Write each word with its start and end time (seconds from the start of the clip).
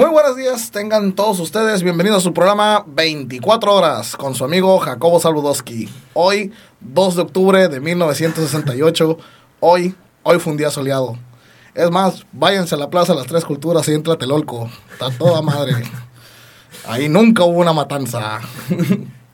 Muy 0.00 0.08
buenos 0.08 0.34
días, 0.34 0.70
tengan 0.70 1.12
todos 1.12 1.38
ustedes 1.40 1.82
bienvenidos 1.82 2.22
a 2.22 2.24
su 2.24 2.32
programa 2.32 2.82
24 2.86 3.74
horas 3.74 4.16
con 4.16 4.34
su 4.34 4.46
amigo 4.46 4.78
Jacobo 4.78 5.20
Saludowski. 5.20 5.90
Hoy, 6.14 6.54
2 6.80 7.16
de 7.16 7.20
octubre 7.20 7.68
de 7.68 7.80
1968, 7.80 9.18
hoy, 9.60 9.94
hoy 10.22 10.38
fue 10.38 10.52
un 10.52 10.56
día 10.56 10.70
soleado. 10.70 11.18
Es 11.74 11.90
más, 11.90 12.24
váyanse 12.32 12.76
a 12.76 12.78
la 12.78 12.88
Plaza 12.88 13.12
de 13.12 13.18
las 13.18 13.28
Tres 13.28 13.44
Culturas 13.44 13.86
y 13.88 13.92
entra 13.92 14.16
Telolco. 14.16 14.70
Está 14.90 15.10
toda 15.10 15.42
madre. 15.42 15.82
Ahí 16.88 17.10
nunca 17.10 17.44
hubo 17.44 17.60
una 17.60 17.74
matanza. 17.74 18.40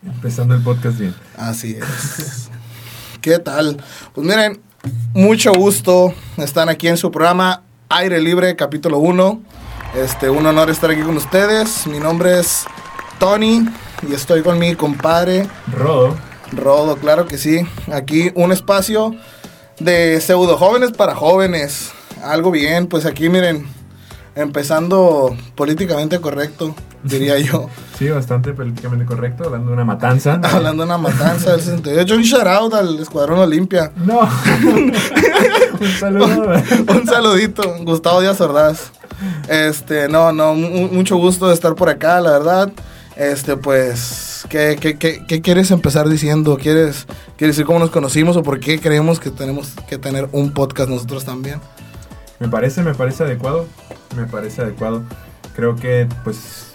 Empezando 0.02 0.56
el 0.56 0.64
podcast 0.64 0.98
bien. 0.98 1.14
Así 1.36 1.76
es. 1.80 2.50
¿Qué 3.20 3.38
tal? 3.38 3.76
Pues 4.12 4.26
miren, 4.26 4.60
mucho 5.14 5.52
gusto. 5.52 6.12
Están 6.38 6.68
aquí 6.68 6.88
en 6.88 6.96
su 6.96 7.12
programa 7.12 7.62
Aire 7.88 8.20
Libre, 8.20 8.56
capítulo 8.56 8.98
1. 8.98 9.42
Este, 9.96 10.28
un 10.28 10.44
honor 10.44 10.68
estar 10.68 10.90
aquí 10.90 11.00
con 11.00 11.16
ustedes. 11.16 11.86
Mi 11.86 11.98
nombre 11.98 12.39
es 12.39 12.66
Tony 13.18 13.64
y 14.07 14.12
estoy 14.12 14.43
con 14.43 14.58
mi 14.58 14.75
compadre 14.75 15.48
Rodo. 15.72 16.14
Rodo, 16.52 16.96
claro 16.96 17.26
que 17.26 17.38
sí. 17.38 17.66
Aquí 17.90 18.30
un 18.35 18.52
espacio 18.52 19.14
de 19.80 20.21
pseudo 20.21 20.58
jóvenes 20.58 20.93
para 20.93 21.14
jóvenes. 21.14 21.93
Algo 22.22 22.50
bien, 22.50 22.88
pues 22.88 23.07
aquí 23.07 23.30
miren, 23.30 23.66
empezando 24.36 25.35
políticamente 25.57 26.21
correcto, 26.21 26.75
diría 27.03 27.39
yo. 27.39 27.68
Sí, 27.99 28.08
bastante 28.08 28.53
políticamente 28.53 29.04
correcto, 29.07 29.44
hablando 29.44 29.68
de 29.68 29.72
una 29.75 29.85
matanza. 29.85 30.40
Hablando 30.44 30.82
de 30.85 30.89
una 30.89 30.99
matanza 30.99 31.53
del 31.53 31.61
68. 31.61 32.14
Un 32.14 32.22
shout 32.22 32.47
out 32.47 32.75
al 32.75 32.98
Escuadrón 33.00 33.39
Olimpia. 33.41 33.91
No. 33.97 34.20
Un 35.80 35.89
saludo. 35.98 36.53
Un 36.89 37.06
saludito, 37.06 37.62
Gustavo 37.83 38.20
Díaz 38.20 38.41
Ordaz. 38.41 38.92
Este, 39.48 40.08
no, 40.08 40.33
no, 40.33 40.55
mu- 40.55 40.89
mucho 40.89 41.16
gusto 41.16 41.48
de 41.48 41.55
estar 41.55 41.75
por 41.75 41.89
acá, 41.89 42.20
la 42.20 42.30
verdad. 42.33 42.70
Este, 43.16 43.56
pues, 43.56 44.44
¿qué, 44.50 44.77
qué, 44.78 44.98
qué, 44.98 45.25
qué 45.27 45.41
quieres 45.41 45.70
empezar 45.70 46.08
diciendo? 46.08 46.58
¿Quieres, 46.60 47.06
¿Quieres 47.38 47.56
decir 47.56 47.64
cómo 47.66 47.78
nos 47.78 47.91
conocimos 47.91 48.36
o 48.36 48.42
por 48.42 48.60
qué 48.60 48.78
creemos 48.78 49.19
que 49.20 49.30
tenemos 49.30 49.72
que 49.88 49.97
tener 49.97 50.28
un 50.32 50.53
podcast 50.53 50.91
nosotros 50.91 51.25
también? 51.25 51.60
Me 52.38 52.48
parece, 52.48 52.82
me 52.82 52.94
parece 52.94 53.25
adecuado. 53.25 53.66
Me 54.17 54.25
parece 54.27 54.62
adecuado. 54.62 55.03
Creo 55.55 55.77
que, 55.77 56.09
pues. 56.25 56.72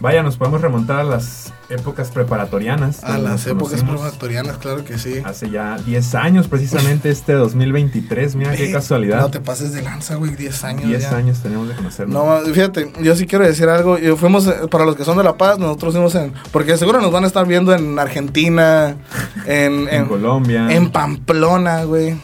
Vaya, 0.00 0.22
nos 0.22 0.36
podemos 0.38 0.62
remontar 0.62 1.00
a 1.00 1.04
las 1.04 1.52
épocas 1.68 2.10
preparatorianas. 2.10 3.04
A 3.04 3.18
las 3.18 3.46
épocas 3.46 3.82
preparatorianas, 3.84 4.56
claro 4.56 4.82
que 4.84 4.98
sí. 4.98 5.20
Hace 5.24 5.50
ya 5.50 5.76
10 5.76 6.14
años, 6.14 6.48
precisamente 6.48 7.10
este 7.10 7.34
2023. 7.34 8.34
Mira 8.34 8.56
qué 8.56 8.70
Eh, 8.70 8.72
casualidad. 8.72 9.20
No 9.20 9.30
te 9.30 9.40
pases 9.40 9.72
de 9.72 9.82
lanza, 9.82 10.14
güey, 10.14 10.34
10 10.34 10.64
años. 10.64 10.88
10 10.88 11.02
ya. 11.02 11.16
años 11.16 11.38
tenemos 11.42 11.68
de 11.68 11.74
conocernos. 11.74 12.14
No, 12.46 12.52
fíjate, 12.54 12.90
yo 13.02 13.14
sí 13.14 13.26
quiero 13.26 13.46
decir 13.46 13.68
algo. 13.68 13.98
Yo 13.98 14.16
fuimos, 14.16 14.46
eh, 14.46 14.54
para 14.70 14.86
los 14.86 14.96
que 14.96 15.04
son 15.04 15.18
de 15.18 15.22
La 15.24 15.36
Paz, 15.36 15.58
nosotros 15.58 15.92
fuimos 15.92 16.14
en. 16.14 16.32
Porque 16.50 16.76
seguro 16.78 17.00
nos 17.02 17.12
van 17.12 17.24
a 17.24 17.26
estar 17.26 17.46
viendo 17.46 17.74
en 17.74 17.98
Argentina, 17.98 18.96
en, 19.46 19.86
en, 19.90 20.06
Colombia. 20.06 20.70
En 20.70 20.90
Pamplona, 20.90 21.84
güey. 21.84 22.16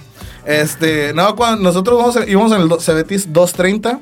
Este, 0.46 1.12
no, 1.12 1.36
cuando 1.36 1.62
nosotros 1.62 1.98
vamos 1.98 2.18
íbamos 2.28 2.52
en 2.52 2.62
el 2.62 2.80
Cebetis 2.80 3.32
230. 3.32 4.00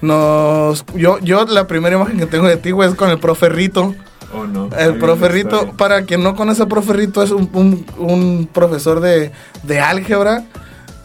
Nos, 0.00 0.84
yo, 0.94 1.18
yo 1.20 1.44
la 1.46 1.66
primera 1.66 1.96
imagen 1.96 2.18
que 2.18 2.26
tengo 2.26 2.46
de 2.48 2.56
ti, 2.56 2.70
güey, 2.70 2.88
es 2.88 2.94
con 2.94 3.10
el 3.10 3.18
profe 3.18 3.48
Rito. 3.48 3.94
¿O 4.32 4.46
no? 4.46 4.68
El 4.78 4.96
profe 4.98 5.28
Rito, 5.28 5.72
para 5.76 6.02
quien 6.04 6.22
no 6.22 6.34
conoce 6.36 6.62
a 6.62 6.66
profe 6.66 6.92
Rito, 6.92 7.22
es 7.22 7.30
un, 7.32 7.50
un- 7.52 7.84
un 7.98 8.48
profesor 8.52 9.00
de, 9.00 9.32
de 9.64 9.80
álgebra. 9.80 10.44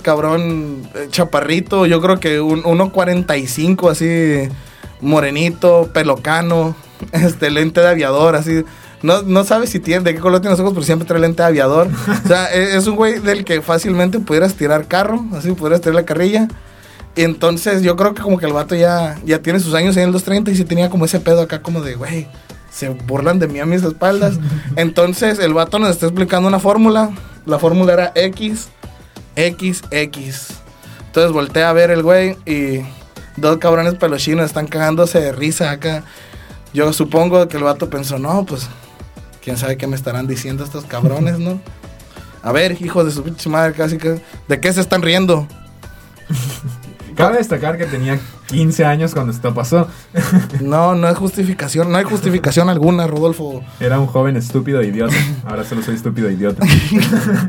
Cabrón, 0.02 0.84
eh, 0.94 1.08
chaparrito, 1.10 1.88
yo 1.88 2.00
creo 2.00 2.20
que 2.20 2.40
un 2.40 2.62
1.45, 2.64 3.90
así, 3.90 4.48
morenito, 5.02 5.90
pelocano, 5.94 6.76
este, 7.12 7.50
lente 7.50 7.82
de 7.82 7.88
aviador, 7.90 8.36
así. 8.36 8.64
No, 9.02 9.24
no 9.24 9.44
sabe 9.44 9.68
si 9.68 9.80
tiene, 9.80 10.04
de 10.04 10.14
qué 10.16 10.20
color 10.22 10.40
tiene 10.42 10.52
los 10.52 10.60
ojos, 10.60 10.74
pero 10.74 10.86
siempre 10.86 11.08
trae 11.08 11.20
lente 11.20 11.42
de 11.42 11.48
aviador. 11.48 11.88
O 12.24 12.28
sea, 12.28 12.54
e- 12.54 12.76
es 12.78 12.86
un 12.88 12.96
güey 12.96 13.20
del 13.20 13.44
que 13.44 13.62
fácilmente 13.62 14.20
pudieras 14.20 14.54
tirar 14.54 14.86
carro, 14.88 15.26
así 15.36 15.52
pudieras 15.54 15.82
tirar 15.82 15.96
la 15.96 16.06
carrilla. 16.06 16.48
Y 17.16 17.24
entonces 17.24 17.82
yo 17.82 17.96
creo 17.96 18.14
que 18.14 18.22
como 18.22 18.38
que 18.38 18.46
el 18.46 18.54
vato 18.54 18.76
ya, 18.76 19.18
ya 19.26 19.40
tiene 19.42 19.60
sus 19.60 19.74
años 19.74 19.96
en 19.98 20.12
los 20.12 20.24
30 20.24 20.52
y 20.52 20.56
sí 20.56 20.66
tenía 20.66 20.90
como 20.90 21.06
ese 21.06 21.20
pedo 21.20 21.42
acá 21.42 21.62
como 21.62 21.82
de, 21.82 21.96
güey, 21.96 22.28
se 22.70 22.90
burlan 22.90 23.40
de 23.40 23.48
mí 23.48 23.60
a 23.60 23.66
mis 23.66 23.84
espaldas. 23.84 24.38
Entonces 24.76 25.40
el 25.40 25.54
vato 25.54 25.80
nos 25.80 25.92
está 25.92 26.08
explicando 26.08 26.48
una 26.48 26.60
fórmula. 26.60 27.12
La 27.46 27.58
fórmula 27.58 27.94
era 27.94 28.12
X, 28.16 28.68
X, 29.36 29.82
X. 29.92 30.48
Entonces 31.08 31.32
voltea 31.32 31.70
a 31.70 31.74
ver 31.74 31.92
el 31.92 32.04
güey 32.04 32.38
y 32.46 32.82
dos 33.38 33.58
cabrones 33.58 33.96
pelochinos 33.96 34.46
están 34.46 34.68
cagándose 34.68 35.22
de 35.22 35.32
risa 35.32 35.72
acá. 35.72 36.04
Yo 36.74 36.92
supongo 36.92 37.48
que 37.48 37.56
el 37.56 37.64
vato 37.64 37.90
pensó, 37.90 38.20
no, 38.20 38.46
pues, 38.46 38.68
quién 39.42 39.58
sabe 39.58 39.78
qué 39.78 39.88
me 39.88 39.96
estarán 39.96 40.28
diciendo 40.28 40.66
estos 40.66 40.84
cabrones, 40.84 41.40
¿no? 41.40 41.62
A 42.44 42.52
ver, 42.52 42.80
hijos 42.82 43.06
de 43.06 43.12
su 43.12 43.24
pinche 43.24 43.50
madre, 43.50 43.74
casi 43.74 43.98
que, 43.98 44.22
¿de 44.48 44.60
qué 44.60 44.74
se 44.74 44.82
están 44.82 45.02
riendo? 45.02 45.48
Cabe 47.16 47.38
destacar 47.38 47.78
que 47.78 47.86
tenía 47.86 48.20
15 48.48 48.86
años 48.86 49.14
cuando 49.14 49.32
esto 49.32 49.54
pasó. 49.54 49.88
No, 50.62 50.96
no 50.96 51.08
hay 51.08 51.14
justificación, 51.16 51.92
no 51.92 51.98
hay 51.98 52.04
justificación 52.04 52.70
alguna, 52.70 53.08
Rodolfo. 53.08 53.64
Era 53.80 54.00
un 54.00 54.08
joven 54.08 54.36
estúpido 54.38 54.82
e 54.82 54.88
idiota. 54.88 55.16
Ahora 55.46 55.64
solo 55.64 55.82
soy 55.82 55.96
estúpido 55.96 56.30
e 56.30 56.34
idiota. 56.34 56.66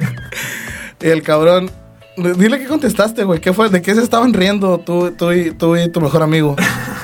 El 1.00 1.22
cabrón, 1.22 1.70
dile 2.16 2.58
qué 2.58 2.66
contestaste, 2.66 3.24
güey, 3.24 3.40
¿qué 3.40 3.52
fue? 3.52 3.68
¿De 3.68 3.82
qué 3.82 3.94
se 3.94 4.02
estaban 4.02 4.32
riendo 4.32 4.78
tú, 4.78 5.12
tú, 5.12 5.32
y, 5.32 5.50
tú 5.52 5.76
y 5.76 5.88
tu 5.90 6.00
mejor 6.00 6.22
amigo? 6.22 6.56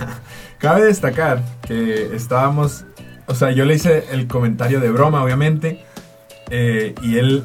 Cabe 0.59 0.85
destacar 0.85 1.43
que 1.67 2.15
estábamos. 2.15 2.85
O 3.27 3.35
sea, 3.35 3.51
yo 3.53 3.65
le 3.65 3.75
hice 3.75 4.05
el 4.13 4.27
comentario 4.27 4.81
de 4.81 4.91
broma, 4.91 5.23
obviamente. 5.23 5.85
eh, 6.51 6.95
y 7.03 7.19
él 7.19 7.45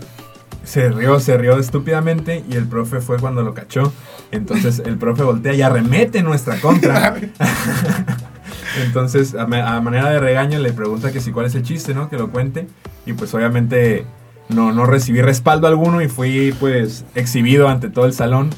se 0.67 0.89
rió, 0.89 1.19
se 1.19 1.37
rió 1.37 1.57
estúpidamente. 1.57 2.43
Y 2.49 2.55
el 2.55 2.67
profe 2.67 2.99
fue 2.99 3.17
cuando 3.17 3.41
lo 3.43 3.53
cachó. 3.53 3.91
Entonces 4.31 4.81
el 4.85 4.97
profe 4.97 5.23
voltea 5.23 5.53
y 5.53 5.61
arremete 5.61 6.21
nuestra 6.21 6.59
contra. 6.59 7.15
Entonces, 8.85 9.33
a, 9.35 9.47
ma- 9.47 9.75
a 9.75 9.81
manera 9.81 10.09
de 10.09 10.19
regaño, 10.19 10.59
le 10.59 10.71
pregunta 10.73 11.11
que 11.11 11.19
si 11.21 11.31
cuál 11.31 11.45
es 11.47 11.55
el 11.55 11.63
chiste, 11.63 11.93
¿no? 11.93 12.09
Que 12.09 12.17
lo 12.17 12.29
cuente. 12.29 12.67
Y 13.05 13.13
pues 13.13 13.33
obviamente 13.33 14.05
no, 14.49 14.71
no 14.71 14.85
recibí 14.85 15.21
respaldo 15.21 15.67
alguno 15.67 16.01
y 16.01 16.07
fui 16.09 16.53
pues 16.59 17.05
exhibido 17.15 17.67
ante 17.69 17.89
todo 17.89 18.05
el 18.05 18.13
salón. 18.13 18.49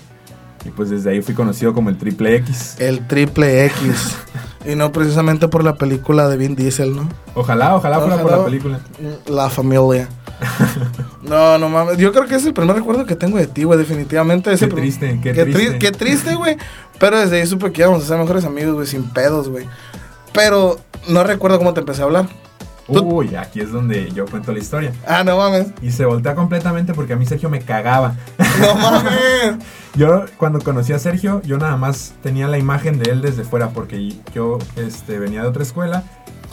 Y 0.66 0.70
pues 0.72 0.90
desde 0.90 1.12
ahí 1.12 1.22
fui 1.22 1.36
conocido 1.36 1.74
como 1.74 1.90
el 1.90 1.98
triple 1.98 2.36
X. 2.38 2.76
El 2.80 3.08
triple 3.08 3.66
X. 3.68 4.18
Y 4.70 4.76
no 4.76 4.92
precisamente 4.92 5.48
por 5.48 5.64
la 5.64 5.76
película 5.76 6.28
de 6.28 6.36
Vin 6.36 6.56
Diesel, 6.56 6.94
¿no? 6.96 7.08
Ojalá, 7.34 7.76
ojalá, 7.78 8.00
fuera 8.00 8.16
por 8.18 8.26
Ojalá. 8.26 8.38
la 8.40 8.46
película. 8.46 8.80
La 9.28 9.50
familia. 9.50 10.10
No, 11.22 11.58
no 11.58 11.70
mames. 11.70 11.98
Yo 11.98 12.12
creo 12.12 12.26
que 12.28 12.36
es 12.36 12.46
el 12.46 12.54
primer 12.54 12.76
recuerdo 12.76 13.06
que 13.06 13.16
tengo 13.16 13.38
de 13.38 13.48
ti, 13.48 13.64
güey. 13.64 13.78
Definitivamente. 13.78 14.52
Es 14.54 14.60
Qué 14.62 14.68
triste, 14.68 15.20
qué 15.22 15.34
tri- 15.34 15.52
triste. 15.54 15.80
qué 15.80 15.92
triste, 15.92 16.36
güey. 16.36 16.58
Pero 17.00 17.20
desde 17.20 17.42
ahí 17.42 17.48
supe 17.48 17.72
que 17.72 17.82
íbamos 17.82 18.04
a 18.04 18.08
ser 18.08 18.18
mejores 18.18 18.46
amigos, 18.46 18.74
güey. 18.76 18.88
Sin 18.88 19.04
pedos, 19.10 19.50
güey. 19.50 19.66
Pero 20.34 20.80
no 21.08 21.24
recuerdo 21.24 21.58
cómo 21.58 21.74
te 21.74 21.82
empecé 21.82 22.02
a 22.02 22.06
hablar. 22.06 22.28
Tú- 22.88 23.04
Uy, 23.04 23.36
aquí 23.36 23.60
es 23.62 23.72
donde 23.72 24.10
yo 24.12 24.26
cuento 24.26 24.52
la 24.52 24.60
historia. 24.60 24.92
Ah, 25.06 25.24
no 25.24 25.38
mames. 25.38 25.68
Y 25.82 25.92
se 25.92 26.06
voltea 26.06 26.34
completamente 26.36 26.94
porque 26.94 27.14
a 27.14 27.16
mí 27.18 27.26
Sergio 27.26 27.50
me 27.50 27.62
cagaba. 27.62 28.16
No 28.60 28.76
mames. 28.76 29.12
Yo 29.96 30.26
cuando 30.38 30.60
conocí 30.60 30.94
a 30.94 31.00
Sergio, 31.00 31.42
yo 31.44 31.58
nada 31.58 31.76
más 31.76 32.14
tenía 32.22 32.48
la 32.48 32.60
imagen 32.60 33.00
de 33.00 33.10
él 33.10 33.22
desde 33.22 33.44
fuera 33.44 33.70
porque 33.72 34.14
yo 34.36 34.60
este, 34.76 35.18
venía 35.18 35.42
de 35.42 35.48
otra 35.48 35.64
escuela. 35.64 36.04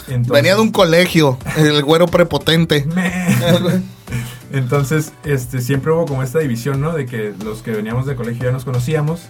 Entonces, 0.08 0.32
Venía 0.32 0.54
de 0.54 0.60
un 0.60 0.70
colegio. 0.72 1.38
El 1.56 1.82
güero 1.82 2.06
prepotente. 2.06 2.86
Me- 2.94 3.36
Entonces, 4.52 5.12
este, 5.24 5.60
siempre 5.60 5.92
hubo 5.92 6.06
como 6.06 6.22
esta 6.22 6.38
división, 6.38 6.80
¿no? 6.80 6.92
De 6.92 7.06
que 7.06 7.34
los 7.44 7.62
que 7.62 7.72
veníamos 7.72 8.06
de 8.06 8.14
colegio 8.16 8.44
ya 8.44 8.52
nos 8.52 8.64
conocíamos 8.64 9.22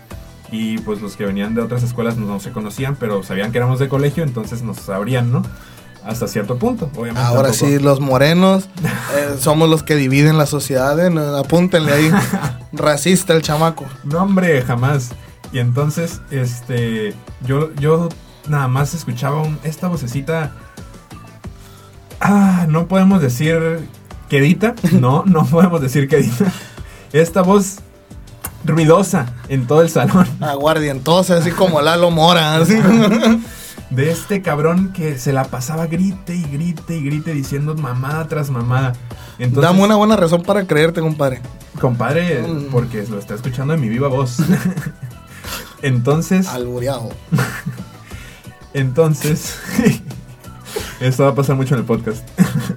y 0.52 0.78
pues 0.78 1.00
los 1.00 1.16
que 1.16 1.24
venían 1.24 1.54
de 1.54 1.62
otras 1.62 1.82
escuelas 1.82 2.16
no 2.18 2.38
se 2.38 2.52
conocían, 2.52 2.96
pero 2.96 3.22
sabían 3.22 3.50
que 3.50 3.58
éramos 3.58 3.78
de 3.80 3.88
colegio, 3.88 4.22
entonces 4.22 4.62
nos 4.62 4.76
sabrían, 4.76 5.32
¿no? 5.32 5.42
Hasta 6.04 6.28
cierto 6.28 6.56
punto, 6.58 6.88
obviamente. 6.94 7.20
Ahora 7.20 7.48
tampoco- 7.50 7.66
sí, 7.66 7.78
los 7.80 7.98
morenos 8.00 8.68
eh, 8.84 9.36
somos 9.40 9.68
los 9.68 9.82
que 9.82 9.96
dividen 9.96 10.38
la 10.38 10.46
sociedad. 10.46 10.96
eh, 11.04 11.38
apúntenle 11.38 11.92
ahí. 11.92 12.10
Racista 12.72 13.32
el 13.32 13.42
chamaco. 13.42 13.86
No, 14.04 14.22
hombre, 14.22 14.62
jamás. 14.62 15.10
Y 15.52 15.58
entonces, 15.58 16.20
este, 16.30 17.14
yo, 17.44 17.74
yo 17.76 18.08
nada 18.48 18.68
más 18.68 18.94
escuchaba 18.94 19.42
un- 19.42 19.58
esta 19.64 19.88
vocecita. 19.88 20.52
Ah, 22.20 22.66
no 22.68 22.86
podemos 22.88 23.20
decir 23.20 23.88
quedita. 24.28 24.74
No, 24.92 25.24
no 25.26 25.44
podemos 25.46 25.80
decir 25.80 26.08
quedita. 26.08 26.52
Esta 27.12 27.42
voz 27.42 27.76
ruidosa 28.64 29.26
en 29.48 29.66
todo 29.66 29.82
el 29.82 29.90
salón. 29.90 30.26
Aguardientosa, 30.40 31.36
así 31.36 31.50
como 31.50 31.80
Lalo 31.80 32.10
Mora. 32.10 32.56
así. 32.56 32.74
De 33.90 34.10
este 34.10 34.42
cabrón 34.42 34.92
que 34.92 35.16
se 35.16 35.32
la 35.32 35.44
pasaba 35.44 35.86
grite 35.86 36.34
y 36.34 36.42
grite 36.42 36.96
y 36.96 37.04
grite 37.04 37.32
diciendo 37.32 37.76
mamada 37.76 38.26
tras 38.26 38.50
mamada. 38.50 38.94
Entonces, 39.38 39.62
Dame 39.62 39.84
una 39.84 39.94
buena 39.94 40.16
razón 40.16 40.42
para 40.42 40.66
creerte, 40.66 41.00
compadre. 41.00 41.40
compadre, 41.80 42.42
Mm. 42.42 42.64
porque 42.72 43.04
lo 43.08 43.16
está 43.18 43.34
escuchando 43.34 43.74
en 43.74 43.80
mi 43.80 43.88
viva 43.88 44.08
voz. 44.08 44.38
Entonces, 45.82 46.48
Albureado. 46.48 47.10
Entonces, 48.74 49.56
esto 51.00 51.24
va 51.24 51.30
a 51.30 51.34
pasar 51.34 51.56
mucho 51.56 51.74
en 51.74 51.80
el 51.80 51.86
podcast. 51.86 52.26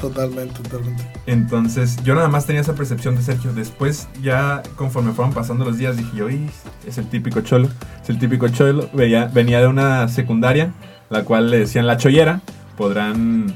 Totalmente, 0.00 0.62
totalmente. 0.62 1.06
Entonces, 1.26 2.02
yo 2.04 2.14
nada 2.14 2.28
más 2.28 2.46
tenía 2.46 2.62
esa 2.62 2.74
percepción 2.74 3.16
de 3.16 3.22
Sergio. 3.22 3.52
Después, 3.52 4.08
ya 4.22 4.62
conforme 4.76 5.12
fueron 5.12 5.34
pasando 5.34 5.66
los 5.66 5.76
días, 5.76 5.98
dije 5.98 6.10
yo, 6.16 6.30
"Ih, 6.30 6.48
es 6.86 6.96
el 6.96 7.06
típico 7.10 7.42
cholo. 7.42 7.68
Es 8.02 8.08
el 8.08 8.18
típico 8.18 8.48
cholo. 8.48 8.88
Veía- 8.94 9.26
venía 9.26 9.60
de 9.60 9.66
una 9.66 10.08
secundaria, 10.08 10.72
la 11.10 11.24
cual 11.24 11.50
le 11.50 11.58
decían 11.58 11.86
la 11.86 11.98
chollera. 11.98 12.40
Podrán, 12.78 13.54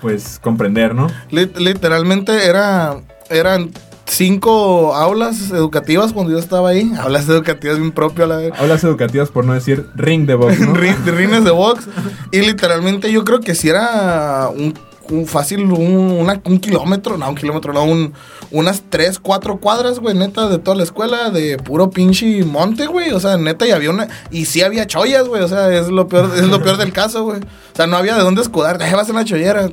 pues, 0.00 0.40
comprender, 0.42 0.96
¿no? 0.96 1.06
Lit- 1.30 1.56
literalmente 1.58 2.44
era, 2.48 2.96
eran 3.30 3.70
cinco 4.06 4.94
aulas 4.94 5.50
educativas 5.50 6.12
cuando 6.12 6.32
yo 6.32 6.38
estaba 6.38 6.70
ahí. 6.70 6.92
Aulas 6.98 7.28
educativas 7.28 7.78
bien 7.78 7.92
propio 7.92 8.24
a 8.24 8.28
la 8.28 8.36
vez. 8.36 8.52
Aulas 8.58 8.84
educativas, 8.84 9.30
por 9.30 9.44
no 9.44 9.54
decir 9.54 9.86
ring 9.94 10.26
de 10.26 10.34
box, 10.34 10.58
rines 11.06 11.44
de 11.44 11.50
box. 11.50 11.88
Y 12.30 12.40
literalmente 12.40 13.10
yo 13.12 13.24
creo 13.24 13.40
que 13.40 13.54
si 13.54 13.68
era 13.68 14.48
un, 14.48 14.74
un 15.10 15.26
fácil, 15.26 15.62
un, 15.64 15.72
una- 15.96 16.40
un 16.44 16.58
kilómetro, 16.58 17.16
no, 17.16 17.28
un 17.28 17.34
kilómetro, 17.34 17.72
no, 17.72 17.84
un, 17.84 18.12
unas 18.50 18.82
tres, 18.88 19.18
cuatro 19.18 19.58
cuadras, 19.58 19.98
güey, 20.00 20.14
neta, 20.16 20.48
de 20.48 20.58
toda 20.58 20.76
la 20.76 20.82
escuela, 20.84 21.30
de 21.30 21.56
puro 21.58 21.90
pinche 21.90 22.44
monte, 22.44 22.86
güey. 22.86 23.10
O 23.12 23.20
sea, 23.20 23.36
neta, 23.36 23.66
y 23.66 23.70
había 23.72 23.90
una, 23.90 24.08
y 24.30 24.44
sí 24.44 24.62
había 24.62 24.86
chollas, 24.86 25.26
güey. 25.28 25.42
O 25.42 25.48
sea, 25.48 25.72
es 25.76 25.88
lo 25.88 26.08
peor, 26.08 26.30
es 26.36 26.44
lo 26.48 26.62
peor 26.62 26.76
del 26.76 26.92
caso, 26.92 27.24
güey. 27.24 27.40
O 27.40 27.76
sea, 27.76 27.86
no 27.86 27.96
había 27.96 28.14
de 28.16 28.22
dónde 28.22 28.42
escudar. 28.42 28.78
Vas 28.94 29.08
en 29.08 29.16
la 29.16 29.24
chollera. 29.24 29.68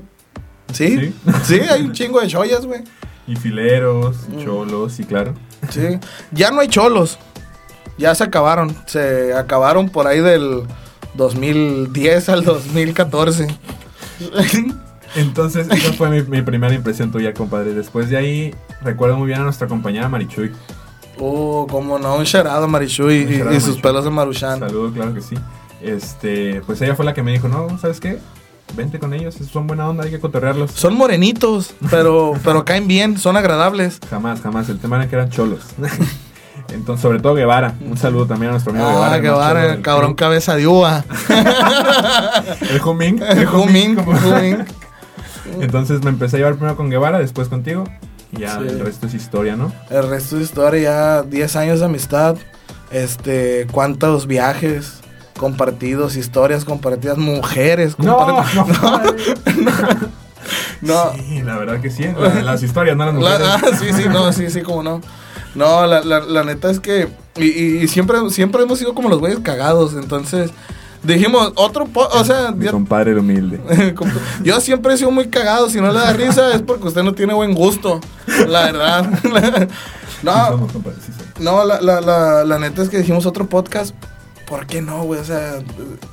¿Sí? 0.74 0.98
Sí. 0.98 1.14
Sí, 1.44 1.60
hay 1.70 1.82
un 1.82 1.92
chingo 1.92 2.22
de 2.22 2.28
chollas, 2.28 2.66
güey. 2.66 2.82
Y 3.32 3.36
fileros, 3.38 4.28
Mm. 4.30 4.40
y 4.40 4.44
cholos, 4.46 5.00
y 5.00 5.04
claro. 5.06 5.34
Sí. 5.70 6.00
Ya 6.32 6.52
no 6.52 6.60
hay 6.62 6.68
cholos. 6.68 7.18
Ya 7.98 8.14
se 8.16 8.24
acabaron. 8.24 8.76
Se 8.88 9.34
acabaron 9.34 9.90
por 9.90 10.08
ahí 10.08 10.20
del 10.20 10.64
2010 11.16 12.30
al 12.30 12.44
2014. 12.44 13.48
Entonces, 15.16 15.68
esa 15.70 15.94
fue 15.94 16.10
mi, 16.10 16.22
mi 16.24 16.42
primera 16.42 16.74
impresión 16.74 17.12
tuya, 17.12 17.34
compadre. 17.34 17.74
Después 17.74 18.10
de 18.10 18.18
ahí, 18.18 18.56
recuerdo 18.82 19.18
muy 19.18 19.28
bien 19.28 19.42
a 19.42 19.44
nuestra 19.44 19.68
compañera 19.68 20.08
Marichuy. 20.10 20.52
Oh, 21.20 21.68
como 21.70 22.00
no, 22.00 22.16
un 22.16 22.24
charado 22.24 22.68
Marichuy 22.68 23.42
Un 23.42 23.54
y, 23.54 23.60
sus 23.60 23.80
pelos 23.80 24.04
de 24.06 24.10
Maruchan. 24.10 24.60
Saludo, 24.60 24.92
claro 24.92 25.14
que 25.14 25.22
sí. 25.22 25.36
Este, 25.82 26.62
pues 26.66 26.82
ella 26.82 26.96
fue 26.96 27.06
la 27.06 27.14
que 27.14 27.22
me 27.24 27.32
dijo, 27.34 27.48
no, 27.48 27.78
¿sabes 27.78 28.00
qué? 28.00 28.20
Vente 28.76 29.00
con 29.00 29.14
ellos, 29.14 29.36
son 29.52 29.68
buena 29.68 29.90
onda, 29.90 30.04
hay 30.06 30.12
que 30.12 30.20
cotorrearlos. 30.20 30.72
Son 30.72 30.96
morenitos, 30.96 31.74
pero, 31.90 32.34
pero 32.44 32.64
caen 32.66 32.88
bien, 32.88 33.18
son 33.18 33.36
agradables. 33.38 34.00
Jamás, 34.10 34.42
jamás. 34.42 34.70
El 34.70 34.80
tema 34.80 34.96
era 34.98 35.10
que 35.10 35.16
eran 35.16 35.30
cholos. 35.30 35.62
Entonces, 36.74 37.02
sobre 37.02 37.20
todo 37.20 37.34
Guevara. 37.36 37.76
Un 37.82 37.98
saludo 37.98 38.28
también 38.28 38.50
a 38.50 38.52
nuestro 38.54 38.72
amigo 38.72 38.88
Guevara. 38.88 39.14
Ah, 39.14 39.18
el 39.18 39.34
va, 39.34 39.54
del 39.74 39.82
cabrón 39.82 40.14
cabeza 40.14 40.56
de 40.56 40.68
uva. 40.68 41.04
El 42.62 42.82
Huming. 42.82 43.22
El 43.24 43.48
Huming. 43.48 43.98
Entonces 45.60 46.02
me 46.04 46.10
empecé 46.12 46.38
a 46.38 46.40
llevar 46.40 46.54
primero 46.56 46.78
con 46.78 46.90
Guevara, 46.90 47.20
después 47.20 47.50
contigo. 47.50 47.84
Y 48.32 48.42
ya 48.42 48.58
Sí. 48.60 48.68
el 48.70 48.80
resto 48.80 49.08
es 49.08 49.14
historia, 49.14 49.58
¿no? 49.58 49.74
El 49.90 50.08
resto 50.10 50.38
de 50.38 50.44
historia, 50.44 50.82
ya 50.82 51.24
10 51.24 51.56
años 51.58 51.80
de 51.80 51.86
amistad. 51.88 52.38
Este, 52.90 53.68
cuántos 53.72 54.28
viajes 54.28 55.01
compartidos, 55.42 56.16
historias 56.18 56.64
compartidas, 56.66 57.18
mujeres 57.18 57.96
compartidas. 57.96 58.48
No. 60.82 61.12
Sí, 61.14 61.42
la 61.44 61.58
verdad 61.58 61.80
que 61.82 61.90
sí. 61.92 62.04
la- 62.18 62.42
las 62.42 62.64
historias, 62.64 62.96
no 62.98 63.06
las 63.06 63.14
mujeres. 63.14 63.40
La- 63.42 63.54
ah, 63.56 63.62
sí, 63.80 63.94
sí, 63.94 64.04
no, 64.10 64.32
sí, 64.34 64.50
sí, 64.50 64.62
como 64.62 64.82
no. 64.84 65.02
No, 65.54 65.86
la, 65.86 66.02
la, 66.02 66.20
la 66.22 66.44
neta 66.44 66.72
es 66.72 66.80
que. 66.80 67.08
Y, 67.36 67.46
y- 67.46 67.78
y 67.84 67.88
siempre, 67.88 68.18
siempre 68.32 68.64
hemos 68.64 68.80
sido 68.80 68.94
como 68.96 69.08
los 69.10 69.20
güeyes 69.20 69.40
cagados. 69.42 69.94
Entonces, 69.94 70.50
dijimos, 71.04 71.54
otro. 71.56 71.86
po- 71.86 72.08
o 72.12 72.24
sea, 72.26 72.52
Mi 72.52 72.66
ya- 72.66 72.72
compadre 72.72 73.12
el 73.12 73.20
humilde. 73.20 73.60
yo 74.44 74.60
siempre 74.60 74.94
he 74.94 74.98
sido 74.98 75.12
muy 75.12 75.28
cagado. 75.30 75.70
Si 75.70 75.80
no 75.80 75.92
le 75.92 76.00
da 76.00 76.14
risa 76.14 76.54
es 76.56 76.62
porque 76.64 76.88
usted 76.88 77.04
no 77.04 77.14
tiene 77.14 77.34
buen 77.36 77.54
gusto. 77.54 78.00
La 78.48 78.64
verdad. 78.72 79.10
No, 80.24 80.68
no, 81.40 81.66
la, 81.66 81.82
la, 81.82 82.00
la, 82.00 82.44
la 82.44 82.60
neta 82.60 82.84
es 82.84 82.90
que 82.90 83.00
dijimos 83.00 83.26
otro 83.26 83.48
podcast. 83.50 83.96
¿Por 84.52 84.68
qué 84.68 84.82
no, 84.82 85.04
güey? 85.04 85.18
O 85.22 85.24
sea, 85.24 85.60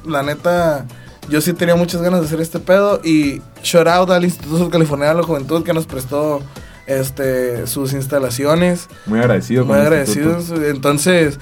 la 0.07 0.23
neta, 0.23 0.87
yo 1.29 1.41
sí 1.41 1.55
tenía 1.55 1.75
muchas 1.75 2.01
ganas 2.03 2.21
de 2.21 2.27
hacer 2.27 2.41
este 2.41 2.61
pedo. 2.61 3.01
Y 3.03 3.43
shout 3.65 3.89
out 3.89 4.11
al 4.11 4.25
Instituto 4.25 4.71
Californiano 4.71 5.17
de 5.17 5.21
la 5.23 5.27
Juventud 5.27 5.65
que 5.65 5.73
nos 5.75 5.87
prestó 5.87 6.41
este, 6.87 7.67
sus 7.67 7.93
instalaciones. 7.95 8.87
Muy 9.07 9.19
agradecido. 9.19 9.65
Muy 9.65 9.75
agradecidos. 9.77 10.51
Entonces, 10.51 11.41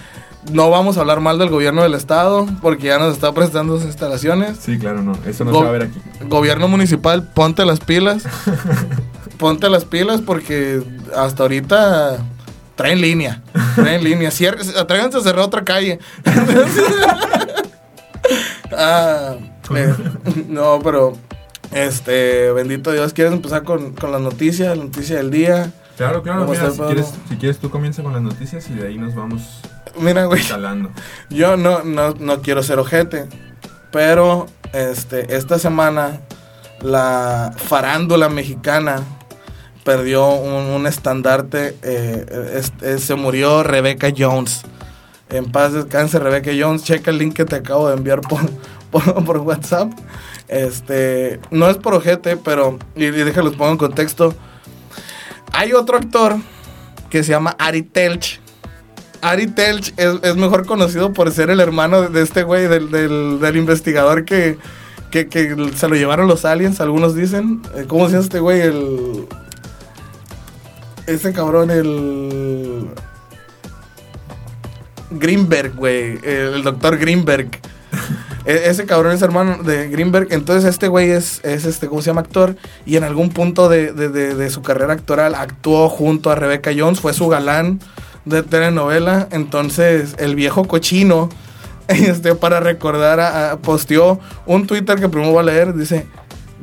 no 0.50 0.70
vamos 0.70 0.96
a 0.96 1.00
hablar 1.00 1.20
mal 1.20 1.38
del 1.38 1.50
gobierno 1.50 1.82
del 1.82 1.92
estado 1.92 2.46
porque 2.62 2.86
ya 2.86 2.98
nos 2.98 3.12
está 3.12 3.30
prestando 3.34 3.76
sus 3.76 3.84
instalaciones. 3.84 4.56
Sí, 4.58 4.78
claro, 4.78 5.02
no. 5.02 5.12
Eso 5.26 5.44
no 5.44 5.50
Go- 5.52 5.58
se 5.58 5.64
va 5.64 5.68
a 5.68 5.72
ver 5.72 5.82
aquí. 5.82 6.00
Gobierno 6.30 6.66
municipal, 6.66 7.28
ponte 7.34 7.66
las 7.66 7.80
pilas. 7.80 8.22
ponte 9.38 9.68
las 9.68 9.84
pilas 9.84 10.22
porque 10.22 10.82
hasta 11.14 11.42
ahorita 11.42 12.16
traen 12.76 13.00
línea. 13.00 13.42
Traen 13.74 14.04
línea. 14.04 14.30
Atrévanse 14.78 15.18
a 15.18 15.20
cerrar 15.20 15.44
otra 15.44 15.64
calle. 15.64 15.98
Ah, 18.76 19.36
eh, 19.74 19.94
no, 20.48 20.80
pero 20.82 21.16
este, 21.72 22.50
bendito 22.52 22.92
Dios, 22.92 23.12
¿quieres 23.12 23.32
empezar 23.32 23.62
con, 23.62 23.92
con 23.92 24.12
las 24.12 24.20
noticias? 24.20 24.76
La 24.76 24.84
noticia 24.84 25.16
del 25.16 25.30
día. 25.30 25.72
Claro, 25.96 26.22
claro. 26.22 26.40
¿Cómo 26.40 26.52
Mira, 26.52 26.68
está 26.68 26.76
si 26.76 26.82
quieres, 26.82 27.06
pedo? 27.06 27.20
si 27.28 27.36
quieres, 27.36 27.58
tú 27.58 27.70
comienza 27.70 28.02
con 28.02 28.12
las 28.12 28.22
noticias 28.22 28.68
y 28.68 28.74
de 28.74 28.88
ahí 28.88 28.98
nos 28.98 29.14
vamos 29.14 29.60
Mira, 29.98 30.24
güey. 30.24 30.40
escalando. 30.40 30.90
Yo 31.30 31.56
no, 31.56 31.84
no, 31.84 32.14
no 32.18 32.42
quiero 32.42 32.62
ser 32.62 32.78
ojete, 32.78 33.26
pero 33.92 34.46
este, 34.72 35.36
esta 35.36 35.58
semana 35.58 36.20
la 36.80 37.52
farándula 37.56 38.28
mexicana 38.28 39.02
perdió 39.86 40.28
un, 40.28 40.86
estandarte. 40.86 41.74
eh, 41.82 42.98
se 42.98 43.14
murió 43.14 43.62
Rebecca 43.62 44.08
Jones. 44.16 44.62
En 45.30 45.50
paz 45.50 45.72
descanse 45.72 46.18
Rebecca 46.18 46.50
Jones. 46.58 46.82
Checa 46.84 47.10
el 47.10 47.18
link 47.18 47.34
que 47.34 47.44
te 47.46 47.56
acabo 47.56 47.88
de 47.88 47.94
enviar 47.96 48.20
por, 48.20 48.40
por, 49.24 49.38
WhatsApp. 49.38 49.90
Este, 50.48 51.40
no 51.50 51.70
es 51.70 51.76
por 51.78 51.94
ojete, 51.94 52.36
pero, 52.36 52.78
y, 52.94 53.04
y 53.06 53.10
déjalo 53.10 53.52
pongo 53.52 53.70
en 53.72 53.78
contexto. 53.78 54.34
Hay 55.52 55.72
otro 55.72 55.96
actor 55.96 56.36
que 57.08 57.22
se 57.24 57.30
llama 57.30 57.56
Ari 57.58 57.82
Telch. 57.82 58.40
Ari 59.22 59.46
Telch 59.46 59.94
es, 59.96 60.16
es 60.22 60.36
mejor 60.36 60.66
conocido 60.66 61.12
por 61.12 61.30
ser 61.30 61.48
el 61.50 61.60
hermano 61.60 62.02
de 62.02 62.22
este 62.22 62.42
güey, 62.42 62.68
del, 62.68 62.90
del- 62.90 63.38
del 63.40 63.56
investigador 63.56 64.24
que, 64.24 64.58
que, 65.10 65.28
que 65.28 65.56
se 65.74 65.88
lo 65.88 65.94
llevaron 65.96 66.28
los 66.28 66.44
aliens, 66.44 66.80
algunos 66.80 67.14
dicen. 67.14 67.62
Eh, 67.74 67.84
¿Cómo 67.88 68.06
se 68.06 68.12
llama 68.12 68.24
este 68.24 68.40
güey? 68.40 68.60
El. 68.60 69.26
Ese 71.06 71.32
cabrón, 71.32 71.70
el. 71.70 72.88
Greenberg, 75.10 75.74
güey. 75.76 76.18
El, 76.22 76.62
doctor 76.62 76.98
Greenberg. 76.98 77.48
E- 78.44 78.62
Ese 78.66 78.86
cabrón 78.86 79.12
es 79.12 79.22
hermano 79.22 79.62
de 79.62 79.88
Greenberg. 79.88 80.28
Entonces, 80.30 80.68
este 80.68 80.88
güey 80.88 81.10
es, 81.10 81.40
es 81.44 81.64
este, 81.64 81.86
¿cómo 81.88 82.02
se 82.02 82.06
llama? 82.10 82.22
Actor. 82.22 82.56
Y 82.84 82.96
en 82.96 83.04
algún 83.04 83.30
punto 83.30 83.68
de, 83.68 83.92
de- 83.92 84.08
de- 84.34 84.50
su 84.50 84.62
carrera 84.62 84.92
actoral 84.94 85.34
actuó 85.34 85.88
junto 85.88 86.30
a 86.30 86.34
Rebecca 86.34 86.70
Jones. 86.76 87.00
Fue 87.00 87.12
su 87.14 87.28
galán 87.28 87.80
de 88.24 88.42
telenovela. 88.42 89.28
Entonces, 89.30 90.14
el 90.18 90.34
viejo 90.34 90.66
cochino, 90.66 91.28
este, 91.88 92.34
para 92.34 92.60
recordar, 92.60 93.20
a- 93.20 93.56
posteó 93.58 94.18
un 94.46 94.66
Twitter 94.66 94.98
que 94.98 95.08
primero 95.08 95.30
voy 95.32 95.40
a 95.40 95.44
leer. 95.44 95.72
Dice: 95.74 96.06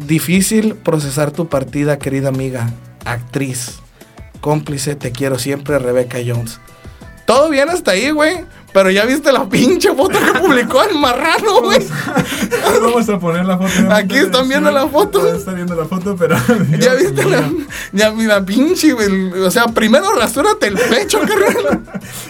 Difícil 0.06 0.76
procesar 0.76 1.32
tu 1.32 1.48
partida, 1.48 1.98
querida 1.98 2.28
amiga, 2.30 2.70
actriz, 3.06 3.80
cómplice, 4.44 4.96
te 4.98 5.14
quiero 5.14 5.40
siempre, 5.40 5.80
Rebecca 5.80 6.18
Jones. 6.24 6.60
Todo 7.26 7.50
bien 7.50 7.70
hasta 7.70 7.92
ahí, 7.92 8.12
güey. 8.12 8.44
Pero 8.74 8.90
ya 8.90 9.06
viste 9.06 9.32
la 9.32 9.48
pinche 9.48 9.94
foto 9.94 10.18
que 10.20 10.40
publicó 10.40 10.84
el 10.84 10.98
marrano, 10.98 11.62
güey. 11.62 11.80
Vamos 12.82 13.08
a 13.08 13.20
poner 13.20 13.46
la 13.46 13.58
foto. 13.58 13.94
Aquí 13.94 14.18
están 14.18 14.50
viendo 14.50 14.72
la 14.72 14.88
foto. 14.88 15.36
Están 15.36 15.56
viendo 15.56 15.76
la 15.76 15.86
foto, 15.86 16.16
pero. 16.16 16.36
Ya 16.80 16.96
viste 16.96 17.24
la, 17.26 17.50
ya 17.92 18.12
mira, 18.12 18.44
pinche, 18.44 18.94
güey. 18.94 19.32
O 19.44 19.52
sea, 19.52 19.68
primero 19.68 20.12
rasúrate 20.16 20.68
el 20.68 20.74
pecho, 20.74 21.20
carnal. 21.28 21.82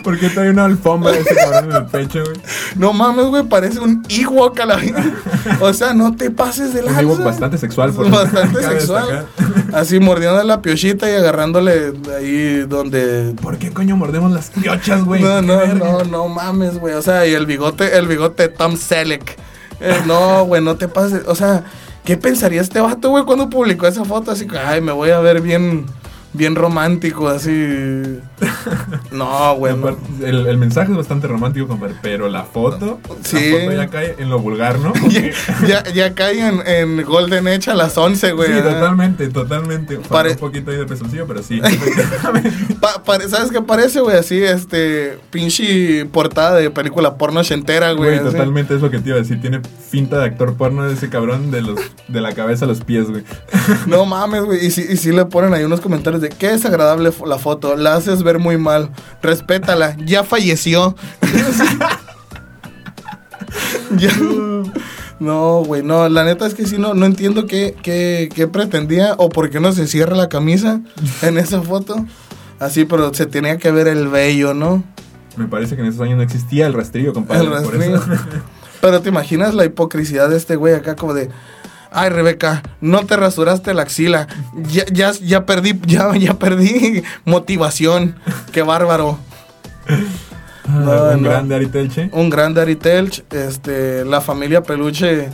¿Por 0.04 0.20
qué 0.20 0.30
trae 0.30 0.50
una 0.50 0.66
alfombra 0.66 1.16
ese 1.16 1.34
cabrón 1.34 1.72
en 1.72 1.78
el 1.78 1.86
pecho, 1.86 2.24
güey? 2.24 2.38
No 2.76 2.92
mames, 2.92 3.28
güey, 3.28 3.44
parece 3.44 3.80
un 3.80 4.04
Ewok 4.10 4.60
a 4.60 4.66
la 4.66 4.82
O 5.62 5.74
sea, 5.74 5.94
no 5.94 6.16
te 6.16 6.30
pases 6.30 6.74
de 6.74 6.84
Un. 6.84 7.00
Ewok 7.00 7.24
bastante 7.24 7.58
sexual, 7.58 7.94
por 7.94 8.10
Bastante 8.10 8.62
sexual. 8.62 9.28
Así 9.72 10.00
mordiendo 10.00 10.44
la 10.44 10.62
piochita 10.62 11.10
y 11.10 11.16
agarrándole 11.16 11.94
ahí 12.18 12.66
donde. 12.68 13.34
¿Por 13.42 13.58
qué 13.58 13.72
coño 13.72 13.96
mordemos 13.96 14.32
las 14.32 14.50
piochas, 14.50 15.04
güey? 15.06 15.22
No, 15.22 15.42
no, 15.42 15.66
no, 15.74 16.04
no 16.04 16.33
mames, 16.34 16.80
güey. 16.80 16.94
O 16.96 17.02
sea, 17.02 17.26
y 17.26 17.34
el 17.34 17.46
bigote, 17.46 17.98
el 17.98 18.08
bigote 18.08 18.50
Tom 18.50 18.76
Selleck. 18.78 19.38
Eh, 19.80 20.02
no, 20.06 20.46
güey, 20.46 20.62
no 20.62 20.76
te 20.76 20.88
pases. 20.88 21.24
O 21.28 21.36
sea, 21.36 21.64
¿qué 22.04 22.18
pensaría 22.18 22.62
este 22.62 22.80
vato, 22.80 23.10
güey, 23.10 23.24
cuando 23.24 23.50
publicó 23.50 23.88
esa 23.88 24.06
foto? 24.06 24.32
Así 24.32 24.48
que, 24.48 24.58
ay, 24.58 24.82
me 24.82 24.92
voy 24.92 25.12
a 25.12 25.20
ver 25.20 25.42
bien, 25.42 25.86
bien 26.34 26.56
romántico, 26.56 27.28
así. 27.28 28.20
No, 29.12 29.56
güey. 29.56 29.76
no. 29.76 29.96
El, 30.26 30.48
el 30.48 30.58
mensaje 30.58 30.92
es 30.92 30.98
bastante 30.98 31.28
romántico, 31.28 31.68
compadre, 31.68 31.96
pero 32.02 32.30
la 32.30 32.44
foto, 32.44 33.00
Sí. 33.24 33.52
la 33.52 33.60
foto 33.60 33.72
ya 33.74 33.88
cae 33.90 34.16
en 34.18 34.30
lo 34.30 34.40
vulgar, 34.40 34.80
¿no? 34.80 34.94
Ya, 35.68 35.84
ya 35.94 36.14
caí 36.14 36.40
en, 36.40 36.62
en 36.66 37.04
Golden 37.04 37.48
Edge 37.48 37.70
a 37.70 37.76
las 37.76 37.98
11, 37.98 38.32
güey. 38.34 38.52
sí, 38.52 38.58
¿eh? 38.58 38.62
totalmente, 38.62 39.28
totalmente. 39.30 39.98
Pare- 39.98 40.32
un 40.32 40.38
poquito 40.38 40.72
ahí 40.72 40.78
de 40.78 40.86
pesoncillo, 40.86 41.26
pero 41.28 41.44
sí. 41.44 41.60
efectivamente. 41.64 42.52
Pa- 42.80 43.04
pare- 43.04 43.30
¿Sabes 43.30 43.52
qué 43.52 43.62
parece, 43.62 44.00
güey? 44.02 44.18
Así, 44.18 44.42
este, 44.44 45.20
pinche 45.32 46.06
portada 46.06 46.56
de 46.56 46.70
película 46.70 47.16
porno 47.18 47.40
ochentera, 47.42 47.92
güey. 47.94 48.20
Güey, 48.20 48.32
totalmente 48.32 48.76
es 48.76 48.82
lo 48.82 48.90
que 48.90 49.00
te 49.00 49.10
iba 49.10 49.18
a 49.18 49.22
decir. 49.22 49.40
Tiene 49.42 49.62
finta 49.90 50.18
de 50.20 50.26
actor 50.26 50.56
porno 50.56 50.84
de 50.84 50.94
ese 50.94 51.10
cabrón 51.10 51.52
de 51.52 51.62
los 51.62 51.80
de 52.08 52.22
la 52.22 52.34
cabeza 52.34 52.66
a 52.66 52.68
los 52.68 52.82
pies, 52.82 53.10
güey. 53.10 53.24
No 53.86 54.06
mames, 54.06 54.44
güey. 54.44 54.66
Y 54.66 54.72
si, 54.72 54.82
y 54.82 54.98
si 54.98 55.12
le 55.12 55.26
ponen 55.26 55.54
ahí 55.54 55.64
unos 55.64 55.82
comentarios 55.82 56.22
de 56.22 56.30
qué 56.30 56.50
desagradable 56.50 57.12
la 57.26 57.38
foto, 57.38 57.76
la 57.76 57.96
haces 57.96 58.24
ver 58.24 58.33
muy 58.40 58.58
mal. 58.58 58.90
Respétala, 59.22 59.96
ya 60.06 60.24
falleció. 60.24 60.96
Ya- 63.98 64.12
No, 65.20 65.64
güey, 65.64 65.84
no, 65.84 66.10
la 66.10 66.24
neta 66.24 66.46
es 66.48 66.54
que 66.54 66.66
sí, 66.66 66.78
no, 66.78 66.94
no 66.96 67.06
entiendo 67.06 67.46
qué, 67.46 67.76
qué, 67.82 68.30
qué 68.34 68.48
pretendía 68.48 69.14
o 69.18 69.30
por 69.30 69.50
qué 69.50 69.60
no 69.60 69.72
se 69.72 69.88
cierra 69.88 70.16
la 70.16 70.28
camisa 70.28 70.82
en 71.22 71.38
esa 71.38 71.62
foto. 71.62 72.06
Así, 72.60 72.84
pero 72.86 73.14
se 73.14 73.26
tenía 73.26 73.58
que 73.58 73.72
ver 73.72 73.88
el 73.88 74.08
vello, 74.10 74.54
¿no? 74.54 74.84
Me 75.38 75.48
parece 75.48 75.76
que 75.76 75.82
en 75.82 75.88
esos 75.88 76.02
años 76.02 76.18
no 76.18 76.24
existía 76.24 76.66
el 76.68 76.74
rastrillo, 76.74 77.14
compadre. 77.14 77.44
El 77.44 77.50
por 77.50 77.62
rastrillo. 77.62 77.96
eso. 77.98 78.06
Pero 78.82 79.02
te 79.02 79.10
imaginas 79.10 79.54
la 79.54 79.64
hipocrisidad 79.66 80.30
de 80.30 80.36
este 80.36 80.58
güey 80.58 80.74
acá 80.74 80.96
como 80.98 81.14
de... 81.14 81.30
Ay, 81.94 82.10
Rebeca, 82.10 82.64
no 82.82 83.06
te 83.06 83.16
rasuraste 83.16 83.74
la 83.74 83.84
axila. 83.84 84.28
Ya, 84.72 84.86
ya, 84.92 85.12
ya 85.12 85.46
perdí, 85.46 85.80
ya, 85.86 86.16
ya 86.18 86.34
perdí 86.34 87.04
motivación. 87.26 88.16
Qué 88.52 88.62
bárbaro. 88.64 89.20
No, 90.68 91.10
un 91.12 91.24
no. 91.24 91.30
grande 91.30 91.56
Ari 91.56 91.68
Telche. 91.68 92.10
Un 92.14 92.30
gran 92.30 92.54
Daddy 92.54 92.76
Telch, 92.78 93.24
este, 93.32 94.06
la 94.06 94.22
familia 94.22 94.64
Peluche. 94.64 95.30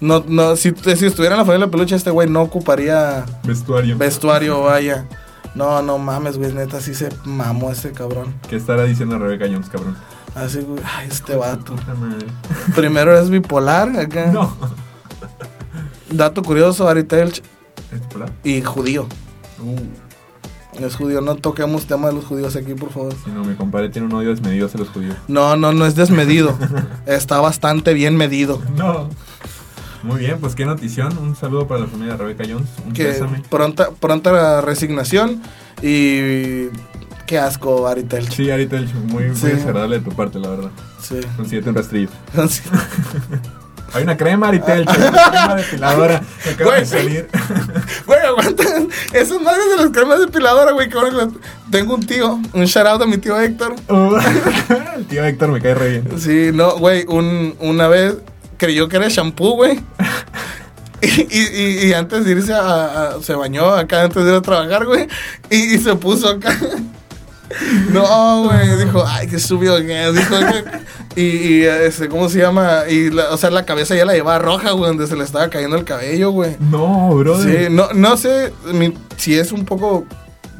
No, 0.00 0.22
no, 0.28 0.54
si, 0.56 0.72
si 0.96 1.06
estuviera 1.06 1.34
en 1.34 1.40
la 1.40 1.46
familia 1.46 1.68
Peluche, 1.68 1.96
este 1.96 2.10
güey 2.10 2.28
no 2.28 2.42
ocuparía 2.42 3.24
Vestuario. 3.44 3.96
vestuario, 3.96 4.62
vaya. 4.62 5.06
No, 5.54 5.80
no 5.80 5.96
mames, 5.96 6.36
güey, 6.36 6.52
neta, 6.52 6.80
sí 6.82 6.94
se 6.94 7.08
mamó 7.24 7.70
ese 7.70 7.92
cabrón. 7.92 8.34
¿Qué 8.50 8.56
estará 8.56 8.84
diciendo 8.84 9.18
Rebeca 9.18 9.46
Jones, 9.50 9.70
cabrón? 9.70 9.96
Así, 10.34 10.60
güey, 10.60 10.82
ay, 10.84 11.08
este 11.10 11.34
vato. 11.34 11.74
Primero 12.74 13.18
es 13.18 13.30
bipolar, 13.30 13.88
acá. 13.98 14.26
No. 14.32 14.54
Dato 16.10 16.42
curioso, 16.42 16.88
Ari 16.88 17.04
Telch 17.04 17.42
y 18.44 18.62
judío. 18.62 19.06
Uh, 19.62 20.84
Es 20.84 20.94
judío, 20.96 21.20
no 21.22 21.36
toquemos 21.36 21.86
tema 21.86 22.08
de 22.08 22.14
los 22.14 22.24
judíos 22.26 22.54
aquí, 22.56 22.74
por 22.74 22.90
favor. 22.90 23.14
no, 23.32 23.44
mi 23.44 23.54
compadre 23.54 23.88
tiene 23.88 24.06
un 24.08 24.14
odio 24.14 24.28
desmedido 24.30 24.66
hacia 24.66 24.78
los 24.80 24.88
judíos. 24.90 25.16
No, 25.26 25.56
no, 25.56 25.72
no 25.72 25.86
es 25.86 25.94
desmedido. 25.94 26.56
Está 27.06 27.40
bastante 27.40 27.94
bien 27.94 28.16
medido. 28.16 28.60
No. 28.76 29.08
Muy 30.02 30.20
bien, 30.20 30.38
pues 30.38 30.54
qué 30.54 30.64
notición. 30.66 31.16
Un 31.18 31.34
saludo 31.34 31.66
para 31.66 31.80
la 31.80 31.86
familia 31.86 32.12
de 32.12 32.18
Rebeca 32.18 32.44
Jones. 32.48 32.68
Un 32.86 32.92
Que 32.92 33.04
pésame. 33.06 33.42
pronta, 33.48 33.90
pronta 33.90 34.60
resignación 34.60 35.40
y 35.82 36.66
qué 37.26 37.38
asco, 37.38 37.88
Ari 37.88 38.04
Telch. 38.04 38.32
Sí, 38.34 38.50
Ari 38.50 38.66
Telche, 38.66 38.94
muy, 38.94 39.24
muy 39.28 39.36
Sí. 39.36 39.46
desagradable 39.48 39.98
de 39.98 40.04
tu 40.04 40.14
parte, 40.14 40.38
la 40.38 40.50
verdad. 40.50 40.70
Sí. 41.02 41.20
Consíguete 41.36 41.70
un 41.70 41.74
rastrillo. 41.76 42.08
Hay 43.92 44.02
una 44.02 44.16
crema, 44.16 44.48
Ari 44.48 44.60
Telche, 44.60 44.90
hay 44.92 45.08
una 45.08 45.30
crema 45.30 45.54
depiladora 45.56 46.22
que 46.44 46.50
acaba 46.50 46.74
de 46.76 46.86
salir. 46.86 47.28
Güey, 48.06 48.20
aguanta. 48.20 48.64
Esas 49.12 49.40
madres 49.40 49.64
de 49.70 49.76
las 49.84 49.90
cremas 49.92 50.20
depiladoras, 50.20 50.74
güey. 50.74 50.88
que 50.88 50.96
ahora 50.98 51.10
que 51.10 51.16
las- 51.16 51.28
Tengo 51.70 51.94
un 51.94 52.06
tío, 52.06 52.40
un 52.52 52.64
shout 52.64 52.86
out 52.86 53.02
a 53.02 53.06
mi 53.06 53.16
tío 53.18 53.38
Héctor. 53.40 53.74
Uh, 53.88 54.16
el 54.96 55.06
tío 55.06 55.24
Héctor 55.24 55.50
me 55.50 55.60
cae 55.60 55.74
re 55.74 55.88
bien. 55.90 56.20
Sí, 56.20 56.50
no, 56.52 56.76
güey, 56.78 57.04
un, 57.08 57.54
una 57.60 57.88
vez 57.88 58.16
creyó 58.58 58.88
que 58.88 58.96
era 58.96 59.08
shampoo, 59.08 59.52
güey. 59.54 59.80
Y, 61.02 61.06
y- 61.08 61.50
y- 61.52 61.86
y 61.88 61.92
antes 61.92 62.24
de 62.24 62.32
irse 62.32 62.52
a, 62.54 63.10
a- 63.16 63.22
Se 63.22 63.34
bañó 63.34 63.68
acá 63.74 64.02
antes 64.04 64.24
de 64.24 64.30
ir 64.30 64.36
a 64.36 64.42
trabajar, 64.42 64.84
güey. 64.86 65.06
Y, 65.50 65.74
y 65.74 65.78
se 65.78 65.94
puso 65.96 66.28
acá. 66.28 66.56
No, 67.92 68.44
güey, 68.44 68.76
dijo, 68.84 69.04
ay, 69.06 69.26
qué 69.28 69.38
subió 69.38 69.76
que 69.76 70.08
es", 70.08 70.14
dijo 70.14 70.34
y, 71.14 71.22
y, 71.22 71.62
este, 71.64 72.08
¿cómo 72.08 72.28
se 72.28 72.38
llama? 72.40 72.80
Y, 72.88 73.10
la- 73.10 73.30
o 73.30 73.36
sea, 73.36 73.50
la 73.50 73.64
cabeza 73.64 73.94
ya 73.94 74.04
la 74.04 74.12
llevaba 74.14 74.38
roja, 74.38 74.72
güey, 74.72 74.88
donde 74.88 75.06
se 75.06 75.16
le 75.16 75.24
estaba 75.24 75.48
cayendo 75.48 75.76
el 75.76 75.84
cabello, 75.84 76.30
güey. 76.30 76.56
No, 76.60 77.14
brother. 77.16 77.68
Sí, 77.68 77.72
no, 77.74 77.88
no 77.94 78.16
sé 78.16 78.52
mi- 78.72 78.92
si 79.16 79.34
es 79.38 79.52
un 79.52 79.64
poco 79.64 80.04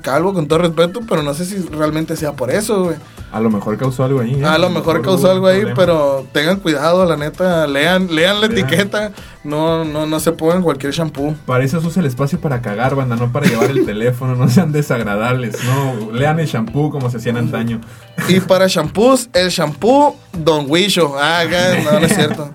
calvo, 0.02 0.32
con 0.32 0.46
todo 0.48 0.60
respeto, 0.60 1.00
pero 1.08 1.22
no 1.22 1.34
sé 1.34 1.44
si 1.44 1.56
realmente 1.70 2.16
sea 2.16 2.32
por 2.32 2.50
eso, 2.50 2.84
güey. 2.84 2.96
A 3.32 3.40
lo 3.40 3.50
mejor 3.50 3.76
causó 3.76 4.04
algo 4.04 4.20
ahí. 4.20 4.34
¿eh? 4.40 4.44
A 4.44 4.56
lo 4.56 4.70
mejor 4.70 5.02
causó 5.02 5.30
algo 5.30 5.46
ahí, 5.48 5.58
problema. 5.60 5.76
pero 5.76 6.26
tengan 6.32 6.60
cuidado, 6.60 7.04
la 7.04 7.16
neta, 7.16 7.66
lean, 7.66 8.14
lean 8.14 8.40
la 8.40 8.46
Lean. 8.46 8.58
etiqueta, 8.66 9.12
no, 9.44 9.84
no, 9.84 10.06
no 10.06 10.20
se 10.20 10.32
pongan 10.32 10.62
cualquier 10.62 10.92
shampoo. 10.92 11.34
Para 11.44 11.64
eso 11.64 11.80
se 11.80 11.86
usa 11.88 12.00
el 12.00 12.06
espacio 12.06 12.40
para 12.40 12.62
cagar, 12.62 12.94
banda, 12.94 13.16
no 13.16 13.32
para 13.32 13.46
llevar 13.46 13.70
el 13.70 13.84
teléfono, 13.84 14.36
no 14.36 14.48
sean 14.48 14.72
desagradables, 14.72 15.56
no, 15.64 16.12
lean 16.12 16.38
el 16.40 16.46
shampoo 16.46 16.90
como 16.90 17.10
se 17.10 17.18
hacían 17.18 17.36
antaño. 17.36 17.80
Y 18.28 18.40
para 18.40 18.68
shampoos, 18.68 19.28
el 19.34 19.50
shampoo 19.50 20.16
Don 20.32 20.66
Wisho. 20.68 21.16
Ah, 21.18 21.44
no, 21.84 21.98
no 22.00 22.06
es 22.06 22.14
cierto. 22.14 22.50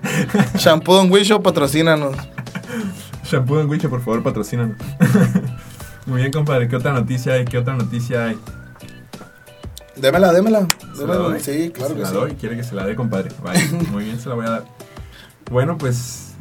Shampoo 0.58 0.94
Don 0.96 1.12
Wisho, 1.12 1.42
patrocínanos. 1.42 2.16
Shampoo 3.24 3.60
en 3.60 3.68
Wicho, 3.70 3.88
por 3.88 4.00
favor, 4.02 4.22
patrocínanos. 4.22 4.76
Muy 6.06 6.20
bien, 6.20 6.32
compadre, 6.32 6.68
¿qué 6.68 6.76
otra 6.76 6.92
noticia 6.92 7.34
hay? 7.34 7.44
¿Qué 7.44 7.56
otra 7.56 7.74
noticia 7.74 8.26
hay? 8.26 8.38
Démela, 9.96 10.32
démela. 10.32 10.66
¿Se 10.94 11.06
la 11.06 11.16
démela. 11.18 11.38
Sí, 11.40 11.70
claro 11.70 11.90
¿Se 11.90 11.94
que 11.96 12.00
la 12.02 12.08
sí. 12.08 12.14
doy? 12.14 12.32
¿Quiere 12.32 12.56
que 12.56 12.64
se 12.64 12.74
la 12.74 12.84
dé, 12.86 12.94
compadre? 12.96 13.30
Vale, 13.42 13.60
muy 13.90 14.04
bien, 14.04 14.18
se 14.18 14.28
la 14.28 14.34
voy 14.34 14.46
a 14.46 14.50
dar. 14.50 14.64
Bueno, 15.50 15.76
pues 15.78 16.32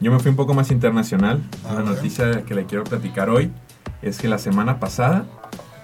yo 0.00 0.10
me 0.12 0.18
fui 0.18 0.30
un 0.30 0.36
poco 0.36 0.54
más 0.54 0.70
internacional. 0.70 1.40
A 1.68 1.72
Una 1.74 1.82
ver. 1.82 1.94
noticia 1.96 2.42
que 2.44 2.54
le 2.54 2.66
quiero 2.66 2.84
platicar 2.84 3.30
hoy 3.30 3.50
es 4.02 4.18
que 4.18 4.28
la 4.28 4.38
semana 4.38 4.78
pasada 4.80 5.24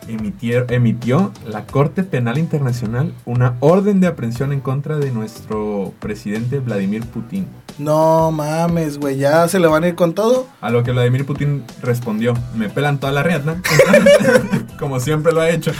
emitió 0.09 1.33
la 1.47 1.67
Corte 1.67 2.03
Penal 2.05 2.39
Internacional 2.39 3.13
una 3.25 3.55
orden 3.61 4.01
de 4.01 4.07
aprehensión 4.07 4.53
en 4.53 4.61
contra 4.61 4.97
de 4.99 5.11
nuestro 5.11 5.93
presidente 6.01 6.59
Vladimir 6.61 7.05
Putin. 7.07 7.47
No 7.79 8.31
mames, 8.31 8.99
güey, 8.99 9.17
ya 9.17 9.49
se 9.49 9.59
le 9.59 9.67
van 9.67 9.83
a 9.83 9.89
ir 9.89 9.95
con 9.97 10.15
todo. 10.15 10.47
A 10.61 10.71
lo 10.71 10.85
que 10.85 10.93
Vladimir 10.93 11.27
Putin 11.27 11.65
respondió, 11.83 12.35
me 12.55 12.69
pelan 12.69 12.99
toda 13.01 13.13
la 13.13 13.23
riata, 13.25 13.57
como 14.79 15.01
siempre 15.01 15.33
lo 15.33 15.41
ha 15.41 15.51
hecho. 15.51 15.73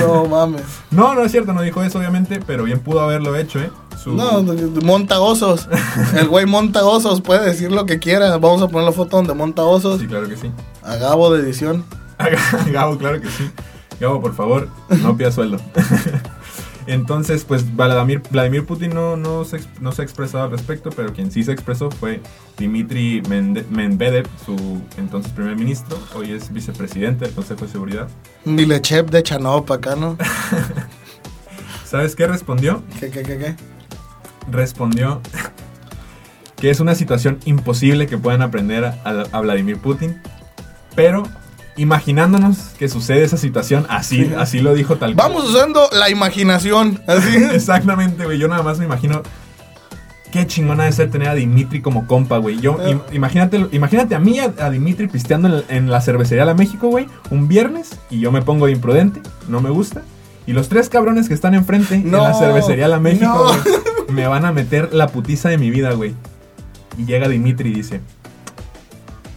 No 0.00 0.24
mames. 0.26 0.62
No, 0.90 1.14
no 1.14 1.22
es 1.24 1.30
cierto, 1.30 1.52
no 1.52 1.62
dijo 1.62 1.82
eso 1.82 1.98
obviamente, 1.98 2.40
pero 2.44 2.64
bien 2.64 2.80
pudo 2.80 3.00
haberlo 3.00 3.36
hecho, 3.36 3.60
¿eh? 3.60 3.70
Su- 4.02 4.14
No, 4.14 4.42
monta 4.82 5.20
osos. 5.20 5.68
El 6.16 6.26
güey 6.28 6.46
monta 6.46 6.84
osos, 6.84 7.20
puede 7.20 7.44
decir 7.44 7.70
lo 7.70 7.84
que 7.86 7.98
quiera. 7.98 8.36
Vamos 8.38 8.62
a 8.62 8.68
poner 8.68 8.86
la 8.86 8.92
foto 8.92 9.18
donde 9.18 9.34
monta 9.34 9.62
osos. 9.62 10.00
Sí, 10.00 10.06
claro 10.06 10.26
que 10.26 10.36
sí. 10.36 10.50
A 10.82 10.96
Gabo 10.96 11.30
de 11.32 11.42
edición. 11.42 11.84
Gabo, 12.72 12.98
claro 12.98 13.20
que 13.20 13.28
sí. 13.28 13.50
Gabo, 14.00 14.20
por 14.20 14.34
favor, 14.34 14.68
no 15.02 15.16
pida 15.16 15.30
sueldo. 15.30 15.58
Entonces, 16.86 17.44
pues 17.44 17.76
Vladimir, 17.76 18.22
Vladimir 18.30 18.64
Putin 18.64 18.94
no, 18.94 19.16
no, 19.16 19.44
se, 19.44 19.60
no 19.80 19.92
se 19.92 20.02
ha 20.02 20.04
expresado 20.04 20.44
al 20.44 20.50
respecto, 20.50 20.90
pero 20.90 21.12
quien 21.12 21.30
sí 21.30 21.44
se 21.44 21.52
expresó 21.52 21.90
fue 21.90 22.20
Dmitry 22.56 23.22
Medvedev, 23.28 24.26
su 24.44 24.80
entonces 24.96 25.30
primer 25.32 25.56
ministro, 25.56 25.98
hoy 26.16 26.32
es 26.32 26.52
vicepresidente 26.52 27.26
del 27.26 27.34
Consejo 27.34 27.66
de 27.66 27.70
Seguridad. 27.70 28.08
Milechev 28.44 29.10
de 29.10 29.22
Chanop 29.22 29.70
acá, 29.70 29.94
¿no? 29.94 30.16
¿Sabes 31.84 32.16
qué 32.16 32.26
respondió? 32.26 32.82
¿Qué, 32.98 33.10
qué, 33.10 33.22
qué, 33.22 33.38
qué? 33.38 33.56
Respondió 34.50 35.20
que 36.56 36.70
es 36.70 36.80
una 36.80 36.94
situación 36.94 37.38
imposible 37.44 38.06
que 38.06 38.18
puedan 38.18 38.42
aprender 38.42 38.84
a 38.84 39.40
Vladimir 39.40 39.78
Putin, 39.78 40.20
pero 40.94 41.22
imaginándonos 41.76 42.56
que 42.78 42.88
sucede 42.88 43.24
esa 43.24 43.36
situación, 43.36 43.86
así, 43.88 44.24
Sí. 44.26 44.32
así 44.36 44.60
lo 44.60 44.74
dijo 44.74 44.96
tal 44.96 45.14
cual. 45.14 45.28
Vamos 45.30 45.50
usando 45.50 45.88
la 45.92 46.10
imaginación. 46.10 47.00
Así. 47.06 47.36
Exactamente, 47.52 48.24
güey. 48.24 48.38
Yo 48.38 48.48
nada 48.48 48.62
más 48.62 48.78
me 48.78 48.84
imagino. 48.84 49.22
Qué 50.30 50.46
chingona 50.46 50.84
de 50.84 50.92
ser 50.92 51.10
tener 51.10 51.28
a 51.28 51.34
Dimitri 51.34 51.80
como 51.82 52.06
compa, 52.06 52.38
güey. 52.38 52.60
Yo, 52.60 52.78
Eh. 52.80 52.92
im- 52.92 53.00
imagínate, 53.12 53.66
imagínate 53.72 54.14
a 54.14 54.20
mí, 54.20 54.38
a, 54.38 54.52
a 54.64 54.70
Dimitri 54.70 55.08
pisteando 55.08 55.48
en, 55.68 55.76
en 55.76 55.90
la 55.90 56.00
cervecería 56.00 56.44
La 56.44 56.54
México, 56.54 56.86
güey, 56.88 57.06
un 57.30 57.48
viernes, 57.48 57.98
y 58.10 58.20
yo 58.20 58.30
me 58.30 58.40
pongo 58.40 58.66
de 58.66 58.72
imprudente, 58.72 59.20
no 59.48 59.60
me 59.60 59.70
gusta. 59.70 60.02
Y 60.46 60.52
los 60.52 60.68
tres 60.68 60.88
cabrones 60.88 61.26
que 61.26 61.34
están 61.34 61.54
enfrente 61.54 61.96
en 61.96 62.12
la 62.12 62.32
cervecería 62.34 62.86
La 62.86 63.00
México, 63.00 63.26
no. 63.26 63.44
güey, 63.44 64.12
me 64.12 64.26
van 64.28 64.44
a 64.44 64.52
meter 64.52 64.90
la 64.94 65.08
putiza 65.08 65.48
de 65.48 65.58
mi 65.58 65.68
vida, 65.70 65.92
güey. 65.94 66.14
Y 66.96 67.06
llega 67.06 67.28
Dimitri 67.28 67.70
y 67.70 67.74
dice: 67.74 68.00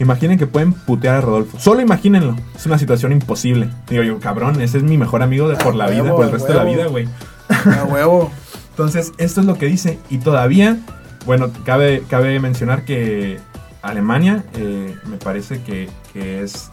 Imaginen 0.03 0.37
que 0.37 0.47
pueden 0.47 0.73
putear 0.73 1.15
a 1.15 1.21
Rodolfo. 1.21 1.57
Solo 1.59 1.81
imagínenlo. 1.81 2.35
Es 2.55 2.65
una 2.65 2.77
situación 2.77 3.13
imposible. 3.13 3.69
Digo 3.89 4.03
yo, 4.03 4.19
cabrón, 4.19 4.61
ese 4.61 4.77
es 4.77 4.83
mi 4.83 4.97
mejor 4.97 5.23
amigo 5.23 5.47
de 5.47 5.55
por 5.55 5.75
la 5.75 5.87
vida, 5.87 6.13
por 6.13 6.25
el 6.25 6.31
resto 6.31 6.49
de 6.49 6.55
la 6.55 6.65
vida, 6.65 6.87
güey. 6.87 7.07
A 7.49 7.85
huevo. 7.85 8.29
Entonces, 8.71 9.13
esto 9.17 9.39
es 9.39 9.47
lo 9.47 9.57
que 9.57 9.67
dice. 9.67 9.99
Y 10.09 10.17
todavía, 10.17 10.77
bueno, 11.25 11.51
cabe, 11.63 12.03
cabe 12.09 12.37
mencionar 12.41 12.83
que 12.83 13.39
Alemania, 13.81 14.43
eh, 14.55 14.93
me 15.05 15.15
parece 15.15 15.61
que, 15.63 15.89
que 16.11 16.43
es 16.43 16.69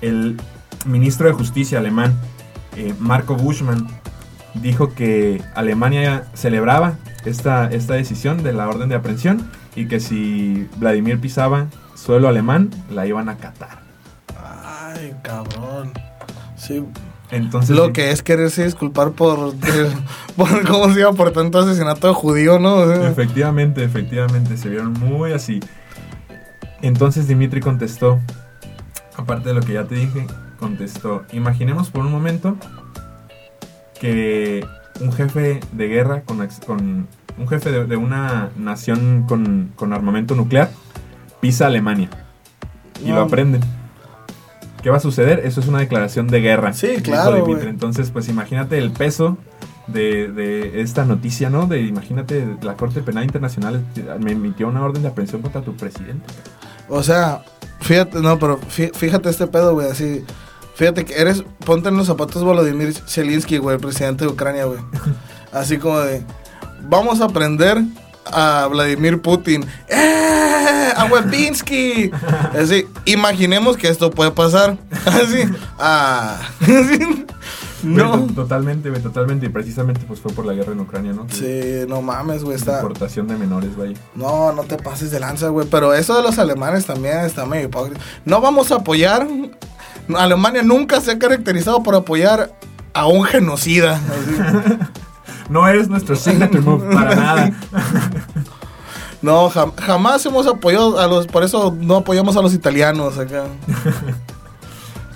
el 0.00 0.36
ministro 0.84 1.28
de 1.28 1.34
justicia 1.34 1.78
alemán, 1.78 2.14
eh, 2.76 2.94
Marco 2.98 3.36
Bushman 3.36 3.86
dijo 4.54 4.92
que 4.92 5.40
Alemania 5.54 6.24
celebraba 6.34 6.94
esta, 7.24 7.68
esta 7.70 7.94
decisión 7.94 8.42
de 8.42 8.52
la 8.52 8.68
orden 8.68 8.88
de 8.88 8.96
aprehensión 8.96 9.50
y 9.76 9.86
que 9.86 10.00
si 10.00 10.68
Vladimir 10.76 11.20
pisaba 11.20 11.66
suelo 11.94 12.28
alemán, 12.28 12.70
la 12.90 13.06
iban 13.06 13.28
a 13.28 13.36
catar. 13.36 13.78
Ay, 14.38 15.14
cabrón. 15.22 15.92
Sí. 16.56 16.84
Entonces, 17.30 17.74
Lo 17.74 17.92
que 17.92 18.10
es 18.10 18.22
quererse 18.22 18.64
disculpar 18.64 19.12
por, 19.12 19.54
por 20.36 20.68
¿cómo 20.68 20.92
se 20.92 21.00
llama? 21.00 21.16
Por 21.16 21.32
tanto 21.32 21.58
asesinato 21.58 22.08
de 22.08 22.14
judío, 22.14 22.58
¿no? 22.58 22.76
O 22.76 22.86
sea, 22.86 23.08
Efectivamente, 23.08 23.82
efectivamente, 23.82 24.56
se 24.56 24.68
vieron 24.68 24.92
muy 24.92 25.32
así. 25.32 25.60
Entonces 26.82 27.26
Dimitri 27.26 27.60
contestó, 27.60 28.20
aparte 29.16 29.48
de 29.48 29.54
lo 29.54 29.62
que 29.62 29.72
ya 29.72 29.84
te 29.84 29.94
dije, 29.94 30.26
contestó, 30.58 31.24
imaginemos 31.32 31.90
por 31.90 32.04
un 32.04 32.12
momento 32.12 32.56
que 33.98 34.66
un 35.00 35.12
jefe 35.12 35.60
de 35.72 35.88
guerra 35.88 36.22
con, 36.22 36.46
con- 36.66 37.06
un 37.36 37.48
jefe 37.48 37.72
de, 37.72 37.84
de 37.84 37.96
una 37.96 38.50
nación 38.56 39.24
con, 39.28 39.72
con 39.74 39.92
armamento 39.92 40.34
nuclear 40.36 40.70
pisa 41.40 41.66
Alemania 41.66 42.08
y 43.04 43.08
lo 43.08 43.22
aprenden. 43.22 43.60
¿Qué 44.82 44.90
va 44.90 44.98
a 44.98 45.00
suceder? 45.00 45.40
Eso 45.44 45.60
es 45.60 45.66
una 45.66 45.78
declaración 45.78 46.28
de 46.28 46.40
guerra. 46.40 46.72
Sí, 46.74 46.88
claro. 47.02 47.44
Entonces, 47.68 48.10
pues 48.10 48.28
imagínate 48.28 48.78
el 48.78 48.92
peso 48.92 49.36
de, 49.86 50.30
de 50.30 50.80
esta 50.82 51.04
noticia, 51.04 51.50
¿no? 51.50 51.66
De 51.66 51.80
imagínate, 51.80 52.46
la 52.62 52.74
Corte 52.74 53.00
Penal 53.02 53.24
Internacional 53.24 53.82
me 54.20 54.32
emitió 54.32 54.68
una 54.68 54.82
orden 54.84 55.02
de 55.02 55.08
aprehensión 55.08 55.42
contra 55.42 55.62
tu 55.62 55.74
presidente. 55.74 56.24
O 56.88 57.02
sea, 57.02 57.42
fíjate, 57.80 58.20
no, 58.20 58.38
pero 58.38 58.60
fí- 58.60 58.92
fíjate 58.94 59.28
este 59.30 59.46
pedo, 59.46 59.72
güey, 59.74 59.90
así. 59.90 60.22
Fíjate 60.74 61.04
que 61.04 61.14
eres, 61.14 61.44
ponte 61.64 61.88
en 61.88 61.96
los 61.96 62.06
zapatos 62.06 62.42
Volodymyr 62.42 62.92
Zelensky, 63.06 63.58
güey, 63.58 63.76
el 63.76 63.80
presidente 63.80 64.24
de 64.24 64.30
Ucrania, 64.30 64.64
güey. 64.64 64.80
Así 65.52 65.78
como 65.78 66.00
de, 66.00 66.24
vamos 66.88 67.20
a 67.20 67.26
aprender 67.26 67.80
a 68.26 68.66
Vladimir 68.70 69.20
Putin. 69.22 69.64
¡Eh! 69.88 70.92
¡A 70.96 71.04
Webinski! 71.06 72.10
Así, 72.60 72.86
imaginemos 73.04 73.76
que 73.76 73.88
esto 73.88 74.10
puede 74.10 74.30
pasar. 74.32 74.76
Así, 75.06 75.44
ah. 75.78 76.40
Así, 76.60 77.24
Güey, 77.82 77.96
no. 77.96 78.26
to- 78.28 78.34
Totalmente, 78.34 78.88
güey, 78.88 79.02
totalmente. 79.02 79.44
Y 79.46 79.48
precisamente 79.50 80.00
pues 80.08 80.18
fue 80.18 80.32
por 80.32 80.46
la 80.46 80.54
guerra 80.54 80.72
en 80.72 80.80
Ucrania, 80.80 81.12
¿no? 81.12 81.26
Sí, 81.30 81.84
no 81.86 82.00
mames, 82.00 82.42
güey, 82.42 82.56
está... 82.56 82.76
Deportación 82.76 83.28
de 83.28 83.36
menores, 83.36 83.76
vaya. 83.76 83.92
No, 84.14 84.52
no 84.52 84.62
te 84.62 84.76
pases 84.78 85.10
de 85.10 85.20
lanza, 85.20 85.48
güey. 85.48 85.68
Pero 85.70 85.92
eso 85.92 86.16
de 86.16 86.22
los 86.22 86.38
alemanes 86.38 86.86
también 86.86 87.18
está 87.18 87.44
medio 87.44 87.66
hipócrita. 87.66 88.00
No 88.24 88.40
vamos 88.40 88.72
a 88.72 88.76
apoyar. 88.76 89.26
Alemania 90.16 90.62
nunca 90.62 91.00
se 91.00 91.12
ha 91.12 91.18
caracterizado 91.18 91.82
por 91.82 91.94
apoyar 91.94 92.52
a 92.92 93.06
un 93.06 93.24
genocida. 93.24 94.00
No 95.50 95.68
es 95.68 95.88
nuestro 95.90 96.16
signature 96.16 96.60
move 96.62 96.90
para 96.94 97.14
nada. 97.14 97.52
No, 99.20 99.48
jam- 99.50 99.72
jamás 99.78 100.24
hemos 100.26 100.46
apoyado 100.46 100.98
a 100.98 101.06
los. 101.06 101.26
Por 101.26 101.44
eso 101.44 101.74
no 101.80 101.96
apoyamos 101.96 102.36
a 102.36 102.42
los 102.42 102.54
italianos 102.54 103.18
acá. 103.18 103.44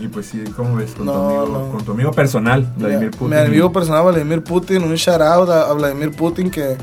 Y 0.01 0.07
pues 0.07 0.27
sí, 0.27 0.45
¿cómo 0.57 0.77
ves? 0.77 0.93
Con, 0.95 1.07
tu, 1.07 1.13
amigo, 1.13 1.47
no. 1.49 1.73
con 1.73 1.85
tu 1.85 1.91
amigo 1.91 2.13
personal, 2.13 2.73
Vladimir 2.77 3.11
Mi- 3.11 3.17
Putin. 3.17 3.29
Mi 3.31 3.37
amigo 3.37 3.73
personal, 3.73 4.05
Vladimir 4.05 4.45
Putin. 4.45 4.83
Un 4.85 4.95
shout 4.95 5.21
out 5.21 5.49
a, 5.51 5.63
a 5.69 5.73
Vladimir 5.73 6.13
Putin 6.13 6.51
que, 6.53 6.77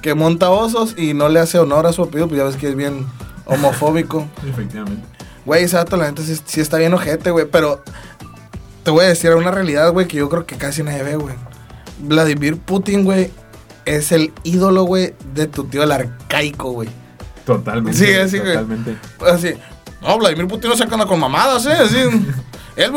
que 0.00 0.14
monta 0.14 0.48
osos 0.48 0.96
y 0.96 1.12
no 1.12 1.28
le 1.28 1.38
hace 1.40 1.58
honor 1.58 1.86
a 1.86 1.92
su 1.92 2.02
apellido. 2.02 2.28
Pues 2.28 2.38
ya 2.38 2.44
ves 2.44 2.56
que 2.56 2.68
es 2.70 2.74
bien 2.74 3.04
homofóbico. 3.44 4.26
Efectivamente. 4.48 5.02
Güey, 5.44 5.64
ese 5.64 5.76
dato 5.76 5.96
la 5.96 6.08
neta 6.08 6.22
sí, 6.22 6.38
sí 6.44 6.60
está 6.60 6.78
bien 6.78 6.94
ojete, 6.94 7.30
güey. 7.30 7.46
Pero 7.50 7.82
te 8.82 8.90
voy 8.90 9.04
a 9.04 9.08
decir 9.08 9.34
una 9.34 9.50
realidad, 9.50 9.92
güey, 9.92 10.06
que 10.06 10.18
yo 10.18 10.28
creo 10.28 10.46
que 10.46 10.56
casi 10.56 10.82
nadie 10.82 11.02
ve, 11.02 11.16
güey. 11.16 11.34
Vladimir 11.98 12.56
Putin, 12.56 13.04
güey, 13.04 13.30
es 13.84 14.12
el 14.12 14.32
ídolo, 14.44 14.84
güey, 14.84 15.14
de 15.34 15.46
tu 15.46 15.64
tío 15.64 15.82
el 15.82 15.92
arcaico, 15.92 16.72
güey. 16.72 16.88
Totalmente. 17.44 17.98
Sí, 17.98 18.12
así, 18.14 18.38
güey. 18.38 18.52
Totalmente. 18.52 18.96
Así, 19.20 19.54
no, 20.00 20.18
Vladimir 20.18 20.48
Putin 20.48 20.70
no 20.70 20.76
se 20.76 20.82
anda 20.84 21.06
con 21.06 21.20
mamadas, 21.20 21.64
¿eh? 21.66 21.72
Así, 21.72 21.96
él, 22.76 22.92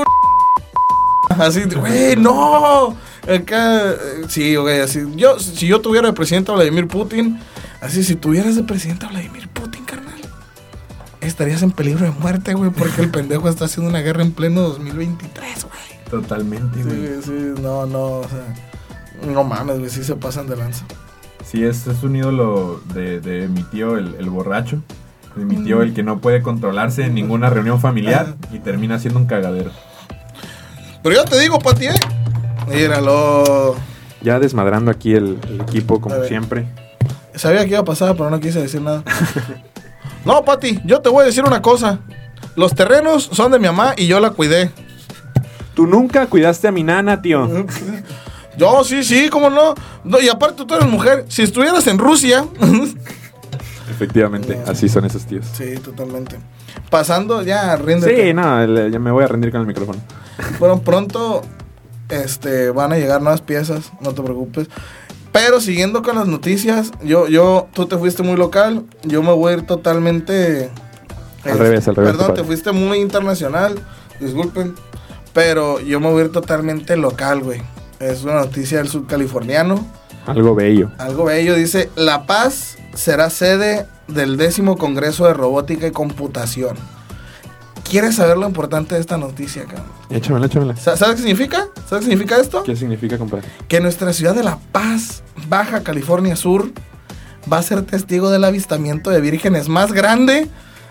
así, 1.30 1.63
güey, 1.63 2.15
no. 2.15 2.96
Acá, 3.28 3.91
eh, 3.91 3.96
sí, 4.28 4.56
güey, 4.56 4.82
así. 4.82 5.02
Yo, 5.15 5.39
si 5.39 5.67
yo 5.67 5.82
tuviera 5.82 6.08
de 6.08 6.13
presidente 6.13 6.52
a 6.52 6.56
Vladimir 6.56 6.88
Putin, 6.88 7.39
así, 7.82 8.04
si 8.04 8.15
tuvieras 8.15 8.56
de 8.56 8.63
presidente 8.63 9.06
a 9.06 9.10
Vladimir 9.10 9.48
Putin, 9.50 9.85
estarías 11.28 11.62
en 11.64 11.72
peligro 11.72 12.06
de 12.06 12.12
muerte, 12.12 12.54
güey, 12.54 12.70
porque 12.72 13.02
el 13.02 13.10
pendejo 13.12 13.50
está 13.50 13.66
haciendo 13.66 13.90
una 13.90 14.00
guerra 14.02 14.22
en 14.24 14.32
pleno 14.32 14.62
2023, 14.62 15.64
güey. 15.66 15.76
Totalmente, 16.10 16.78
Sí, 16.78 16.84
güey. 16.84 16.98
güey, 16.98 17.22
sí, 17.24 17.62
no, 17.62 17.86
no, 17.86 18.04
o 18.20 18.28
sea, 18.28 19.32
no 19.32 19.44
mames, 19.44 19.80
güey, 19.80 19.90
sí 19.90 20.04
se 20.04 20.16
pasan 20.16 20.48
de 20.48 20.56
lanza. 20.58 20.86
Sí, 21.44 21.64
es, 21.64 21.86
es 21.88 22.02
un 22.04 22.16
ídolo 22.16 22.82
de, 22.94 23.20
de 23.20 23.48
mi 23.48 23.64
tío, 23.64 23.98
el, 23.98 24.16
el 24.20 24.30
borracho. 24.30 24.82
De 25.36 25.44
mi 25.46 25.58
tío, 25.58 25.82
el 25.82 25.94
que 25.94 26.02
no 26.02 26.20
puede 26.20 26.42
controlarse 26.42 27.04
en 27.04 27.14
ninguna 27.14 27.50
reunión 27.50 27.82
familiar 27.82 28.36
y 28.54 28.60
termina 28.60 29.00
siendo 29.00 29.20
un 29.20 29.26
cagadero. 29.26 29.70
Pero 31.04 31.16
yo 31.18 31.26
te 31.26 31.38
digo, 31.40 31.60
Pati, 31.60 31.88
¿eh? 31.88 31.94
Míralo. 32.70 33.76
Ya 34.22 34.40
desmadrando 34.40 34.90
aquí 34.92 35.14
el, 35.14 35.38
el 35.50 35.62
equipo 35.62 36.00
como 36.02 36.24
siempre. 36.24 36.66
Sabía 37.36 37.64
que 37.66 37.72
iba 37.72 37.80
a 37.80 37.86
pasar, 37.86 38.16
pero 38.16 38.30
no 38.30 38.40
quise 38.40 38.62
decir 38.62 38.82
nada. 38.82 39.04
No, 40.26 40.44
Pati, 40.44 40.80
yo 40.86 41.02
te 41.02 41.10
voy 41.10 41.24
a 41.24 41.26
decir 41.26 41.44
una 41.44 41.62
cosa. 41.62 42.00
Los 42.56 42.74
terrenos 42.74 43.30
son 43.32 43.52
de 43.52 43.60
mi 43.60 43.68
mamá 43.68 43.94
y 43.98 44.08
yo 44.08 44.20
la 44.20 44.32
cuidé. 44.32 44.72
Tú 45.74 45.86
nunca 45.88 46.26
cuidaste 46.28 46.68
a 46.68 46.72
mi 46.72 46.84
nana, 46.84 47.22
tío. 47.22 47.48
Yo, 48.58 48.86
sí, 48.86 49.04
sí, 49.04 49.28
cómo 49.30 49.50
no. 49.50 49.76
No, 50.06 50.22
Y 50.22 50.30
aparte 50.30 50.64
tú 50.66 50.74
eres 50.76 50.88
mujer. 50.88 51.26
Si 51.28 51.42
estuvieras 51.42 51.86
en 51.88 51.98
Rusia. 51.98 52.46
Efectivamente, 53.90 54.58
así 54.66 54.88
son 54.90 55.04
esos 55.06 55.26
tíos. 55.26 55.46
sí, 55.54 55.76
totalmente. 55.84 56.38
Pasando, 56.90 57.42
ya, 57.42 57.76
ríndete. 57.76 58.28
Sí, 58.28 58.34
no, 58.34 58.62
el- 58.62 58.92
ya 58.92 59.00
me 59.00 59.12
voy 59.12 59.24
a 59.24 59.28
rendir 59.28 59.52
con 59.52 59.62
el 59.62 59.68
micrófono. 59.68 60.00
Bueno, 60.60 60.80
pronto 60.82 61.42
este, 62.10 62.70
van 62.72 62.94
a 62.94 62.98
llegar 62.98 63.22
nuevas 63.22 63.42
piezas, 63.42 63.92
no 64.02 64.14
te 64.14 64.22
preocupes. 64.24 64.68
Pero 65.36 65.60
siguiendo 65.60 66.02
con 66.02 66.15
las 66.15 66.28
noticias, 66.28 66.91
yo, 67.04 67.28
yo, 67.28 67.67
tú 67.74 67.86
te 67.88 67.98
fuiste 67.98 68.24
muy 68.24 68.38
local, 68.38 68.86
yo 69.04 69.21
me 69.21 69.34
voy 69.34 69.52
a 69.52 69.58
ir 69.58 69.65
totalmente... 69.67 70.69
Al 71.43 71.52
es- 71.52 71.58
revés, 71.60 71.88
al 71.89 71.95
revés, 71.95 72.12
Perdón, 72.12 72.28
compadre. 72.28 72.41
te 72.41 72.48
fuiste 72.48 72.71
muy 72.71 73.00
internacional, 73.00 73.76
disculpen. 74.19 74.74
Pero 75.34 75.82
yo 75.82 76.00
me 76.00 76.10
voy 76.10 76.21
a 76.21 76.26
ir 76.26 76.32
totalmente 76.32 76.95
local, 76.95 77.41
güey. 77.43 77.62
Es 78.00 78.24
una 78.24 78.36
noticia 78.36 78.78
del 78.78 78.88
subcaliforniano. 78.88 79.86
Algo 80.26 80.56
bello. 80.56 80.89
Algo 80.98 81.26
bello, 81.26 81.54
dice, 81.56 81.89
La 81.95 82.26
Paz 82.26 82.78
será 82.93 83.30
sede 83.30 83.86
del 84.08 84.38
décimo 84.38 84.78
Congreso 84.78 85.26
de 85.26 85.34
Robótica 85.34 85.86
y 85.88 85.91
Computación. 85.91 86.78
¿Quieres 87.89 88.15
saber 88.15 88.38
lo 88.38 88.48
importante 88.48 88.95
de 88.95 89.02
esta 89.02 89.17
noticia, 89.17 89.63
cabrón? 89.65 89.86
Échamela, 90.10 90.48
échamela. 90.48 90.76
Sa- 90.76 90.98
¿Sabes 90.98 91.15
qué 91.15 91.21
significa? 91.21 91.67
¿Sabes 91.88 92.06
qué 92.06 92.12
significa 92.12 92.38
esto? 92.38 92.63
¿Qué 92.63 92.76
significa, 92.76 93.17
compadre? 93.17 93.48
Que 93.67 93.80
nuestra 93.80 94.12
ciudad 94.12 94.34
de 94.36 94.43
La 94.43 94.58
Paz, 94.71 95.24
Baja 95.48 95.82
California 95.84 96.36
Sur, 96.36 96.71
va 97.52 97.60
a 97.60 97.63
ser 97.63 97.84
testigo 97.84 98.32
del 98.32 98.43
avistamiento 98.43 99.12
de 99.12 99.21
vírgenes 99.21 99.69
más 99.69 99.93
grande 99.93 100.50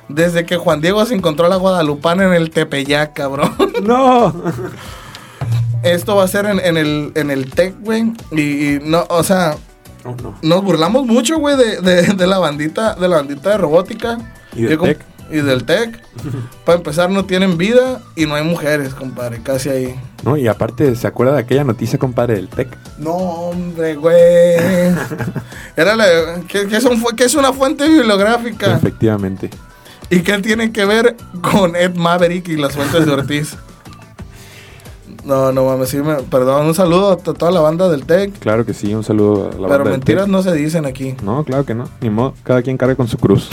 desde 0.08 0.46
que 0.46 0.56
Juan 0.56 0.80
Diego 0.80 1.04
se 1.04 1.14
encontró 1.14 1.46
a 1.46 1.48
la 1.48 1.56
Guadalupana 1.56 2.24
en 2.26 2.32
el 2.34 2.50
Tepeyac, 2.50 3.12
cabrón. 3.14 3.54
¡No! 3.82 4.32
Esto 5.82 6.16
va 6.16 6.24
a 6.24 6.28
ser 6.28 6.46
en, 6.46 6.60
en 6.60 6.76
el, 6.76 7.12
en 7.14 7.30
el 7.30 7.50
TEC, 7.50 7.74
güey. 7.80 8.12
Y, 8.30 8.40
y 8.40 8.80
no, 8.82 9.04
o 9.08 9.22
sea, 9.22 9.56
Oh, 10.06 10.14
no. 10.22 10.34
nos 10.42 10.62
burlamos 10.62 11.06
mucho, 11.06 11.38
güey, 11.38 11.56
de, 11.56 11.80
de- 11.80 12.02
de 12.14 12.26
la 12.26 12.38
bandita, 12.38 12.94
de 12.94 13.08
la 13.08 13.16
bandita 13.16 13.50
de 13.50 13.58
robótica. 13.58 14.18
Y 14.54 14.62
del 14.62 14.78
TEC. 14.78 15.04
Y 15.30 15.36
del 15.38 15.64
TEC. 15.64 16.00
Para 16.64 16.78
empezar, 16.78 17.10
no 17.10 17.24
tienen 17.24 17.56
vida 17.56 18.00
y 18.14 18.26
no 18.26 18.34
hay 18.34 18.44
mujeres, 18.44 18.94
compadre, 18.94 19.40
casi 19.42 19.68
ahí. 19.70 19.94
No, 20.22 20.36
y 20.36 20.46
aparte, 20.48 20.94
¿se 20.96 21.06
acuerda 21.06 21.34
de 21.34 21.40
aquella 21.40 21.64
noticia, 21.64 21.98
compadre, 21.98 22.34
del 22.36 22.48
TEC? 22.48 22.68
No, 22.98 23.10
hombre, 23.12 23.94
güey. 23.96 24.14
Era 25.76 25.96
la, 25.96 26.04
que, 26.46 26.66
que 26.66 26.80
son 26.80 27.02
que 27.16 27.24
es 27.24 27.34
una 27.34 27.52
fuente 27.52 27.88
bibliográfica. 27.88 28.74
Efectivamente. 28.76 29.50
¿Y 30.10 30.20
qué 30.20 30.38
tiene 30.38 30.70
que 30.72 30.84
ver 30.84 31.16
con 31.42 31.74
Ed 31.74 31.94
Maverick 31.94 32.48
y 32.48 32.56
las 32.56 32.74
fuentes 32.74 33.06
de 33.06 33.12
Ortiz? 33.12 33.56
No, 35.24 35.52
no 35.52 35.64
mames, 35.64 35.88
sí, 35.88 35.96
me- 35.98 36.16
perdón, 36.22 36.66
un 36.66 36.74
saludo 36.74 37.12
a 37.12 37.16
to- 37.16 37.32
toda 37.32 37.50
la 37.50 37.60
banda 37.60 37.88
del 37.88 38.04
TEC. 38.04 38.38
Claro 38.40 38.66
que 38.66 38.74
sí, 38.74 38.94
un 38.94 39.02
saludo 39.04 39.44
a 39.46 39.52
la 39.52 39.68
Pero 39.68 39.68
banda 39.84 39.90
mentiras 39.90 40.28
no 40.28 40.42
se 40.42 40.52
dicen 40.52 40.84
aquí. 40.84 41.16
No, 41.22 41.44
claro 41.44 41.64
que 41.64 41.74
no. 41.74 41.88
Ni 42.02 42.10
modo, 42.10 42.34
cada 42.44 42.60
quien 42.60 42.76
carga 42.76 42.94
con 42.94 43.08
su 43.08 43.16
cruz. 43.16 43.48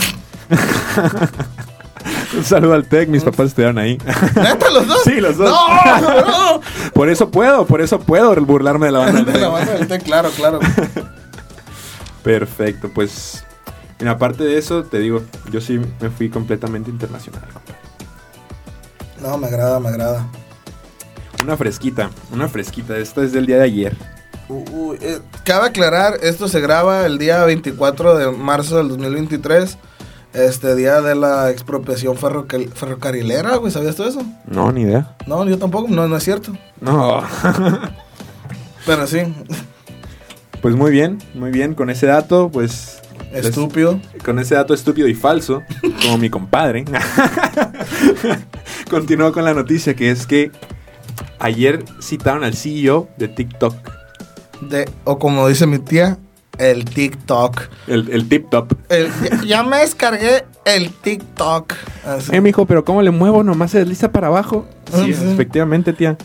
un 2.36 2.44
saludo 2.44 2.74
al 2.74 2.86
TEC, 2.86 3.08
mis 3.08 3.22
papás 3.24 3.48
estudiaron 3.48 3.78
ahí. 3.78 3.98
¿Neta 4.36 4.70
los 4.70 4.86
dos? 4.86 5.02
Sí, 5.04 5.20
los 5.20 5.36
dos. 5.36 5.50
No, 5.50 6.20
no. 6.22 6.60
por 6.94 7.08
eso 7.08 7.30
puedo, 7.30 7.66
por 7.66 7.80
eso 7.80 7.98
puedo 8.00 8.34
burlarme 8.44 8.86
de 8.86 8.92
la 8.92 8.98
banda 9.00 9.22
del 9.22 9.26
De 9.26 9.32
la 9.32 9.38
TEC. 9.46 9.52
banda 9.52 9.72
del 9.74 9.88
TEC, 9.88 10.02
claro, 10.02 10.30
claro. 10.30 10.60
Perfecto, 12.22 12.90
pues. 12.94 13.44
En 13.98 14.08
aparte 14.08 14.42
de 14.44 14.58
eso, 14.58 14.82
te 14.82 14.98
digo, 14.98 15.22
yo 15.50 15.60
sí 15.60 15.80
me 16.00 16.10
fui 16.10 16.28
completamente 16.28 16.90
internacional. 16.90 17.42
No, 19.20 19.38
me 19.38 19.46
agrada, 19.46 19.78
me 19.78 19.88
agrada. 19.88 20.26
Una 21.44 21.56
fresquita, 21.56 22.10
una 22.32 22.48
fresquita. 22.48 22.96
Esta 22.96 23.22
es 23.22 23.32
del 23.32 23.46
día 23.46 23.58
de 23.58 23.64
ayer. 23.64 23.96
Uy, 24.48 24.98
eh, 25.00 25.20
cabe 25.44 25.68
aclarar, 25.68 26.18
esto 26.22 26.48
se 26.48 26.60
graba 26.60 27.06
el 27.06 27.18
día 27.18 27.44
24 27.44 28.16
de 28.16 28.30
marzo 28.32 28.78
del 28.78 28.88
2023. 28.88 29.78
Este 30.34 30.74
día 30.74 31.02
de 31.02 31.14
la 31.14 31.50
expropiación 31.50 32.16
ferrocarrilera, 32.16 33.56
güey, 33.56 33.70
¿sabías 33.70 33.96
tú 33.96 34.04
eso? 34.04 34.22
No, 34.46 34.72
ni 34.72 34.82
idea. 34.82 35.14
No, 35.26 35.46
yo 35.46 35.58
tampoco, 35.58 35.88
no, 35.90 36.08
no 36.08 36.16
es 36.16 36.24
cierto. 36.24 36.52
No. 36.80 37.22
Pero 38.86 39.06
sí, 39.06 39.18
Pues 40.62 40.74
muy 40.74 40.90
bien, 40.90 41.18
muy 41.34 41.50
bien. 41.50 41.74
Con 41.74 41.90
ese 41.90 42.06
dato, 42.06 42.48
pues. 42.50 43.02
les- 43.32 43.46
estúpido. 43.46 44.00
con 44.24 44.38
ese 44.38 44.54
dato 44.54 44.72
estúpido 44.72 45.06
y 45.06 45.14
falso, 45.14 45.62
como 46.02 46.16
mi 46.18 46.30
compadre. 46.30 46.84
Continúo 48.90 49.32
con 49.32 49.44
la 49.44 49.52
noticia 49.54 49.94
que 49.94 50.10
es 50.10 50.26
que 50.26 50.50
ayer 51.38 51.84
citaron 52.00 52.42
al 52.44 52.54
CEO 52.54 53.08
de 53.18 53.28
TikTok, 53.28 53.74
De, 54.62 54.88
o 55.04 55.18
como 55.18 55.46
dice 55.48 55.66
mi 55.66 55.78
tía, 55.78 56.18
el 56.58 56.84
TikTok. 56.84 57.60
el, 57.86 58.08
el 58.10 58.28
Tip 58.28 58.50
Top. 58.50 58.72
El- 58.88 59.10
ya, 59.22 59.42
ya 59.44 59.62
me 59.62 59.78
descargué 59.78 60.44
el 60.64 60.90
TikTok. 60.92 61.72
Así. 62.06 62.34
Eh, 62.34 62.40
mijo, 62.40 62.66
pero 62.66 62.84
¿cómo 62.84 63.02
le 63.02 63.10
muevo? 63.10 63.42
Nomás 63.42 63.70
se 63.72 63.78
desliza 63.78 64.12
para 64.12 64.26
abajo. 64.28 64.66
Sí, 64.94 65.14
Sí. 65.14 65.24
efectivamente, 65.32 65.92
tía. 65.92 66.18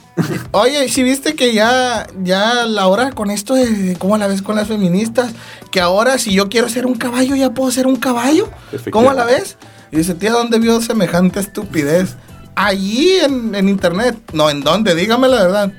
Oye, 0.51 0.89
si 0.89 1.01
viste 1.03 1.35
que 1.35 1.53
ya, 1.53 2.05
ya 2.23 2.65
la 2.65 2.87
hora 2.87 3.11
con 3.11 3.31
esto 3.31 3.53
de 3.55 3.95
cómo 3.97 4.17
la 4.17 4.27
ves 4.27 4.41
con 4.41 4.55
las 4.57 4.67
feministas, 4.67 5.31
que 5.71 5.79
ahora 5.79 6.17
si 6.17 6.33
yo 6.33 6.49
quiero 6.49 6.67
ser 6.67 6.85
un 6.85 6.95
caballo, 6.95 7.35
ya 7.35 7.51
puedo 7.51 7.71
ser 7.71 7.87
un 7.87 7.95
caballo. 7.95 8.49
¿Cómo 8.91 9.13
la 9.13 9.23
ves? 9.25 9.57
Y 9.91 9.97
dice, 9.97 10.13
tía, 10.15 10.31
¿dónde 10.31 10.59
vio 10.59 10.81
semejante 10.81 11.39
estupidez? 11.39 12.15
Allí 12.55 13.11
en, 13.23 13.55
en 13.55 13.69
internet. 13.69 14.17
No, 14.33 14.49
¿en 14.49 14.61
dónde? 14.61 14.95
Dígame 14.95 15.27
la 15.29 15.43
verdad. 15.43 15.71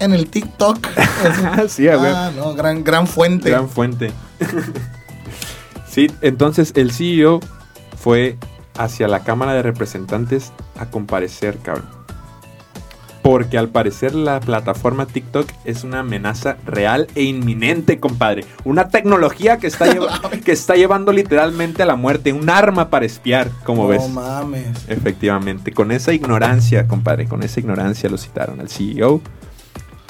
En 0.00 0.12
el 0.12 0.28
TikTok. 0.28 0.86
sí, 1.68 1.88
a 1.88 1.96
ver. 1.96 2.12
ah, 2.14 2.30
no, 2.36 2.54
gran, 2.54 2.82
gran 2.84 3.06
fuente. 3.06 3.50
Gran 3.50 3.68
fuente. 3.68 4.12
sí, 5.88 6.10
entonces 6.20 6.72
el 6.76 6.92
CEO 6.92 7.40
fue 7.96 8.36
hacia 8.76 9.08
la 9.08 9.20
Cámara 9.20 9.54
de 9.54 9.62
Representantes 9.62 10.52
a 10.78 10.86
comparecer, 10.86 11.58
cabrón. 11.58 11.86
Porque 13.22 13.56
al 13.56 13.70
parecer 13.70 14.14
la 14.14 14.38
plataforma 14.40 15.06
TikTok 15.06 15.48
es 15.64 15.82
una 15.82 16.00
amenaza 16.00 16.58
real 16.66 17.06
e 17.14 17.22
inminente, 17.22 17.98
compadre. 17.98 18.44
Una 18.64 18.90
tecnología 18.90 19.56
que 19.56 19.66
está, 19.66 19.86
lleva- 19.86 20.20
que 20.44 20.52
está 20.52 20.74
llevando 20.74 21.10
literalmente 21.10 21.82
a 21.82 21.86
la 21.86 21.96
muerte. 21.96 22.34
Un 22.34 22.50
arma 22.50 22.90
para 22.90 23.06
espiar, 23.06 23.48
como 23.64 23.84
no 23.84 23.88
ves. 23.88 24.06
mames. 24.10 24.66
Efectivamente, 24.88 25.72
con 25.72 25.90
esa 25.90 26.12
ignorancia, 26.12 26.86
compadre, 26.86 27.24
con 27.26 27.42
esa 27.42 27.60
ignorancia 27.60 28.10
lo 28.10 28.18
citaron 28.18 28.60
al 28.60 28.68
CEO. 28.68 29.22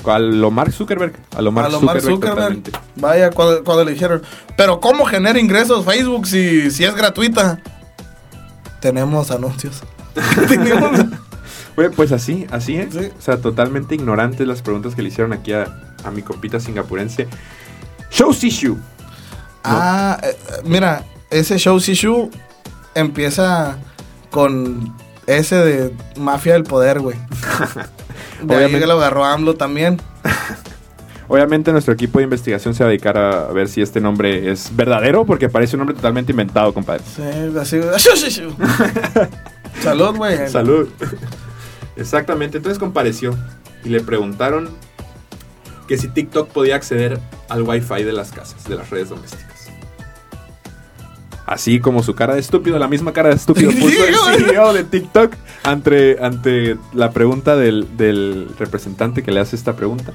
A 0.07 0.19
lo 0.19 0.51
Mark 0.51 0.73
Zuckerberg. 0.73 1.15
A 1.37 1.43
lo 1.43 1.53
Mark 1.53 1.67
a 1.67 1.71
lo 1.71 1.81
Mark 1.81 2.01
Zuckerberg. 2.01 2.61
Vaya, 2.97 3.31
cuando, 3.31 3.65
cuando 3.65 3.85
le 3.85 3.93
dijeron, 3.93 4.23
pero 4.57 4.81
¿cómo 4.81 5.05
genera 5.07 5.39
ingresos 5.39 5.85
Facebook 5.85 6.27
si, 6.27 6.71
si 6.71 6.85
es 6.85 6.95
gratuita? 6.95 7.61
Tenemos 8.81 9.31
anuncios. 9.31 9.83
Tenemos- 10.49 11.07
pues 11.97 12.13
así, 12.13 12.47
así 12.51 12.77
es. 12.77 12.95
Sí. 12.95 13.11
O 13.19 13.21
sea, 13.23 13.39
totalmente 13.39 13.95
ignorantes 13.95 14.47
las 14.47 14.63
preguntas 14.63 14.95
que 14.95 15.03
le 15.03 15.09
hicieron 15.09 15.33
aquí 15.33 15.53
a, 15.53 15.67
a 16.05 16.11
mi 16.11 16.23
compita 16.23 16.61
singapurense. 16.61 17.27
Shows 18.11 18.45
issue. 18.45 18.77
Ah, 19.65 20.19
eh, 20.23 20.29
eh, 20.29 20.53
mira, 20.65 21.05
ese 21.31 21.59
show 21.59 21.79
Shishu 21.79 22.31
empieza 22.95 23.79
con 24.31 24.95
ese 25.27 25.57
de 25.57 25.97
Mafia 26.17 26.53
del 26.53 26.65
Poder, 26.65 27.01
güey. 27.01 27.17
De 28.45 28.55
ahí 28.55 28.59
Obviamente. 28.59 28.81
que 28.81 28.87
lo 28.87 28.95
agarró 28.95 29.25
AMLO 29.25 29.55
también. 29.55 30.01
Obviamente 31.29 31.73
nuestro 31.73 31.95
equipo 31.95 32.19
de 32.19 32.25
investigación 32.25 32.75
se 32.75 32.85
va 32.85 32.89
a 32.89 32.91
dedicar 32.91 33.17
a 33.17 33.47
ver 33.53 33.69
si 33.69 33.81
este 33.81 34.01
nombre 34.01 34.51
es 34.51 34.75
verdadero, 34.77 35.25
porque 35.25 35.49
parece 35.49 35.77
un 35.77 35.81
nombre 35.81 35.97
totalmente 35.97 36.33
inventado, 36.33 36.75
compadre. 36.75 37.03
Sí, 37.05 37.23
así. 37.59 37.81
Salud, 39.83 40.17
güey. 40.17 40.49
Salud. 40.49 40.89
Exactamente, 41.97 42.59
entonces 42.59 42.79
compareció 42.79 43.37
y 43.85 43.89
le 43.89 44.01
preguntaron 44.01 44.69
que 45.89 45.97
si 45.97 46.09
TikTok 46.09 46.49
podía 46.49 46.77
acceder 46.77 47.21
al 47.49 47.63
wifi 47.63 48.03
de 48.03 48.13
las 48.13 48.33
casas, 48.33 48.65
de 48.65 48.77
las 48.77 48.91
redes 48.91 49.11
domésticas. 49.11 49.55
Así 51.47 51.79
como 51.79 52.03
su 52.03 52.15
cara 52.15 52.35
de 52.35 52.41
estúpido, 52.41 52.79
la 52.79 52.89
misma 52.89 53.13
cara 53.13 53.29
de 53.29 53.37
estúpido 53.37 53.71
puso 53.81 54.05
el. 54.05 54.45
CEO 54.47 54.73
de 54.73 54.85
TikTok 54.85 55.35
ante, 55.65 56.19
ante 56.23 56.77
la 56.93 57.11
pregunta 57.11 57.57
del, 57.57 57.97
del 57.97 58.49
representante 58.59 59.23
que 59.23 59.33
le 59.33 59.41
hace 59.41 59.57
esta 59.57 59.75
pregunta. 59.75 60.13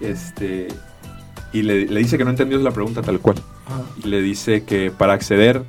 Este, 0.00 0.68
y 1.52 1.62
le, 1.62 1.86
le 1.86 2.00
dice 2.00 2.16
que 2.16 2.24
no 2.24 2.30
entendió 2.30 2.58
la 2.58 2.70
pregunta 2.70 3.02
tal 3.02 3.20
cual. 3.20 3.36
Ajá. 3.66 3.82
Y 4.02 4.08
le 4.08 4.22
dice 4.22 4.64
que 4.64 4.90
para 4.90 5.12
acceder 5.12 5.62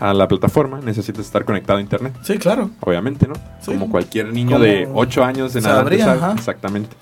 a 0.00 0.14
la 0.14 0.26
plataforma 0.26 0.80
necesitas 0.80 1.26
estar 1.26 1.44
conectado 1.44 1.78
a 1.78 1.82
internet. 1.82 2.14
Sí, 2.22 2.38
claro. 2.38 2.70
Obviamente, 2.80 3.28
¿no? 3.28 3.34
Sí. 3.60 3.72
Como 3.72 3.90
cualquier 3.90 4.32
niño 4.32 4.52
Como 4.52 4.64
de 4.64 4.88
8 4.92 5.24
años 5.24 5.54
en 5.54 5.66
adelante 5.66 5.98
sabe. 5.98 6.32
Exactamente. 6.34 6.96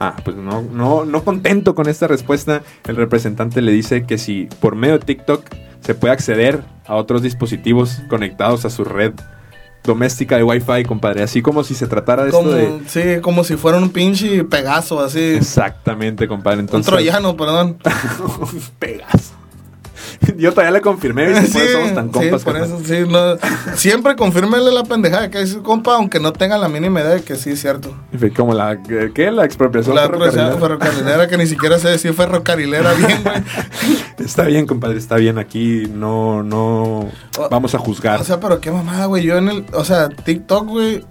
Ah, 0.00 0.16
pues 0.24 0.36
no, 0.36 0.62
no, 0.62 1.04
no 1.04 1.24
contento 1.24 1.74
con 1.74 1.86
esta 1.86 2.08
respuesta, 2.08 2.62
el 2.88 2.96
representante 2.96 3.60
le 3.60 3.70
dice 3.70 4.04
que 4.04 4.16
si 4.16 4.48
por 4.58 4.74
medio 4.74 4.98
de 4.98 5.04
TikTok 5.04 5.44
se 5.80 5.94
puede 5.94 6.12
acceder 6.12 6.62
a 6.86 6.96
otros 6.96 7.22
dispositivos 7.22 8.00
conectados 8.08 8.64
a 8.64 8.70
su 8.70 8.84
red 8.84 9.12
doméstica 9.84 10.36
de 10.36 10.42
Wi-Fi, 10.42 10.84
compadre. 10.84 11.22
Así 11.22 11.42
como 11.42 11.64
si 11.64 11.74
se 11.74 11.86
tratara 11.86 12.24
de 12.24 12.30
Como, 12.30 12.52
esto 12.54 12.78
de. 12.94 13.14
Sí, 13.16 13.20
como 13.20 13.44
si 13.44 13.56
fuera 13.56 13.78
un 13.78 13.90
pinche 13.90 14.44
Pegaso, 14.44 15.00
así. 15.00 15.18
Exactamente, 15.20 16.28
compadre. 16.28 16.58
un 16.58 16.64
Entonces, 16.66 16.86
troyano, 16.90 17.36
perdón. 17.36 17.78
un 17.84 18.60
Pegaso. 18.78 19.32
Yo 20.36 20.50
todavía 20.50 20.72
le 20.72 20.80
confirmé, 20.80 21.28
¿viste? 21.28 21.48
por 21.50 21.62
eso 21.62 21.78
somos 21.78 21.94
tan 21.94 22.08
compas. 22.08 22.40
sí, 22.40 22.44
por 22.44 22.56
eso, 22.56 22.80
sí, 22.84 23.04
no. 23.08 23.36
Siempre 23.76 24.16
confírmele 24.16 24.70
la 24.70 24.84
pendejada 24.84 25.30
que 25.30 25.40
es 25.40 25.56
compa, 25.56 25.94
aunque 25.94 26.20
no 26.20 26.32
tenga 26.32 26.58
la 26.58 26.68
mínima 26.68 27.00
idea 27.00 27.10
de 27.14 27.22
que 27.22 27.36
sí 27.36 27.50
es 27.50 27.60
cierto. 27.60 27.94
Como 28.36 28.52
la. 28.54 28.78
¿Qué? 29.14 29.30
La 29.30 29.44
expropiación 29.44 29.94
La 29.96 30.02
ferrocarrilera. 30.02 30.56
ferrocarrilera 30.56 31.28
que 31.28 31.36
ni 31.38 31.46
siquiera 31.46 31.78
sé 31.78 31.88
decir 31.88 32.12
ferrocarrilera 32.12 32.92
bien, 32.94 33.22
güey. 33.22 33.42
Está 34.18 34.44
bien, 34.44 34.66
compadre, 34.66 34.98
está 34.98 35.16
bien. 35.16 35.38
Aquí 35.38 35.90
no, 35.94 36.42
no 36.42 37.08
vamos 37.50 37.74
a 37.74 37.78
juzgar. 37.78 38.20
O 38.20 38.24
sea, 38.24 38.38
pero 38.38 38.60
qué 38.60 38.70
mamada, 38.70 39.06
güey. 39.06 39.22
Yo 39.24 39.38
en 39.38 39.48
el. 39.48 39.64
O 39.72 39.84
sea, 39.84 40.10
TikTok, 40.10 40.66
güey. 40.68 41.04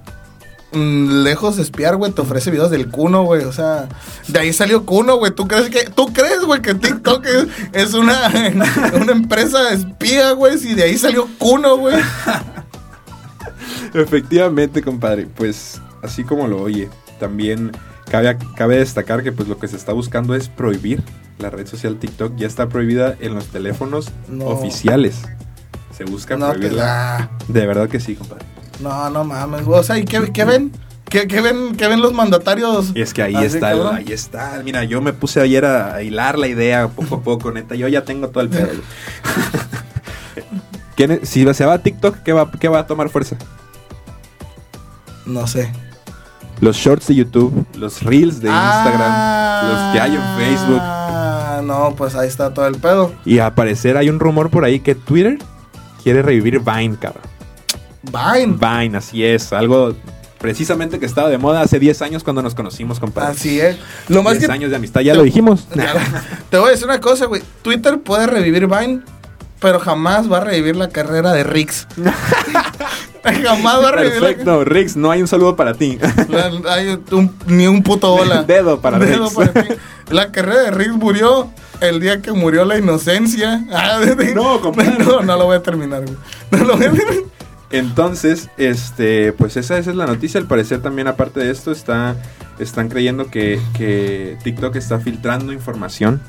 Mm, 0.72 1.24
Lejos 1.24 1.56
de 1.58 1.64
espiar, 1.64 1.96
güey, 1.96 2.12
te 2.12 2.22
ofrece 2.22 2.52
videos 2.52 2.72
del 2.72 2.90
Cuno, 2.90 3.24
güey. 3.24 3.44
O 3.46 3.52
sea, 3.54 3.88
de 4.28 4.40
ahí 4.40 4.54
salió 4.54 4.86
Cuno, 4.86 5.18
güey. 5.18 5.34
¿Tú 5.34 5.48
crees 5.48 5.70
que, 5.70 5.90
tú 5.90 6.08
crees, 6.14 6.42
güey, 6.46 6.62
que 6.62 6.74
TikTok 6.76 7.26
es, 7.26 7.48
es 7.74 7.94
una, 7.94 8.32
una 9.02 9.12
empresa 9.12 9.72
espía, 9.74 10.32
güey? 10.32 10.58
Si 10.58 10.74
de 10.76 10.84
ahí 10.84 10.98
salió 10.98 11.28
Cuno, 11.38 11.78
güey. 11.78 11.96
Efectivamente, 13.94 14.82
compadre. 14.82 15.28
Pues 15.36 15.82
así 16.04 16.24
como 16.24 16.48
lo 16.48 16.62
oye, 16.62 16.90
también 17.20 17.72
cabe, 18.10 18.38
cabe 18.56 18.78
destacar 18.78 19.24
que 19.24 19.32
pues 19.32 19.48
lo 19.48 19.58
que 19.58 19.68
se 19.68 19.76
está 19.76 19.94
buscando 19.94 20.36
es 20.36 20.48
prohibir 20.50 21.04
la 21.40 21.50
red 21.50 21.68
social 21.68 21.98
TikTok. 21.98 22.36
Ya 22.36 22.48
está 22.48 22.68
prohibida 22.70 23.16
en 23.20 23.34
los 23.36 23.46
teléfonos 23.48 24.10
No. 24.28 24.46
oficiales. 24.48 25.22
Se 25.96 26.04
busca 26.06 26.38
No 26.38 26.50
prohibirla. 26.50 26.84
da. 26.84 27.32
De 27.48 27.66
verdad 27.66 27.90
que 27.90 28.00
sí, 28.00 28.16
compadre. 28.16 28.46
No, 28.80 29.10
no 29.10 29.24
mames, 29.24 29.66
güey. 29.66 29.80
O 29.80 29.84
sea, 29.84 29.98
¿y 29.98 30.06
qué, 30.06 30.32
qué 30.32 30.46
ven? 30.46 30.72
¿Qué, 31.10 31.28
qué 31.28 31.42
ven? 31.42 31.76
¿Qué 31.76 31.88
ven 31.88 32.02
los 32.02 32.14
mandatarios? 32.14 32.92
Y 32.96 33.02
es 33.02 33.14
que 33.14 33.24
ahí 33.24 33.36
Así, 33.36 33.46
está, 33.48 33.72
el- 33.72 33.88
ahí 33.88 34.12
está. 34.12 34.62
Mira, 34.64 34.84
yo 34.84 35.02
me 35.02 35.12
puse 35.12 35.42
ayer 35.42 35.66
a, 35.66 36.02
hilar 36.04 36.38
la 36.38 36.48
idea 36.48 36.88
poco 36.88 37.16
a 37.16 37.22
poco, 37.22 37.52
neta. 37.52 37.76
Yo 37.76 37.88
ya 37.88 38.06
tengo 38.06 38.30
todo 38.30 38.44
el 38.44 38.50
pedo. 38.50 38.68
¿Qué 40.96 41.08
ne- 41.08 41.26
si 41.26 41.52
se 41.54 41.66
va 41.66 41.74
a 41.74 41.80
TikTok, 41.80 42.18
¿qué 42.24 42.34
va, 42.34 42.52
¿qué 42.52 42.68
va 42.68 42.80
a 42.80 42.88
tomar 42.88 43.10
fuerza? 43.10 43.38
No 45.26 45.48
sé. 45.48 45.72
Los 46.62 46.76
shorts 46.76 47.08
de 47.08 47.16
YouTube, 47.16 47.66
los 47.76 48.04
reels 48.04 48.42
de 48.42 48.50
Instagram, 48.50 49.70
los 49.70 49.94
que 49.94 50.00
hay 50.02 50.16
en 50.16 50.22
Facebook. 50.38 50.82
Ah, 50.82 51.62
no, 51.64 51.96
pues 51.96 52.16
ahí 52.16 52.28
está 52.28 52.54
todo 52.54 52.68
el 52.68 52.76
pedo. 52.76 53.14
Y 53.26 53.40
al 53.40 53.54
parecer 53.54 53.96
hay 53.96 54.10
un 54.10 54.20
rumor 54.20 54.50
por 54.50 54.66
ahí 54.66 54.82
que 54.82 54.94
Twitter 54.94 55.40
quiere 56.04 56.22
revivir 56.22 56.60
Vine, 56.60 56.98
cabrón. 56.98 57.24
Vine. 58.04 58.58
Vine, 58.60 58.98
así 58.98 59.24
es. 59.24 59.52
Algo 59.54 59.94
precisamente 60.40 61.00
que 61.00 61.06
estaba 61.06 61.28
de 61.30 61.38
moda 61.38 61.62
hace 61.62 61.80
10 61.80 62.02
años 62.02 62.24
cuando 62.24 62.42
nos 62.42 62.56
conocimos, 62.56 63.00
compadre. 63.00 63.32
Así 63.32 63.60
es. 63.60 63.78
Lo 64.08 64.24
más 64.24 64.34
10 64.40 64.46
que 64.48 64.52
años 64.54 64.70
de 64.70 64.78
amistad, 64.78 65.02
ya 65.02 65.14
lo 65.14 65.24
dijimos. 65.24 65.68
Te 66.50 66.58
voy 66.58 66.70
a 66.70 66.72
decir 66.72 66.86
una 66.86 67.02
cosa, 67.02 67.26
güey. 67.26 67.42
Twitter 67.62 68.00
puede 68.00 68.26
revivir 68.28 68.68
Vine, 68.68 69.02
pero 69.60 69.80
jamás 69.80 70.32
va 70.32 70.38
a 70.38 70.42
revivir 70.42 70.76
la 70.78 70.88
carrera 70.90 71.34
de 71.34 71.44
Rix. 71.44 71.88
jamás 73.44 73.84
va 73.84 73.90
a 73.90 73.92
revivir 73.92 74.20
Perfecto, 74.20 74.64
Rix, 74.64 74.96
no 74.96 75.12
hay 75.12 75.22
un 75.22 75.28
saludo 75.28 75.56
para 75.56 75.74
ti. 75.74 76.00
la, 76.30 76.50
la- 76.50 76.74
hay 76.74 77.00
un- 77.12 77.36
ni 77.48 77.68
un 77.68 77.84
puto 77.84 78.14
hola. 78.14 78.44
Dedo 78.44 78.80
para 78.80 78.98
Dedo 79.00 79.26
Rix. 79.30 79.36
para 79.36 79.54
ti. 79.66 79.74
La 80.10 80.32
carrera 80.32 80.62
de 80.64 80.72
Rix 80.72 80.92
murió 80.94 81.50
el 81.82 82.00
día 82.00 82.22
que 82.22 82.32
murió 82.32 82.66
la 82.66 82.78
inocencia. 82.78 83.66
Ah, 83.72 84.00
de- 84.00 84.16
de- 84.16 84.34
No, 84.34 84.62
compadre. 84.62 84.98
No, 85.04 85.22
no 85.22 85.38
lo 85.38 85.46
voy 85.46 85.58
a 85.58 85.62
terminar, 85.64 86.04
güey. 86.04 86.16
No 86.52 86.58
lo 86.66 86.78
voy 86.78 86.86
a 86.86 86.92
terminar. 86.92 87.24
Entonces, 87.72 88.50
este, 88.58 89.34
pues 89.34 89.58
esa, 89.58 89.78
esa 89.78 89.92
es 89.92 89.96
la 89.96 90.08
noticia. 90.08 90.40
Al 90.40 90.48
parecer 90.48 90.82
también 90.82 91.08
aparte 91.08 91.40
de 91.40 91.52
esto 91.52 91.72
está, 91.72 92.16
están 92.60 92.90
creyendo 92.90 93.30
que, 93.30 93.60
que 93.78 94.38
TikTok 94.44 94.76
está 94.76 95.00
filtrando 95.00 95.54
información 95.54 96.22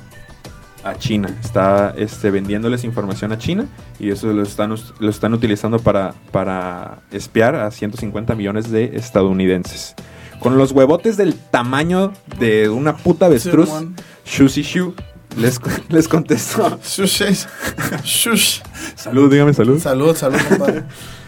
a 0.84 0.96
China. 0.96 1.34
Está 1.42 1.94
este, 1.96 2.30
vendiéndoles 2.30 2.84
información 2.84 3.32
a 3.32 3.38
China 3.38 3.66
y 3.98 4.10
eso 4.10 4.32
lo 4.32 4.42
están, 4.42 4.74
lo 4.98 5.10
están 5.10 5.34
utilizando 5.34 5.78
para, 5.78 6.14
para 6.30 7.00
espiar 7.10 7.54
a 7.54 7.70
150 7.70 8.34
millones 8.34 8.70
de 8.70 8.96
estadounidenses. 8.96 9.94
Con 10.40 10.56
los 10.56 10.72
huevotes 10.72 11.16
del 11.16 11.34
tamaño 11.34 12.12
de 12.38 12.70
una 12.70 12.96
puta 12.96 13.26
avestruz, 13.26 13.68
Simón. 13.68 13.94
Shushi 14.24 14.62
Shu 14.62 14.94
les, 15.36 15.60
les 15.88 16.08
contestó. 16.08 16.78
Shush, 16.82 17.22
shush. 18.04 18.60
Salud, 18.96 19.30
dígame 19.30 19.52
salud. 19.54 19.78
Salud, 19.78 20.16
salud, 20.16 20.38
compadre. 20.48 20.84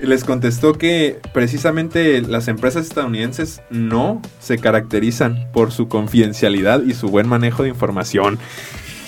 Les 0.00 0.24
contestó 0.24 0.74
que 0.74 1.20
precisamente 1.32 2.20
las 2.20 2.48
empresas 2.48 2.86
estadounidenses 2.86 3.62
no 3.70 4.20
se 4.40 4.58
caracterizan 4.58 5.48
por 5.52 5.72
su 5.72 5.88
confidencialidad 5.88 6.82
y 6.82 6.94
su 6.94 7.08
buen 7.08 7.28
manejo 7.28 7.62
de 7.62 7.70
información. 7.70 8.38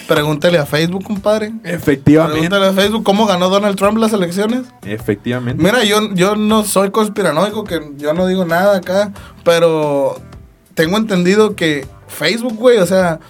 Pregúntale 0.09 0.57
a 0.57 0.65
Facebook, 0.65 1.05
compadre. 1.05 1.53
Efectivamente. 1.65 2.41
Pregúntale 2.41 2.67
a 2.67 2.73
Facebook 2.73 3.05
cómo 3.05 3.27
ganó 3.27 3.51
Donald 3.51 3.77
Trump 3.77 3.99
las 3.99 4.15
elecciones. 4.15 4.63
Efectivamente. 4.87 5.63
Mira, 5.63 5.85
yo, 5.85 6.15
yo 6.15 6.35
no 6.35 6.65
soy 6.65 6.91
conspiranoico, 6.91 7.65
que 7.65 7.81
yo 7.99 8.15
no 8.15 8.27
digo 8.27 8.47
nada 8.47 8.79
acá, 8.79 9.13
pero 9.45 10.19
tengo 10.73 10.97
entendido 10.97 11.55
que 11.55 11.87
Facebook, 12.07 12.55
güey, 12.55 12.79
o 12.79 12.87
sea, 12.87 13.21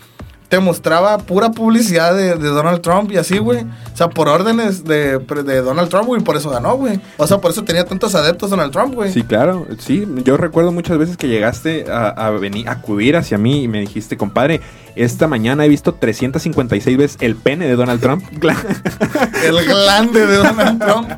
te 0.49 0.59
mostraba 0.61 1.19
pura 1.19 1.51
publicidad 1.51 2.15
de, 2.15 2.37
de 2.37 2.49
Donald 2.49 2.81
Trump 2.81 3.13
y 3.13 3.19
así, 3.19 3.39
güey. 3.39 3.61
O 3.93 3.97
sea, 3.97 4.09
por 4.09 4.29
órdenes 4.29 4.85
de, 4.85 5.19
de 5.19 5.61
Donald 5.61 5.91
Trump, 5.91 6.07
güey, 6.07 6.23
por 6.23 6.37
eso 6.37 6.49
ganó, 6.51 6.77
güey. 6.77 7.01
O 7.19 7.27
sea, 7.27 7.39
por 7.39 7.51
eso 7.51 7.65
tenía 7.65 7.85
tantos 7.85 8.15
adeptos 8.15 8.51
Donald 8.51 8.73
Trump, 8.73 8.95
güey. 8.95 9.13
Sí, 9.13 9.23
claro. 9.23 9.67
Sí, 9.79 10.07
yo 10.25 10.37
recuerdo 10.39 10.73
muchas 10.73 10.97
veces 10.97 11.17
que 11.17 11.29
llegaste 11.29 11.91
a, 11.91 12.09
a 12.09 12.31
venir, 12.31 12.69
a 12.69 12.73
acudir 12.73 13.17
hacia 13.17 13.37
mí 13.37 13.63
y 13.65 13.69
me 13.69 13.81
dijiste, 13.81 14.17
compadre, 14.17 14.63
esta 14.97 15.29
mañana 15.29 15.65
he 15.67 15.69
visto 15.69 15.95
356 15.95 16.97
veces 16.97 17.19
el 17.21 17.37
pene 17.37 17.67
de 17.67 17.77
Donald 17.77 18.01
Trump. 18.01 18.25
El 19.45 19.65
grande 19.67 20.27
de 20.27 20.37
Donald 20.39 20.83
Trump. 20.83 21.11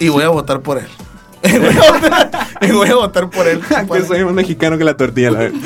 Y 0.00 0.08
voy 0.08 0.24
a 0.24 0.28
votar 0.28 0.60
por 0.60 0.78
él. 0.78 0.86
Y 1.42 1.58
voy 1.58 1.68
a 1.76 1.92
votar, 1.92 2.30
y 2.60 2.70
voy 2.72 2.88
a 2.88 2.94
votar 2.94 3.30
por 3.30 3.46
él. 3.46 3.60
que 3.92 4.02
soy 4.02 4.24
más 4.24 4.34
mexicano 4.34 4.76
que 4.76 4.84
la 4.84 4.96
tortilla, 4.96 5.30
la 5.30 5.38
verdad. 5.38 5.58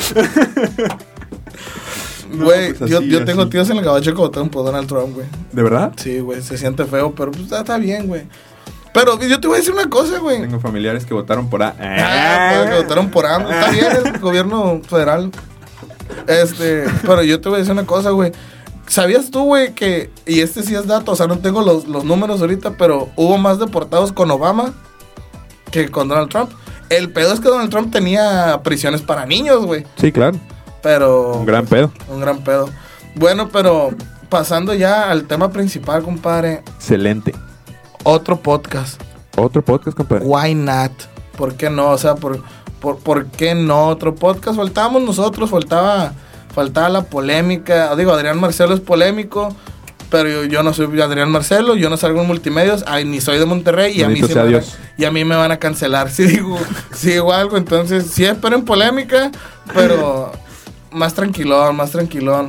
No, 2.32 2.44
Güey, 2.44 2.72
pues 2.74 2.90
yo, 2.90 3.00
yo 3.02 3.24
tengo 3.24 3.42
así. 3.42 3.50
tíos 3.50 3.70
en 3.70 3.78
el 3.78 3.84
gabacho 3.84 4.12
que 4.12 4.18
votaron 4.18 4.48
por 4.48 4.64
Donald 4.64 4.88
Trump, 4.88 5.14
güey. 5.14 5.26
¿De 5.52 5.62
verdad? 5.62 5.92
Sí, 5.96 6.20
güey, 6.20 6.42
se 6.42 6.56
siente 6.58 6.84
feo, 6.84 7.14
pero 7.14 7.30
pues 7.30 7.50
está 7.52 7.78
bien, 7.78 8.08
güey. 8.08 8.22
Pero 8.94 9.18
yo 9.20 9.40
te 9.40 9.46
voy 9.48 9.56
a 9.56 9.58
decir 9.58 9.72
una 9.72 9.88
cosa, 9.88 10.18
güey. 10.18 10.40
Tengo 10.40 10.60
familiares 10.60 11.06
que 11.06 11.14
votaron 11.14 11.48
por 11.48 11.62
A. 11.62 11.74
Ah, 11.80 12.52
pues, 12.58 12.70
que 12.70 12.82
votaron 12.82 13.10
por 13.10 13.24
AMLO. 13.26 13.50
Está 13.50 13.70
bien, 13.70 13.86
es 13.86 14.04
el 14.04 14.18
gobierno 14.20 14.80
federal. 14.86 15.30
Este, 16.26 16.84
pero 17.02 17.22
yo 17.22 17.40
te 17.40 17.48
voy 17.48 17.56
a 17.56 17.58
decir 17.60 17.72
una 17.72 17.86
cosa, 17.86 18.10
güey. 18.10 18.32
¿Sabías 18.86 19.30
tú, 19.30 19.44
güey, 19.44 19.74
que, 19.74 20.10
y 20.26 20.40
este 20.40 20.62
sí 20.62 20.74
es 20.74 20.86
dato, 20.86 21.12
o 21.12 21.16
sea, 21.16 21.26
no 21.26 21.38
tengo 21.38 21.62
los, 21.62 21.86
los 21.88 22.04
números 22.04 22.40
ahorita, 22.40 22.76
pero 22.76 23.08
hubo 23.16 23.38
más 23.38 23.58
deportados 23.58 24.12
con 24.12 24.30
Obama 24.30 24.74
que 25.70 25.88
con 25.88 26.08
Donald 26.08 26.28
Trump? 26.28 26.50
El 26.90 27.10
pedo 27.10 27.32
es 27.32 27.40
que 27.40 27.48
Donald 27.48 27.70
Trump 27.70 27.90
tenía 27.90 28.60
prisiones 28.62 29.00
para 29.00 29.24
niños, 29.24 29.64
güey. 29.64 29.86
Sí, 29.96 30.12
claro. 30.12 30.36
Pero... 30.82 31.34
Un 31.34 31.46
gran 31.46 31.66
pedo. 31.66 31.92
Un 32.08 32.20
gran 32.20 32.42
pedo. 32.42 32.68
Bueno, 33.14 33.48
pero 33.50 33.90
pasando 34.28 34.72
ya 34.74 35.10
al 35.10 35.24
tema 35.24 35.50
principal, 35.50 36.02
compadre. 36.02 36.62
Excelente. 36.76 37.34
Otro 38.02 38.40
podcast. 38.40 39.00
Otro 39.36 39.62
podcast, 39.62 39.96
compadre. 39.96 40.24
Why 40.24 40.54
not? 40.54 40.92
¿Por 41.36 41.54
qué 41.54 41.70
no? 41.70 41.90
O 41.90 41.98
sea, 41.98 42.14
¿por, 42.14 42.42
por, 42.80 42.98
por 42.98 43.26
qué 43.26 43.54
no 43.54 43.88
otro 43.88 44.14
podcast? 44.14 44.56
Faltábamos 44.56 45.02
nosotros, 45.02 45.50
faltaba, 45.50 46.12
faltaba 46.54 46.88
la 46.88 47.02
polémica. 47.02 47.94
Digo, 47.94 48.12
Adrián 48.12 48.40
Marcelo 48.40 48.74
es 48.74 48.80
polémico, 48.80 49.54
pero 50.10 50.28
yo, 50.28 50.44
yo 50.44 50.62
no 50.62 50.74
soy 50.74 51.00
Adrián 51.00 51.30
Marcelo, 51.30 51.74
yo 51.76 51.88
no 51.88 51.96
salgo 51.96 52.20
en 52.22 52.26
multimedios, 52.26 52.84
ay, 52.86 53.04
ni 53.04 53.20
soy 53.20 53.38
de 53.38 53.46
Monterrey 53.46 53.98
y 53.98 54.02
a, 54.02 54.08
mí 54.08 54.16
sí 54.16 54.26
sea 54.26 54.36
me 54.36 54.40
van 54.40 54.46
a, 54.46 54.48
Dios. 54.48 54.78
y 54.98 55.04
a 55.04 55.10
mí 55.10 55.24
me 55.24 55.36
van 55.36 55.52
a 55.52 55.58
cancelar 55.58 56.10
si 56.12 56.24
digo, 56.24 56.58
si 56.94 57.12
digo 57.12 57.32
algo. 57.32 57.56
Entonces, 57.56 58.06
sí 58.10 58.24
esperen 58.24 58.64
polémica, 58.64 59.30
pero 59.72 60.32
más 60.92 61.14
tranquilón, 61.14 61.76
más 61.76 61.90
tranquilón. 61.90 62.48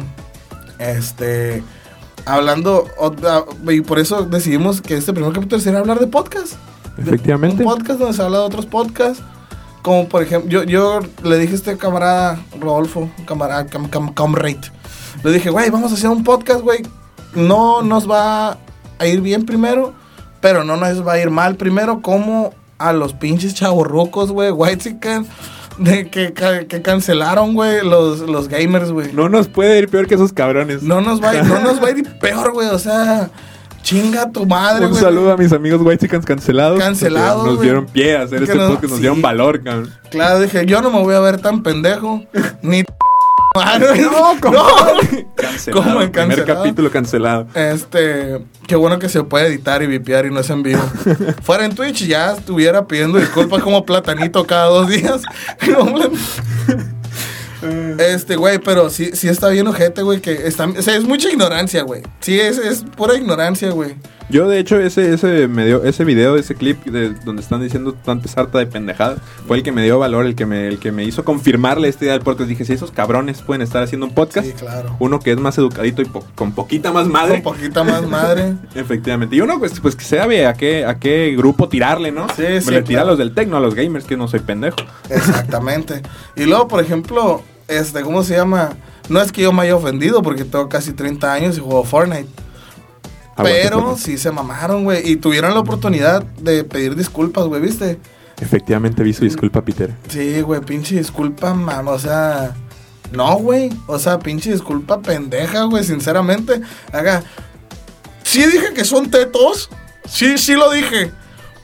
Este, 0.80 1.64
hablando, 2.26 2.88
otra- 2.98 3.46
y 3.70 3.82
por 3.82 4.00
eso 4.00 4.24
decidimos 4.24 4.82
que 4.82 4.96
este 4.98 5.14
primer 5.14 5.34
capítulo 5.34 5.62
sería 5.62 5.80
hablar 5.80 6.00
de 6.00 6.08
podcast. 6.08 6.54
Efectivamente. 6.98 7.64
Un 7.64 7.70
podcast 7.70 8.00
donde 8.00 8.16
se 8.16 8.22
habla 8.22 8.40
de 8.40 8.44
otros 8.46 8.66
podcasts. 8.66 9.24
Como 9.82 10.08
por 10.08 10.24
ejemplo, 10.24 10.50
yo, 10.50 10.64
yo 10.64 11.00
le 11.24 11.38
dije 11.40 11.54
a 11.54 11.56
este 11.56 11.78
camarada, 11.78 12.40
Rodolfo, 12.60 13.10
camarada, 13.26 13.66
cam, 13.66 13.90
cam, 13.90 14.14
comrade. 14.14 14.62
Le 15.24 15.32
dije, 15.32 15.50
güey, 15.50 15.70
vamos 15.70 15.92
a 15.92 15.96
hacer 15.96 16.10
un 16.10 16.24
podcast, 16.24 16.62
güey. 16.62 16.84
No 17.36 17.82
nos 17.82 18.10
va 18.10 18.58
a 19.00 19.08
ir 19.08 19.20
bien 19.22 19.46
primero, 19.46 19.94
pero 20.40 20.64
no 20.64 20.78
nos 20.78 21.06
va 21.06 21.14
a 21.14 21.20
ir 21.20 21.30
mal 21.32 21.56
primero, 21.56 22.02
como 22.02 22.54
a 22.78 22.94
los 22.94 23.14
pinches 23.14 23.56
chavorrucos, 23.56 24.32
güey, 24.32 24.52
white 24.52 24.98
de 25.78 26.10
que, 26.10 26.34
que 26.68 26.82
cancelaron, 26.82 27.54
güey, 27.54 27.84
los, 27.86 28.20
los 28.20 28.48
gamers, 28.48 28.92
güey. 28.92 29.12
No 29.14 29.30
nos 29.30 29.48
puede 29.48 29.80
ir 29.80 29.90
peor 29.90 30.08
que 30.08 30.16
esos 30.16 30.34
cabrones. 30.34 30.84
No 30.84 31.02
nos 31.02 31.22
va 31.22 31.34
no 31.44 31.60
nos 31.60 31.82
va 31.82 31.88
a 31.88 31.92
ir 31.92 32.04
peor, 32.20 32.52
güey. 32.54 32.68
O 32.70 32.80
sea, 32.80 33.30
chinga 33.82 34.32
tu 34.32 34.46
madre, 34.46 34.86
Un 34.86 34.92
güey. 34.92 35.04
saludo 35.04 35.32
a 35.34 35.38
mis 35.38 35.52
amigos 35.52 35.82
White 35.84 36.08
cancelados. 36.08 36.80
Cancelados, 36.80 37.38
porque 37.42 37.52
Nos 37.54 37.62
dieron 37.62 37.86
pie 37.88 38.18
a 38.18 38.22
hacer 38.24 38.40
Que 38.40 38.46
este 38.46 38.56
no- 38.58 38.68
podcast, 38.68 38.84
nos 38.84 38.94
sí. 38.96 39.00
dieron 39.02 39.22
valor, 39.22 39.64
cabrón. 39.64 39.92
Claro, 40.10 40.40
dije, 40.40 40.66
yo 40.66 40.82
no 40.82 40.90
me 40.92 41.00
voy 41.02 41.16
a 41.16 41.20
ver 41.20 41.42
tan 41.42 41.64
pendejo. 41.64 42.24
Ni 42.62 42.84
madre. 43.56 44.02
No, 44.02 44.36
compadre. 44.42 45.28
Cancelado. 45.36 45.84
¿Cómo 45.84 46.02
en 46.02 46.12
Primer 46.12 46.30
cancelado? 46.30 46.64
capítulo 46.64 46.92
cancelado. 46.92 47.48
Este, 47.54 48.40
qué 48.68 48.76
bueno 48.76 49.00
que 49.00 49.10
se 49.10 49.24
puede 49.24 49.48
editar 49.48 49.82
y 49.84 49.88
vipear 49.88 50.26
y 50.26 50.32
no 50.32 50.40
es 50.40 50.50
en 50.50 50.64
vivo. 50.64 50.82
Fuera 51.44 51.66
en 51.66 51.76
Twitch 51.76 52.06
ya 52.06 52.34
estuviera 52.34 52.88
pidiendo 52.88 53.20
disculpas 53.20 53.62
como 53.62 53.86
platanito 53.86 54.46
cada 54.46 54.66
dos 54.66 54.88
días. 54.90 55.22
Este, 57.98 58.36
güey, 58.36 58.60
pero 58.60 58.90
sí, 58.90 59.12
sí 59.14 59.30
está 59.30 59.48
bien 59.48 59.66
ojete, 59.68 60.02
güey, 60.02 60.20
que 60.20 60.48
está, 60.48 60.66
o 60.66 60.82
sea, 60.82 60.98
es 60.98 61.06
mucha 61.06 61.30
ignorancia, 61.30 61.84
güey. 61.84 62.02
Sí, 62.20 62.38
es, 62.38 62.58
es 62.58 62.84
pura 62.84 63.16
ignorancia, 63.16 63.70
güey. 63.72 63.96
Yo, 64.34 64.48
de 64.50 64.58
hecho, 64.58 64.80
ese, 64.80 65.14
ese, 65.14 65.48
me 65.48 65.64
dio, 65.64 65.84
ese 65.84 66.04
video, 66.04 66.38
ese 66.38 66.56
clip 66.56 66.84
de, 66.86 67.14
donde 67.24 67.44
están 67.44 67.62
diciendo 67.62 67.94
tanta 67.94 68.28
sarta 68.28 68.58
de 68.58 68.66
pendejada, 68.66 69.18
fue 69.48 69.58
el 69.58 69.64
que 69.64 69.72
me 69.72 69.84
dio 69.84 70.00
valor, 70.00 70.26
el 70.26 70.34
que 70.34 70.48
me, 70.48 70.68
el 70.68 70.80
que 70.80 70.92
me 70.92 71.04
hizo 71.04 71.24
confirmarle 71.24 71.88
esta 71.88 72.06
idea 72.06 72.14
del 72.16 72.24
podcast. 72.24 72.50
Dije, 72.50 72.66
si 72.66 72.74
esos 72.74 72.90
cabrones 72.90 73.44
pueden 73.44 73.62
estar 73.62 73.84
haciendo 73.84 74.08
un 74.08 74.14
podcast, 74.16 74.48
Sí, 74.48 74.54
claro. 74.54 74.96
uno 74.98 75.20
que 75.20 75.32
es 75.34 75.38
más 75.40 75.56
educadito 75.60 76.02
y 76.02 76.06
po- 76.06 76.26
con 76.34 76.52
poquita 76.54 76.92
más 76.92 77.08
madre. 77.08 77.36
Un 77.36 77.44
poquito 77.44 77.86
más 77.86 78.08
madre. 78.10 78.56
Efectivamente. 78.74 79.36
Y 79.36 79.42
uno, 79.42 79.60
pues, 79.60 79.80
pues 79.80 79.96
que 79.96 80.04
sabe 80.04 80.48
a 80.48 80.56
qué, 80.56 80.84
a 80.84 80.98
qué 80.98 81.36
grupo 81.38 81.70
tirarle, 81.70 82.12
¿no? 82.12 82.28
Sí, 82.30 82.42
Me 82.42 82.62
sí, 82.62 82.72
le 82.72 82.82
tira 82.82 83.02
claro. 83.02 83.08
a 83.10 83.12
los 83.12 83.20
del 83.20 83.36
tecno, 83.36 83.58
a 83.58 83.60
los 83.60 83.76
gamers, 83.76 84.06
que 84.06 84.18
no 84.18 84.28
soy 84.28 84.40
pendejo. 84.40 84.78
Exactamente. 85.12 86.02
Y 86.36 86.46
luego, 86.46 86.68
por 86.68 86.84
ejemplo, 86.84 87.44
este, 87.68 88.02
¿cómo 88.02 88.24
se 88.24 88.36
llama? 88.36 88.72
No 89.10 89.22
es 89.22 89.32
que 89.32 89.44
yo 89.44 89.54
me 89.54 89.62
haya 89.62 89.76
ofendido 89.76 90.24
porque 90.24 90.44
tengo 90.44 90.68
casi 90.70 90.92
30 90.94 91.32
años 91.32 91.58
y 91.58 91.60
juego 91.62 91.84
Fortnite. 91.84 92.28
Pero 93.36 93.82
Fortnite. 93.82 94.02
sí 94.02 94.18
se 94.18 94.32
mamaron, 94.32 94.84
güey. 94.84 95.10
Y 95.10 95.16
tuvieron 95.18 95.54
la 95.54 95.60
oportunidad 95.60 96.24
de 96.24 96.64
pedir 96.64 96.96
disculpas, 96.96 97.46
güey, 97.46 97.62
¿viste? 97.62 98.00
Efectivamente 98.40 99.04
vi 99.04 99.14
su 99.14 99.24
disculpa, 99.24 99.64
Peter. 99.64 99.94
Sí, 100.10 100.42
güey, 100.42 100.62
pinche 100.62 100.96
disculpa, 100.98 101.54
mamá. 101.54 101.92
O 101.92 102.00
sea, 102.00 102.56
no, 103.12 103.36
güey. 103.38 103.72
O 103.88 103.98
sea, 104.00 104.20
pinche 104.20 104.52
disculpa 104.52 105.02
pendeja, 105.02 105.64
güey, 105.64 105.84
sinceramente. 105.84 106.62
Haga. 106.92 107.24
Sí 108.24 108.44
dije 108.46 108.74
que 108.74 108.86
son 108.86 109.10
tetos. 109.10 109.70
Sí, 110.08 110.38
sí 110.38 110.54
lo 110.54 110.72
dije. 110.72 111.12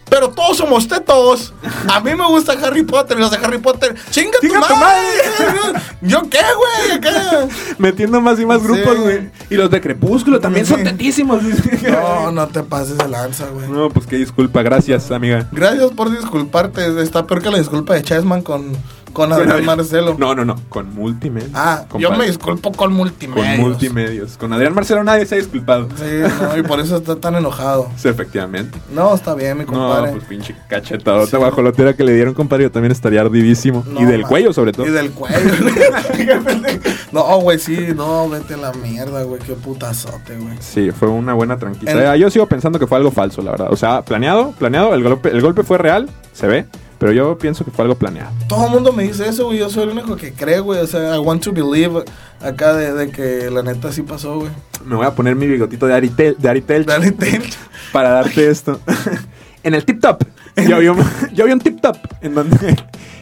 Pero 0.10 0.30
todos 0.30 0.58
somos 0.58 0.88
tetos. 0.88 1.54
A 1.88 2.00
mí 2.00 2.16
me 2.16 2.26
gusta 2.28 2.54
Harry 2.64 2.84
Potter 2.84 3.18
y 3.18 3.22
los 3.22 3.32
de 3.32 3.38
Harry 3.38 3.60
Potter. 3.60 3.96
¡Chinga, 4.10 4.38
¡Chinga 4.42 4.68
tu 4.68 4.76
madre! 4.76 5.08
¿Yo 6.02 6.22
qué, 6.30 6.40
güey? 6.58 6.98
Acá. 6.98 7.48
Metiendo 7.78 8.20
más 8.22 8.40
y 8.40 8.46
más 8.46 8.60
Sí. 8.62 8.68
grupos, 8.68 8.98
güey. 9.00 9.30
Y 9.50 9.56
los 9.56 9.70
de 9.70 9.80
Crepúsculo 9.82 10.40
también 10.40 10.66
son 10.66 10.80
Sí. 10.80 10.84
tetísimos. 10.86 11.42
No, 11.44 12.32
no 12.32 12.48
te 12.48 12.64
pases 12.64 12.98
de 12.98 13.08
lanza, 13.08 13.46
güey. 13.50 13.68
No, 13.70 13.90
pues 13.90 14.06
qué 14.08 14.18
disculpa, 14.18 14.62
gracias, 14.64 15.12
amiga. 15.12 15.48
Gracias 15.52 15.92
por 15.92 16.10
disculparte. 16.10 17.02
Está 17.02 17.26
peor 17.26 17.42
que 17.42 17.50
la 17.52 17.58
disculpa 17.60 17.94
de 17.94 18.02
Chessman 18.04 18.42
con, 18.42 18.72
Con 19.14 19.32
Adrián 19.34 19.66
Marcelo. 19.66 20.16
No, 20.18 20.36
no, 20.36 20.46
no, 20.46 20.56
con 20.70 20.94
multimedia. 20.94 21.50
Ah, 21.54 21.82
yo 21.84 21.90
compadre. 21.90 22.18
me 22.18 22.26
disculpo 22.28 22.72
con 22.72 22.94
multimedia. 22.94 23.56
Con 23.58 23.66
multimedios. 23.70 24.38
Con 24.38 24.54
Adrián 24.54 24.74
Marcelo 24.74 25.04
nadie 25.04 25.26
se 25.26 25.36
ha 25.36 25.38
disculpado. 25.38 25.88
Sí, 25.98 26.04
no, 26.42 26.58
y 26.58 26.64
por 26.64 26.80
eso 26.80 26.98
está 26.98 27.16
tan 27.16 27.36
enojado. 27.36 27.90
Sí, 27.98 28.08
efectivamente. 28.08 28.78
No, 28.94 29.14
está 29.14 29.34
bien, 29.36 29.58
mi 29.58 29.66
No, 29.66 29.72
compadre. 29.72 30.12
pues 30.12 30.24
pinche 30.26 30.56
cachetadota 30.70 31.38
guajolotera 31.38 31.94
que 31.94 32.04
le 32.04 32.14
dieron, 32.14 32.34
compadre, 32.34 32.64
yo 32.64 32.72
también 32.72 32.92
estaría 32.92 33.22
ardidísimo. 33.22 33.84
No, 33.88 34.02
y 34.02 34.06
del 34.06 34.24
cuello, 34.24 34.54
sobre 34.54 34.72
todo. 34.72 34.86
Y 34.88 34.92
del 34.92 35.12
cuello. 35.12 35.38
no, 37.12 37.40
güey, 37.40 37.60
sí, 37.60 37.88
no, 37.96 38.30
vete 38.30 38.54
a 38.54 38.58
la 38.58 38.72
mierda, 38.74 39.24
güey, 39.24 39.40
qué 39.42 39.54
putazote, 39.54 40.38
güey. 40.38 40.56
Sí, 40.60 40.92
fue 40.92 41.08
una 41.10 41.34
buena 41.34 41.58
tranquila. 41.58 41.92
En- 41.92 42.00
Ah, 42.10 42.16
Yo 42.16 42.30
sigo 42.30 42.46
pensando 42.48 42.80
que 42.80 42.88
fue 42.88 42.98
algo 42.98 43.12
falso, 43.12 43.42
la 43.42 43.52
verdad. 43.52 43.68
O 43.72 43.76
sea, 43.76 44.02
planeado, 44.02 44.52
planeado, 44.58 44.94
el 44.94 45.04
golpe, 45.04 45.30
el 45.30 45.42
golpe 45.42 45.64
fue 45.64 45.78
real, 45.78 46.10
se 46.34 46.48
ve, 46.48 46.66
pero 47.00 47.12
yo 47.12 47.38
pienso 47.38 47.66
que 47.66 47.72
fue 47.72 47.84
algo 47.84 47.96
planeado. 47.96 48.32
Todo 48.48 48.66
el 48.68 48.72
mundo 48.72 48.94
me 48.94 49.04
dice 49.04 49.28
eso, 49.28 49.46
güey, 49.46 49.58
yo 49.60 49.70
soy 49.70 49.84
el 49.84 49.90
único 49.90 50.16
que 50.16 50.34
cree, 50.34 50.60
güey, 50.60 50.80
o 50.82 50.88
sea, 50.88 51.16
I 51.16 51.20
want 51.20 51.42
to 51.44 51.52
believe 51.52 52.04
acá 52.42 52.74
de, 52.74 52.94
de 52.94 53.10
que 53.10 53.50
la 53.50 53.64
neta 53.64 53.92
sí 53.92 54.02
pasó, 54.04 54.40
güey. 54.40 54.52
Me 54.86 54.96
voy 54.96 55.06
a 55.06 55.12
poner 55.16 55.36
mi 55.36 55.48
bigotito 55.48 55.88
de 55.88 55.94
Ari, 55.96 56.10
Tel- 56.10 56.36
de 56.38 56.50
Ari 56.50 56.62
Telch 56.62 56.86
Dale, 56.86 57.12
ten. 57.12 57.42
para 57.92 58.10
darte 58.10 58.50
esto. 58.50 58.80
en 59.64 59.74
el 59.74 59.84
tip 59.86 60.00
top. 60.02 60.24
Yo 60.68 60.80
vi 60.80 60.88
un, 60.90 60.98
yo 61.34 61.46
vi 61.46 61.52
un 61.54 61.60
tip 61.60 61.80
top 61.82 61.98
en 62.22 62.36
donde, 62.36 62.76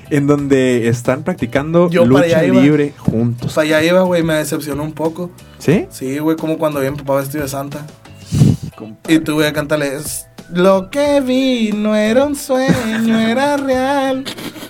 en 0.09 0.27
donde 0.27 0.87
están 0.87 1.23
practicando 1.23 1.89
Yo 1.89 2.05
lucha 2.05 2.23
allá 2.25 2.45
iba. 2.45 2.61
libre 2.61 2.93
juntos. 2.97 3.53
Para 3.53 3.65
allá 3.67 3.83
iba, 3.83 4.01
güey, 4.01 4.23
me 4.23 4.33
decepcionó 4.35 4.83
un 4.83 4.93
poco. 4.93 5.29
¿Sí? 5.59 5.85
Sí, 5.91 6.17
güey, 6.19 6.35
como 6.37 6.57
cuando 6.57 6.79
vi 6.79 6.87
a 6.87 6.91
mi 6.91 6.97
papá 6.97 7.17
vestido 7.17 7.43
de 7.43 7.49
santa. 7.49 7.85
Compadre. 8.75 9.15
Y 9.15 9.19
tú, 9.19 9.33
güey, 9.35 9.47
a 9.47 9.53
cantarle. 9.53 9.95
"Es- 9.95 10.26
Lo 10.53 10.89
que 10.89 11.21
vi 11.21 11.71
no 11.73 11.95
era 11.95 12.23
un 12.23 12.35
sueño, 12.35 13.19
era 13.19 13.57
real. 13.57 14.23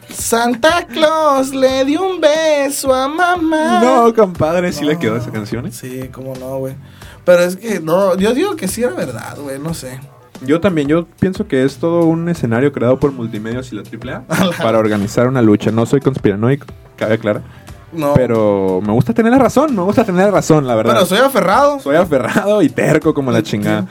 Santa 0.10 0.88
Claus 0.88 1.54
le 1.54 1.86
dio 1.86 2.04
un 2.04 2.20
beso 2.20 2.94
a 2.94 3.08
mamá. 3.08 3.80
No, 3.82 4.14
compadre, 4.14 4.74
sí 4.74 4.84
le 4.84 4.98
quedó 4.98 5.18
esa 5.18 5.32
canción. 5.32 5.68
¿eh? 5.68 5.72
Sí, 5.72 6.10
cómo 6.12 6.34
no, 6.36 6.58
güey. 6.58 6.76
Pero 7.24 7.44
es 7.44 7.56
que, 7.58 7.80
no, 7.80 8.16
yo 8.18 8.34
digo 8.34 8.56
que 8.56 8.68
sí 8.68 8.82
era 8.82 8.94
verdad, 8.94 9.38
güey, 9.38 9.60
no 9.60 9.74
sé. 9.74 10.00
Yo 10.42 10.60
también, 10.60 10.88
yo 10.88 11.06
pienso 11.20 11.48
que 11.48 11.64
es 11.64 11.78
todo 11.78 12.06
un 12.06 12.30
escenario 12.30 12.72
creado 12.72 13.00
por 13.00 13.12
Multimedios 13.12 13.72
y 13.72 13.76
la 13.76 13.84
AAA 13.84 14.24
para 14.58 14.80
organizar 14.80 15.28
una 15.28 15.42
lucha. 15.42 15.72
No 15.72 15.86
soy 15.86 16.00
conspiranoico, 16.00 16.66
cabe 16.96 17.16
aclarar. 17.16 17.44
No. 17.98 18.14
Pero 18.14 18.80
me 18.86 18.92
gusta 18.94 19.14
tener 19.14 19.32
la 19.32 19.40
razón, 19.40 19.76
me 19.76 19.82
gusta 19.82 20.04
tener 20.06 20.26
la 20.26 20.32
razón, 20.32 20.66
la 20.68 20.76
verdad. 20.76 20.94
Pero 20.94 21.06
soy 21.06 21.18
aferrado. 21.20 21.80
Soy 21.80 21.96
aferrado 21.96 22.62
y 22.62 22.70
terco 22.70 23.14
como 23.14 23.32
la 23.32 23.44
chingada. 23.44 23.88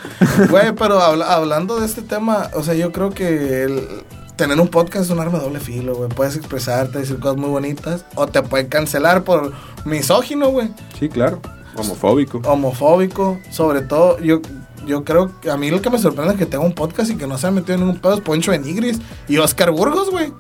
Güey, 0.49 0.73
pero 0.79 1.01
habla- 1.01 1.35
hablando 1.35 1.79
de 1.81 1.87
este 1.87 2.03
tema, 2.03 2.51
o 2.55 2.63
sea, 2.63 2.75
yo 2.75 2.93
creo 2.93 3.11
que 3.11 3.65
el- 3.65 3.89
tener 4.37 4.61
un 4.61 4.69
podcast 4.69 5.07
es 5.07 5.11
un 5.11 5.19
arma 5.21 5.39
de 5.39 5.45
doble 5.45 5.61
filo, 5.61 5.95
güey. 5.97 6.09
Puedes 6.11 6.37
expresarte, 6.37 6.99
decir 6.99 7.19
cosas 7.19 7.37
muy 7.39 7.49
bonitas, 7.51 8.05
o 8.15 8.27
te 8.27 8.43
pueden 8.43 8.69
cancelar 8.69 9.23
por 9.25 9.53
misógino, 9.85 10.49
güey. 10.51 10.69
Sí, 10.99 11.09
claro. 11.09 11.41
Homofóbico. 11.77 12.41
Homofóbico, 12.47 13.39
sobre 13.51 13.81
todo, 13.83 14.19
yo, 14.21 14.41
yo 14.87 15.05
creo 15.05 15.31
que 15.41 15.51
a 15.51 15.57
mí 15.57 15.71
lo 15.71 15.81
que 15.83 15.91
me 15.91 15.99
sorprende 15.99 16.33
es 16.35 16.39
que 16.39 16.47
tenga 16.47 16.65
un 16.65 16.73
podcast 16.75 17.11
y 17.11 17.17
que 17.17 17.27
no 17.27 17.39
se 17.39 17.47
ha 17.47 17.51
metido 17.51 17.75
en 17.75 17.81
ningún 17.81 17.99
pedo 18.01 18.15
es 18.15 18.21
Poncho 18.21 18.51
de 18.53 18.59
Nigris 18.59 18.99
y 19.29 19.39
Oscar 19.39 19.71
Burgos, 19.73 20.11
güey. 20.11 20.33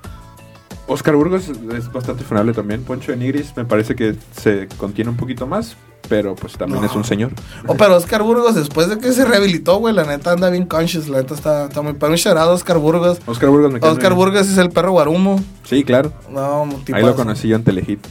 Oscar 0.88 1.16
Burgos 1.16 1.48
es 1.48 1.92
bastante 1.92 2.22
funable 2.24 2.52
también. 2.52 2.82
Poncho 2.84 3.10
de 3.12 3.18
Nigris 3.18 3.56
me 3.56 3.64
parece 3.64 3.94
que 3.96 4.14
se 4.40 4.68
contiene 4.78 5.10
un 5.10 5.16
poquito 5.16 5.46
más, 5.46 5.76
pero 6.08 6.34
pues 6.36 6.52
también 6.56 6.80
No. 6.82 6.86
es 6.88 6.94
un 6.94 7.04
señor. 7.04 7.32
O 7.66 7.74
pero 7.76 7.96
Oscar 7.96 8.22
Burgos, 8.22 8.54
después 8.54 8.88
de 8.88 8.98
que 8.98 9.12
se 9.12 9.24
rehabilitó, 9.24 9.78
güey, 9.78 9.94
la 9.94 10.04
neta 10.04 10.32
anda 10.32 10.48
bien 10.48 10.64
conscious, 10.66 11.08
la 11.08 11.18
neta 11.18 11.34
está, 11.34 11.64
está 11.66 11.82
muy... 11.82 11.94
Pero 11.94 12.12
un 12.12 12.38
a 12.38 12.46
Oscar 12.46 12.78
Burgos. 12.78 13.18
Oscar 13.26 13.50
Burgos 13.50 13.72
me 13.72 13.78
Oscar 13.80 13.98
bien. 14.10 14.14
Burgos 14.14 14.48
es 14.48 14.58
el 14.58 14.70
perro 14.70 14.92
guarumo. 14.92 15.42
Sí, 15.64 15.82
claro. 15.82 16.12
No, 16.30 16.68
tipo 16.84 16.96
Ahí 16.96 17.04
lo 17.04 17.16
conocí 17.16 17.48
yo 17.48 17.56
en 17.56 17.64
Telehit. 17.64 18.06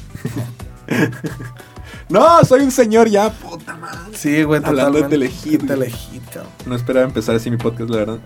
no, 2.09 2.43
soy 2.43 2.61
un 2.61 2.71
señor 2.71 3.07
ya, 3.09 3.31
puta 3.31 3.75
madre. 3.77 3.97
Sí, 4.13 4.43
güey, 4.43 4.61
Hablando 4.63 4.99
de. 5.01 5.07
Telehit, 5.09 5.43
güey. 5.43 5.57
Telehit, 5.67 6.25
cabrón. 6.33 6.51
No 6.65 6.75
esperaba 6.75 7.05
empezar 7.05 7.35
así 7.35 7.49
mi 7.49 7.57
podcast, 7.57 7.89
la 7.89 7.97
verdad. 7.97 8.19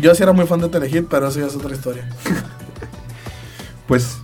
Yo 0.00 0.14
sí 0.14 0.22
era 0.22 0.32
muy 0.32 0.46
fan 0.46 0.60
de 0.60 0.68
Telehit, 0.68 1.06
pero 1.08 1.28
eso 1.28 1.40
ya 1.40 1.46
es 1.46 1.56
otra 1.56 1.74
historia. 1.74 2.08
Pues, 3.88 4.18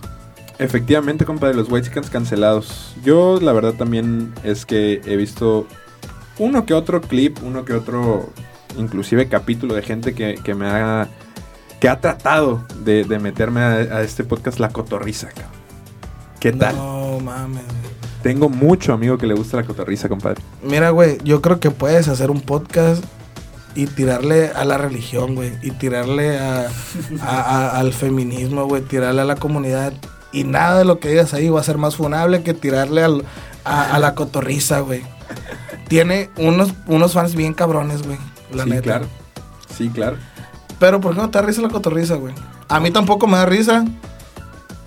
efectivamente, 0.59 1.25
compadre, 1.25 1.55
los 1.55 1.69
White 1.69 1.87
Chickens 1.87 2.09
cancelados. 2.09 2.95
Yo, 3.03 3.39
la 3.41 3.51
verdad, 3.51 3.73
también 3.73 4.33
es 4.43 4.65
que 4.65 5.01
he 5.05 5.17
visto 5.17 5.67
uno 6.37 6.65
que 6.65 6.73
otro 6.73 7.01
clip, 7.01 7.39
uno 7.43 7.65
que 7.65 7.73
otro, 7.73 8.29
inclusive 8.77 9.27
capítulo 9.27 9.73
de 9.73 9.81
gente 9.81 10.13
que, 10.13 10.35
que 10.41 10.55
me 10.55 10.67
ha, 10.67 11.09
que 11.79 11.89
ha 11.89 11.99
tratado 11.99 12.63
de, 12.83 13.03
de 13.03 13.19
meterme 13.19 13.61
a, 13.61 13.71
a 13.73 14.01
este 14.03 14.23
podcast 14.23 14.59
La 14.59 14.69
Cotorriza, 14.69 15.29
cabrón. 15.29 15.51
¿Qué 16.39 16.51
tal? 16.51 16.75
No 16.75 17.19
mames. 17.19 17.63
Tengo 18.21 18.49
mucho 18.49 18.93
amigo 18.93 19.17
que 19.17 19.27
le 19.27 19.33
gusta 19.33 19.57
la 19.57 19.63
cotorriza, 19.63 20.09
compadre. 20.09 20.41
Mira, 20.63 20.89
güey, 20.89 21.17
yo 21.23 21.41
creo 21.41 21.59
que 21.59 21.69
puedes 21.71 22.07
hacer 22.07 22.31
un 22.31 22.41
podcast 22.41 23.03
y 23.75 23.87
tirarle 23.87 24.47
a 24.55 24.63
la 24.65 24.77
religión, 24.77 25.35
güey. 25.35 25.53
Y 25.61 25.71
tirarle 25.71 26.39
a, 26.39 26.67
a- 27.21 27.41
a- 27.41 27.79
al 27.79 27.93
feminismo, 27.93 28.65
güey. 28.65 28.81
Tirarle 28.81 29.21
a 29.21 29.25
la 29.25 29.35
comunidad. 29.35 29.93
Y 30.31 30.43
nada 30.45 30.79
de 30.79 30.85
lo 30.85 30.99
que 30.99 31.09
digas 31.09 31.33
ahí 31.33 31.49
va 31.49 31.59
a 31.59 31.63
ser 31.63 31.77
más 31.77 31.95
funable 31.95 32.41
que 32.43 32.53
tirarle 32.53 33.03
al- 33.03 33.23
a, 33.63 33.99
la 33.99 34.15
cotorriza, 34.15 34.79
güey. 34.79 35.03
Tiene 35.87 36.29
unos, 36.37 36.73
unos 36.87 37.13
fans 37.13 37.35
bien 37.35 37.53
cabrones, 37.53 38.03
güey. 38.03 38.17
La 38.53 38.63
sí, 38.63 38.69
neta. 38.69 38.81
claro. 38.83 39.05
Sí, 39.77 39.89
claro. 39.89 40.17
Pero 40.79 40.99
¿por 41.01 41.13
qué 41.15 41.21
no 41.21 41.29
te 41.29 41.39
da 41.39 41.45
risa 41.45 41.61
la 41.61 41.69
cotorriza, 41.69 42.15
güey? 42.15 42.33
A 42.67 42.79
mí 42.79 42.91
tampoco 42.91 43.27
me 43.27 43.37
da 43.37 43.45
risa. 43.45 43.85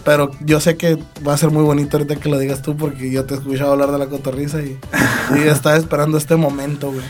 Pero 0.04 0.30
yo 0.40 0.60
sé 0.60 0.76
que 0.76 0.96
va 1.26 1.34
a 1.34 1.36
ser 1.36 1.50
muy 1.50 1.62
bonito 1.64 1.96
ahorita 1.98 2.16
que 2.16 2.28
lo 2.30 2.38
digas 2.38 2.62
tú 2.62 2.76
porque 2.76 3.10
yo 3.10 3.24
te 3.26 3.34
he 3.34 3.36
escuchado 3.36 3.72
hablar 3.72 3.90
de 3.92 3.98
la 3.98 4.06
cotorriza 4.06 4.60
y, 4.62 4.78
y 5.36 5.48
estaba 5.48 5.76
esperando 5.76 6.16
este 6.16 6.36
momento, 6.36 6.90
güey. 6.92 7.04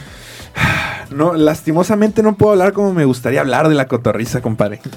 No, 1.10 1.34
lastimosamente 1.34 2.22
no 2.22 2.36
puedo 2.36 2.52
hablar 2.52 2.72
como 2.72 2.92
me 2.92 3.04
gustaría 3.04 3.40
hablar 3.40 3.68
de 3.68 3.74
la 3.74 3.86
cotorriza, 3.86 4.40
compadre. 4.40 4.80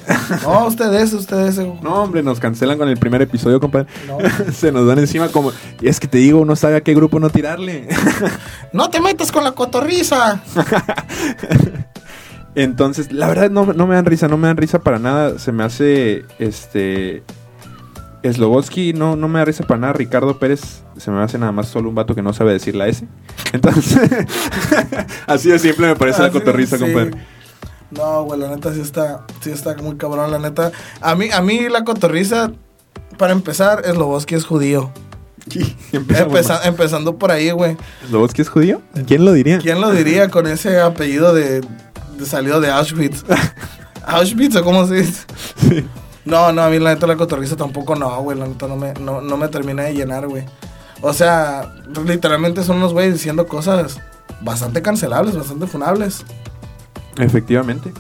No, 0.44 0.68
ustedes, 0.68 1.14
ustedes. 1.14 1.58
No, 1.58 2.04
hombre, 2.04 2.24
nos 2.24 2.40
cancelan 2.40 2.78
con 2.78 2.88
el 2.88 2.98
primer 2.98 3.22
episodio, 3.22 3.60
compadre. 3.60 3.88
No. 4.08 4.18
Se 4.54 4.72
nos 4.72 4.88
dan 4.88 5.00
encima 5.00 5.28
como... 5.30 5.52
Y 5.82 5.88
es 5.88 6.00
que 6.00 6.08
te 6.08 6.18
digo, 6.20 6.40
uno 6.40 6.56
sabe 6.56 6.78
a 6.78 6.82
qué 6.82 6.94
grupo 6.94 7.20
no 7.20 7.30
tirarle. 7.30 7.88
No 8.74 8.90
te 8.90 9.02
metas 9.02 9.34
con 9.34 9.44
la 9.44 9.52
cotorriza. 9.52 10.42
Entonces, 12.56 13.12
la 13.12 13.28
verdad 13.28 13.50
no, 13.50 13.74
no 13.74 13.86
me 13.86 13.96
dan 13.96 14.06
risa, 14.06 14.30
no 14.30 14.38
me 14.38 14.48
dan 14.48 14.56
risa 14.56 14.80
para 14.80 14.98
nada. 14.98 15.40
Se 15.40 15.52
me 15.52 15.64
hace, 15.64 16.24
este... 16.40 17.24
Slobotsky 18.24 18.94
no, 18.94 19.16
no 19.16 19.28
me 19.28 19.40
da 19.40 19.46
risa 19.46 19.64
para 19.66 19.80
nada. 19.80 19.94
Ricardo 19.94 20.38
Pérez 20.38 20.84
se 20.98 21.10
me 21.12 21.22
hace 21.22 21.38
nada 21.38 21.52
más 21.52 21.68
solo 21.70 21.90
un 21.90 21.96
vato 21.96 22.14
que 22.16 22.22
no 22.22 22.34
sabe 22.34 22.54
decir 22.54 22.76
la 22.76 22.88
S. 22.88 23.08
Entonces, 23.54 24.00
así 25.28 25.50
de 25.50 25.60
simple 25.60 25.88
me 25.88 25.96
parece 25.96 26.22
la 26.22 26.32
cotorriza, 26.32 26.78
sí. 26.78 26.84
compadre. 26.84 27.12
No, 27.92 28.24
güey, 28.24 28.40
la 28.40 28.50
neta 28.50 28.74
sí 28.74 28.80
está, 28.80 29.26
sí 29.42 29.50
está 29.52 29.76
muy 29.76 29.98
cabrón, 29.98 30.32
la 30.32 30.40
neta. 30.40 30.72
A 31.02 31.16
mí, 31.16 31.30
a 31.34 31.42
mí 31.42 31.68
la 31.70 31.84
cotorriza, 31.84 32.52
para 33.18 33.34
empezar, 33.34 33.84
Sloboski 33.86 34.36
es 34.36 34.46
judío. 34.46 34.92
Empeza- 35.92 36.62
empezando 36.66 37.18
por 37.18 37.32
ahí, 37.32 37.52
güey. 37.52 37.76
¿Slobotsky 38.08 38.44
es 38.44 38.50
judío? 38.50 38.82
¿Quién 39.08 39.26
lo 39.26 39.34
diría? 39.34 39.58
¿Quién 39.58 39.82
lo 39.82 39.92
diría 39.92 40.30
con 40.30 40.48
ese 40.48 40.80
apellido 40.80 41.34
de, 41.34 41.62
de 42.18 42.26
salido 42.26 42.62
de 42.62 42.70
Auschwitz? 42.72 43.26
¿Auschwitz 44.06 44.56
o 44.56 44.64
cómo 44.64 44.86
se 44.88 44.96
dice? 44.96 45.24
Sí. 45.58 45.86
No, 46.26 46.52
no, 46.52 46.62
a 46.62 46.70
mí 46.70 46.80
la 46.80 46.94
neta 46.94 47.08
la 47.08 47.16
cotorriza 47.16 47.56
tampoco 47.56 47.96
no, 47.96 48.22
güey. 48.22 48.38
La 48.38 48.48
neta 48.48 48.68
no 48.68 48.76
me, 48.76 48.94
no, 48.94 49.22
no 49.22 49.38
me 49.38 49.48
termina 49.48 49.84
de 49.84 49.94
llenar, 49.94 50.28
güey. 50.28 50.46
O 51.02 51.14
sea, 51.14 51.74
literalmente 52.06 52.64
son 52.64 52.78
unos 52.78 52.94
güeyes 52.94 53.14
diciendo 53.14 53.48
cosas 53.48 54.00
bastante 54.42 54.82
cancelables, 54.82 55.36
bastante 55.36 55.68
funables. 55.68 56.24
Efectivamente. 57.18 57.92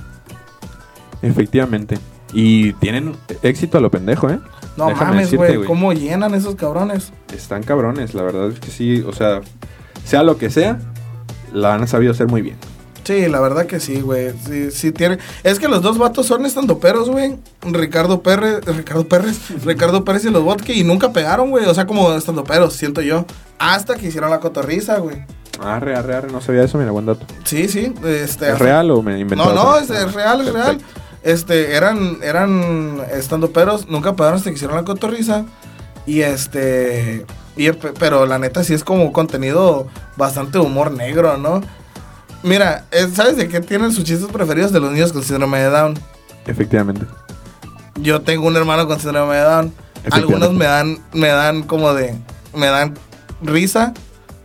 Efectivamente. 1.21 1.97
Y 2.33 2.73
tienen 2.73 3.15
éxito 3.41 3.77
a 3.77 3.81
lo 3.81 3.91
pendejo, 3.91 4.29
¿eh? 4.29 4.39
No 4.77 4.87
Déjame 4.87 5.11
mames, 5.11 5.33
güey. 5.33 5.63
¿Cómo 5.65 5.93
llenan 5.93 6.33
esos 6.33 6.55
cabrones? 6.55 7.11
Están 7.33 7.63
cabrones, 7.63 8.13
la 8.13 8.23
verdad 8.23 8.49
es 8.49 8.59
que 8.59 8.71
sí. 8.71 9.03
O 9.05 9.13
sea, 9.13 9.41
sea 10.05 10.23
lo 10.23 10.37
que 10.37 10.49
sea, 10.49 10.79
la 11.51 11.73
han 11.73 11.87
sabido 11.87 12.11
hacer 12.11 12.27
muy 12.27 12.41
bien. 12.41 12.57
Sí, 13.11 13.27
la 13.27 13.39
verdad 13.41 13.65
que 13.65 13.79
sí, 13.79 13.99
güey. 13.99 14.31
Sí, 14.47 14.71
sí 14.71 14.91
tiene. 14.91 15.17
Es 15.43 15.59
que 15.59 15.67
los 15.67 15.81
dos 15.81 15.97
vatos 15.97 16.27
son 16.27 16.45
estandoperos, 16.45 17.09
güey. 17.09 17.37
Ricardo 17.61 18.21
Pérez, 18.21 18.63
Ricardo 18.65 19.07
Pérez, 19.07 19.37
Ricardo 19.65 20.05
Pérez 20.05 20.23
y 20.25 20.29
los 20.29 20.43
Vodka 20.43 20.71
y 20.71 20.83
nunca 20.83 21.11
pegaron, 21.11 21.49
güey. 21.49 21.65
O 21.65 21.73
sea, 21.73 21.85
como 21.87 22.13
estandoperos, 22.13 22.73
siento 22.73 23.01
yo. 23.01 23.25
Hasta 23.59 23.95
que 23.95 24.07
hicieron 24.07 24.29
la 24.29 24.39
cotorriza, 24.39 24.97
güey. 24.99 25.17
Arre, 25.61 25.95
arre, 25.95 26.15
arre, 26.15 26.31
no 26.31 26.41
sabía 26.41 26.63
eso, 26.63 26.77
mira, 26.77 26.91
buen 26.91 27.05
dato. 27.05 27.25
Sí, 27.43 27.67
sí. 27.67 27.93
Este, 28.05 28.49
¿Es 28.49 28.59
real 28.59 28.89
o 28.91 29.01
me 29.01 29.19
inventé? 29.19 29.35
No, 29.43 29.53
no, 29.53 29.77
es, 29.77 29.89
es 29.89 30.13
real, 30.13 30.41
es 30.47 30.53
real. 30.53 30.77
Este, 31.23 31.75
eran, 31.75 32.17
eran 32.23 32.99
estandoperos, 33.13 33.87
nunca 33.89 34.15
pegaron 34.15 34.37
hasta 34.37 34.49
que 34.49 34.55
hicieron 34.55 34.77
la 34.77 34.83
cotorriza. 34.85 35.45
Y 36.07 36.21
este. 36.21 37.25
Y, 37.57 37.69
pe- 37.73 37.93
pero 37.99 38.25
la 38.25 38.39
neta 38.39 38.63
sí 38.63 38.73
es 38.73 38.83
como 38.83 39.11
contenido 39.11 39.85
bastante 40.17 40.57
humor 40.57 40.91
negro, 40.91 41.37
¿no? 41.37 41.61
Mira, 42.43 42.85
eh, 42.91 43.07
¿sabes 43.13 43.37
de 43.37 43.47
qué 43.47 43.61
tienen 43.61 43.91
sus 43.91 44.03
chistes 44.03 44.27
preferidos 44.31 44.71
de 44.71 44.79
los 44.79 44.91
niños 44.91 45.13
con 45.13 45.23
síndrome 45.23 45.59
de 45.59 45.69
Down? 45.69 45.99
Efectivamente. 46.47 47.05
Yo 47.95 48.21
tengo 48.21 48.47
un 48.47 48.55
hermano 48.55 48.87
con 48.87 48.99
síndrome 48.99 49.35
de 49.35 49.41
Down. 49.41 49.73
Algunos 50.09 50.51
me 50.53 50.65
dan, 50.65 50.97
me 51.13 51.27
dan 51.27 51.61
como 51.63 51.93
de, 51.93 52.15
me 52.55 52.65
dan 52.67 52.95
risa, 53.43 53.93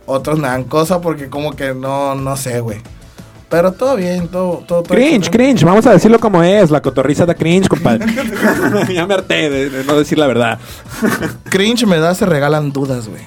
otros 0.05 0.37
me 0.37 0.47
dan 0.47 0.63
cosa 0.65 1.01
porque 1.01 1.29
como 1.29 1.53
que 1.53 1.73
no, 1.73 2.13
no 2.13 2.37
sé, 2.37 2.59
güey. 2.59 2.79
Pero 3.49 3.71
todo 3.71 3.95
bien, 3.95 4.27
todo, 4.27 4.63
todo, 4.67 4.83
todo 4.83 4.93
Cringe, 4.93 5.29
cringe, 5.29 5.63
vamos 5.63 5.85
a 5.87 5.93
decirlo 5.93 6.19
como 6.19 6.43
es. 6.43 6.69
La 6.69 6.81
cotorriza 6.81 7.25
da 7.25 7.33
cringe, 7.33 7.69
compadre. 7.69 8.05
ya 8.93 9.07
me 9.07 9.13
harté 9.13 9.49
de, 9.49 9.69
de 9.69 9.83
no 9.85 9.97
decir 9.97 10.17
la 10.17 10.27
verdad. 10.27 10.59
Cringe 11.45 11.85
me 11.85 11.97
da, 11.97 12.13
se 12.13 12.25
regalan 12.25 12.73
dudas, 12.73 13.07
güey. 13.07 13.23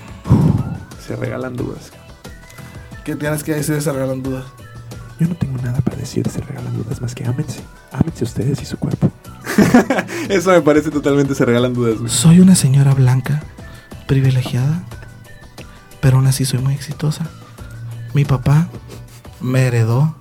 Se 1.07 1.17
regalan 1.17 1.57
dudas. 1.57 1.91
¿Qué 3.03 3.17
tienes 3.17 3.43
que 3.43 3.55
decir 3.55 3.77
de 3.77 3.81
se 3.81 3.91
regalan 3.93 4.23
dudas? 4.23 4.45
Yo 5.21 5.29
no 5.29 5.35
tengo 5.35 5.59
nada 5.59 5.83
para 5.83 5.99
decir 5.99 6.25
de 6.25 6.31
se 6.31 6.41
regalan 6.41 6.75
dudas 6.83 7.03
más 7.03 7.15
que 7.15 7.27
ámense. 7.27 7.61
Ámense 7.93 8.25
ustedes 8.25 8.63
y 8.63 8.65
su 8.65 8.79
cuerpo. 8.79 9.13
Eso 10.31 10.51
me 10.51 10.63
parece 10.63 10.91
totalmente 10.91 11.35
se 11.35 11.45
regalan 11.45 11.75
dudas, 11.75 11.99
güey. 11.99 12.11
Soy 12.11 12.41
una 12.41 12.55
señora 12.55 12.95
blanca, 12.95 13.43
privilegiada, 14.07 14.83
pero 16.01 16.17
aún 16.17 16.27
así 16.27 16.47
soy 16.47 16.61
muy 16.61 16.73
exitosa. 16.73 17.29
Mi 18.15 18.25
papá 18.25 18.69
me 19.43 19.67
heredó 19.67 20.17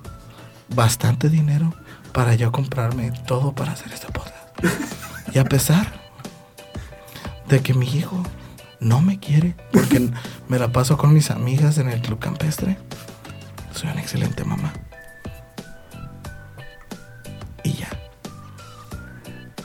bastante 0.74 1.30
dinero 1.30 1.72
para 2.12 2.34
yo 2.34 2.52
comprarme 2.52 3.10
todo 3.26 3.54
para 3.54 3.72
hacer 3.72 3.94
este 3.94 4.08
podcast. 4.12 4.36
Y 5.34 5.38
a 5.38 5.44
pesar 5.44 5.90
de 7.48 7.60
que 7.60 7.72
mi 7.72 7.86
hijo 7.88 8.22
no 8.80 9.00
me 9.00 9.18
quiere 9.18 9.56
porque 9.72 10.10
me 10.48 10.58
la 10.58 10.72
paso 10.72 10.98
con 10.98 11.14
mis 11.14 11.30
amigas 11.30 11.78
en 11.78 11.88
el 11.88 12.02
club 12.02 12.18
campestre, 12.18 12.76
soy 13.72 13.88
una 13.88 14.02
excelente 14.02 14.44
mamá. 14.44 14.74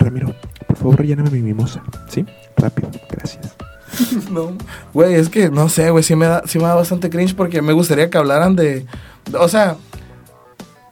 Ramiro, 0.05 0.33
por 0.67 0.77
favor, 0.77 0.97
relléname 0.99 1.29
mi 1.31 1.41
mimosa. 1.41 1.81
¿Sí? 2.09 2.25
Rápido, 2.57 2.89
gracias. 3.09 3.53
No, 4.29 4.51
güey, 4.93 5.13
es 5.15 5.29
que 5.29 5.49
no 5.49 5.69
sé, 5.69 5.89
güey, 5.89 6.03
sí 6.03 6.15
me 6.17 6.25
da, 6.25 6.41
sí 6.45 6.57
me 6.57 6.65
da 6.65 6.75
bastante 6.75 7.09
cringe 7.09 7.33
porque 7.35 7.61
me 7.61 7.71
gustaría 7.71 8.09
que 8.09 8.17
hablaran 8.17 8.55
de, 8.55 8.85
o 9.39 9.47
sea, 9.47 9.77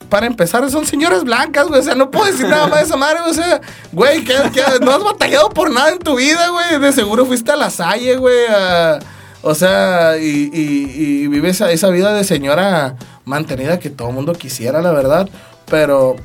para 0.09 0.25
empezar 0.27 0.69
son 0.69 0.85
señoras 0.85 1.23
blancas, 1.25 1.67
güey, 1.67 1.81
o 1.81 1.83
sea, 1.83 1.95
no 1.95 2.09
puedo 2.11 2.25
decir 2.31 2.47
nada 2.47 2.67
más 2.67 2.79
de 2.79 2.85
esa 2.85 2.95
madre, 2.95 3.19
o 3.27 3.33
sea, 3.33 3.59
güey, 3.91 4.23
que, 4.23 4.33
que 4.53 4.61
no 4.81 4.91
has 4.91 5.03
batallado 5.03 5.49
por 5.49 5.69
nada 5.71 5.89
en 5.89 5.99
tu 5.99 6.15
vida, 6.15 6.47
güey, 6.49 6.79
de 6.79 6.93
seguro 6.93 7.25
fuiste 7.25 7.51
a 7.51 7.55
la 7.57 7.69
salle, 7.71 8.15
güey, 8.15 8.45
a- 8.49 8.99
o 9.41 9.53
sea, 9.53 10.17
y, 10.17 10.49
y, 10.53 11.23
y 11.23 11.27
vives 11.27 11.55
esa, 11.57 11.71
esa 11.71 11.89
vida 11.89 12.13
de 12.13 12.23
señora 12.23 12.95
mantenida 13.25 13.79
que 13.79 13.89
todo 13.89 14.09
el 14.09 14.13
mundo 14.15 14.31
quisiera, 14.33 14.81
la 14.81 14.91
verdad, 14.93 15.27
pero 15.69 16.15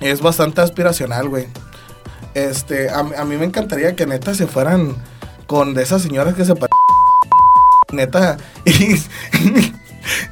es 0.00 0.22
bastante 0.22 0.62
aspiracional, 0.62 1.28
güey. 1.28 1.48
Este, 2.34 2.90
a, 2.90 2.98
a 3.00 3.24
mí 3.24 3.36
me 3.36 3.44
encantaría 3.44 3.94
que 3.96 4.06
neta 4.06 4.34
se 4.34 4.46
fueran 4.46 4.96
con 5.46 5.74
de 5.74 5.82
esas 5.82 6.02
señoras 6.02 6.34
que 6.34 6.44
se 6.44 6.54
parecen. 6.54 6.68
Neta, 7.92 8.36
y, 8.64 8.94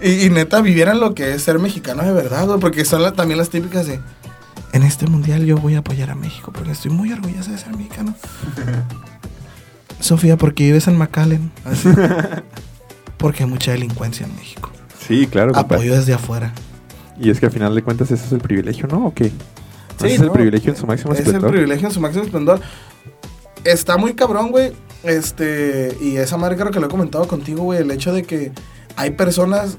y- 0.06 0.26
y 0.26 0.30
neta 0.30 0.60
vivieran 0.60 0.98
lo 1.00 1.14
que 1.14 1.32
es 1.34 1.42
ser 1.42 1.58
mexicano 1.58 2.02
de 2.02 2.12
verdad, 2.12 2.46
güey, 2.46 2.58
porque 2.58 2.84
son 2.84 3.02
la- 3.02 3.12
también 3.12 3.38
las 3.38 3.50
típicas 3.50 3.86
de. 3.86 4.00
En 4.72 4.82
este 4.84 5.06
mundial 5.06 5.44
yo 5.44 5.58
voy 5.58 5.74
a 5.74 5.80
apoyar 5.80 6.10
a 6.10 6.14
México 6.14 6.50
porque 6.52 6.72
estoy 6.72 6.90
muy 6.90 7.12
orgullosa 7.12 7.50
de 7.52 7.58
ser 7.58 7.76
mexicano. 7.76 8.14
Sofía, 10.00 10.36
porque 10.36 10.64
vives 10.64 10.88
en 10.88 10.96
McAllen. 10.96 11.52
Así. 11.64 11.88
Porque 13.18 13.44
hay 13.44 13.48
mucha 13.48 13.70
delincuencia 13.70 14.26
en 14.26 14.34
México. 14.34 14.68
Sí, 15.06 15.28
claro. 15.28 15.52
Apoyo 15.54 15.94
desde 15.94 16.12
afuera. 16.12 16.52
Y 17.20 17.30
es 17.30 17.38
que 17.38 17.46
al 17.46 17.52
final 17.52 17.72
de 17.72 17.82
cuentas 17.84 18.10
ese 18.10 18.24
es 18.26 18.32
el 18.32 18.40
privilegio, 18.40 18.88
¿no? 18.88 19.06
¿O 19.06 19.14
qué? 19.14 19.30
Sí, 20.08 20.14
es 20.14 20.20
el 20.20 20.30
privilegio 20.30 20.70
en 20.72 20.76
su 20.76 20.86
máximo 20.86 21.12
Es 21.12 21.20
el 21.20 21.26
esplendor. 21.26 21.50
privilegio 21.50 21.88
en 21.88 21.94
su 21.94 22.00
máximo 22.00 22.24
esplendor. 22.24 22.60
Está 23.64 23.96
muy 23.96 24.14
cabrón, 24.14 24.50
güey. 24.50 24.72
Este, 25.04 25.96
y 26.00 26.16
esa 26.16 26.36
madre 26.36 26.56
creo 26.56 26.70
que 26.70 26.80
lo 26.80 26.86
he 26.86 26.90
comentado 26.90 27.26
contigo, 27.26 27.62
güey. 27.64 27.80
El 27.80 27.90
hecho 27.90 28.12
de 28.12 28.22
que 28.24 28.52
hay 28.96 29.12
personas 29.12 29.78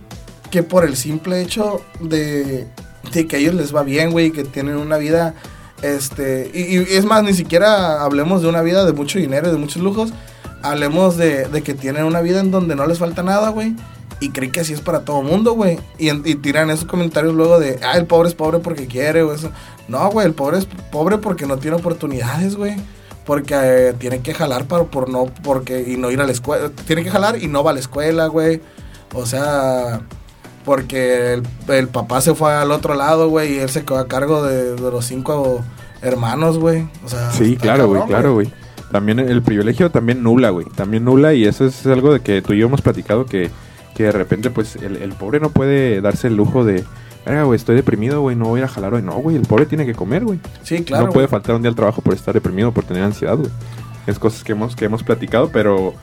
que 0.51 0.63
por 0.63 0.85
el 0.85 0.95
simple 0.95 1.41
hecho 1.41 1.81
de, 1.99 2.67
de 3.13 3.27
que 3.27 3.35
a 3.35 3.39
ellos 3.39 3.55
les 3.55 3.75
va 3.75 3.83
bien, 3.83 4.11
güey, 4.11 4.31
que 4.31 4.43
tienen 4.43 4.77
una 4.77 4.97
vida, 4.97 5.33
este, 5.81 6.51
y, 6.53 6.77
y 6.77 6.85
es 6.91 7.05
más, 7.05 7.23
ni 7.23 7.33
siquiera 7.33 8.03
hablemos 8.03 8.41
de 8.41 8.49
una 8.49 8.61
vida 8.61 8.85
de 8.85 8.93
mucho 8.93 9.17
dinero 9.19 9.49
y 9.49 9.51
de 9.51 9.57
muchos 9.57 9.81
lujos. 9.81 10.13
Hablemos 10.61 11.17
de, 11.17 11.47
de 11.47 11.61
que 11.61 11.73
tienen 11.73 12.05
una 12.05 12.21
vida 12.21 12.39
en 12.39 12.51
donde 12.51 12.75
no 12.75 12.85
les 12.87 12.99
falta 12.99 13.23
nada, 13.23 13.49
güey. 13.49 13.75
Y 14.19 14.29
creen 14.29 14.51
que 14.53 14.61
así 14.61 14.71
es 14.71 14.79
para 14.79 15.03
todo 15.03 15.21
mundo, 15.21 15.53
güey. 15.53 15.79
Y, 15.97 16.09
y 16.09 16.35
tiran 16.35 16.69
esos 16.69 16.85
comentarios 16.85 17.33
luego 17.33 17.59
de, 17.59 17.79
ah, 17.83 17.97
el 17.97 18.05
pobre 18.05 18.29
es 18.29 18.35
pobre 18.35 18.59
porque 18.59 18.87
quiere, 18.87 19.23
o 19.23 19.33
eso. 19.33 19.51
No, 19.87 20.09
güey, 20.09 20.25
el 20.27 20.33
pobre 20.33 20.59
es 20.59 20.67
pobre 20.91 21.17
porque 21.17 21.45
no 21.45 21.57
tiene 21.57 21.77
oportunidades, 21.77 22.55
güey. 22.55 22.75
Porque 23.25 23.55
eh, 23.55 23.93
tiene 23.93 24.19
que 24.19 24.33
jalar 24.33 24.65
para, 24.65 24.83
por 24.85 25.09
no, 25.09 25.25
porque, 25.43 25.81
y 25.87 25.97
no 25.97 26.11
ir 26.11 26.19
a 26.21 26.25
la 26.25 26.31
escuela. 26.31 26.69
Tiene 26.85 27.03
que 27.03 27.09
jalar 27.09 27.41
y 27.41 27.47
no 27.47 27.63
va 27.63 27.71
a 27.71 27.73
la 27.73 27.79
escuela, 27.79 28.27
güey. 28.27 28.61
O 29.13 29.25
sea, 29.25 30.01
porque 30.65 31.33
el, 31.33 31.43
el 31.67 31.87
papá 31.87 32.21
se 32.21 32.35
fue 32.35 32.53
al 32.53 32.71
otro 32.71 32.95
lado, 32.95 33.29
güey, 33.29 33.53
y 33.53 33.59
él 33.59 33.69
se 33.69 33.83
quedó 33.85 33.99
a 33.99 34.07
cargo 34.07 34.43
de, 34.43 34.75
de 34.75 34.91
los 34.91 35.05
cinco 35.05 35.63
hermanos, 36.01 36.57
güey. 36.59 36.87
O 37.05 37.09
sea, 37.09 37.31
Sí, 37.31 37.55
claro, 37.55 37.87
güey, 37.87 38.01
claro, 38.03 38.33
güey. 38.33 38.51
También 38.91 39.19
el 39.19 39.41
privilegio 39.41 39.89
también 39.89 40.21
nula, 40.21 40.49
güey. 40.49 40.67
También 40.75 41.05
nula 41.05 41.33
y 41.33 41.45
eso 41.45 41.65
es 41.65 41.85
algo 41.87 42.13
de 42.13 42.19
que 42.19 42.41
tú 42.41 42.53
y 42.53 42.59
yo 42.59 42.67
hemos 42.67 42.81
platicado 42.81 43.25
que, 43.25 43.49
que 43.95 44.03
de 44.03 44.11
repente 44.11 44.49
pues 44.51 44.75
el, 44.75 44.97
el 44.97 45.13
pobre 45.13 45.39
no 45.39 45.49
puede 45.49 45.99
darse 46.01 46.27
el 46.27 46.35
lujo 46.35 46.63
de, 46.63 46.83
verga, 47.25 47.43
güey, 47.43 47.55
estoy 47.57 47.75
deprimido, 47.75 48.21
güey, 48.21 48.35
no 48.35 48.45
voy 48.45 48.61
a 48.61 48.65
a 48.65 48.67
jalar 48.67 48.93
hoy. 48.93 49.01
No, 49.01 49.13
güey, 49.13 49.35
el 49.35 49.43
pobre 49.43 49.65
tiene 49.65 49.85
que 49.85 49.93
comer, 49.93 50.23
güey. 50.23 50.39
Sí, 50.63 50.83
claro. 50.83 51.07
no 51.07 51.11
puede 51.11 51.27
faltar 51.27 51.55
un 51.55 51.61
día 51.61 51.69
al 51.69 51.75
trabajo 51.75 52.01
por 52.01 52.13
estar 52.13 52.33
deprimido, 52.33 52.71
por 52.71 52.83
tener 52.83 53.03
ansiedad, 53.03 53.35
güey. 53.37 53.49
Es 54.07 54.19
cosas 54.19 54.43
que 54.43 54.51
hemos, 54.51 54.75
que 54.75 54.85
hemos 54.85 55.03
platicado, 55.03 55.49
pero, 55.49 55.93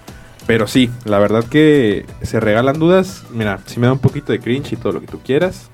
pero 0.46 0.66
sí, 0.66 0.90
la 1.04 1.18
verdad 1.18 1.44
que 1.44 2.06
se 2.22 2.40
regalan 2.40 2.78
dudas. 2.78 3.24
Mira, 3.30 3.58
sí 3.66 3.78
me 3.80 3.86
da 3.86 3.92
un 3.92 3.98
poquito 3.98 4.32
de 4.32 4.40
cringe 4.40 4.72
y 4.72 4.76
todo 4.76 4.92
lo 4.92 5.00
que 5.00 5.06
tú 5.06 5.20
quieras, 5.24 5.68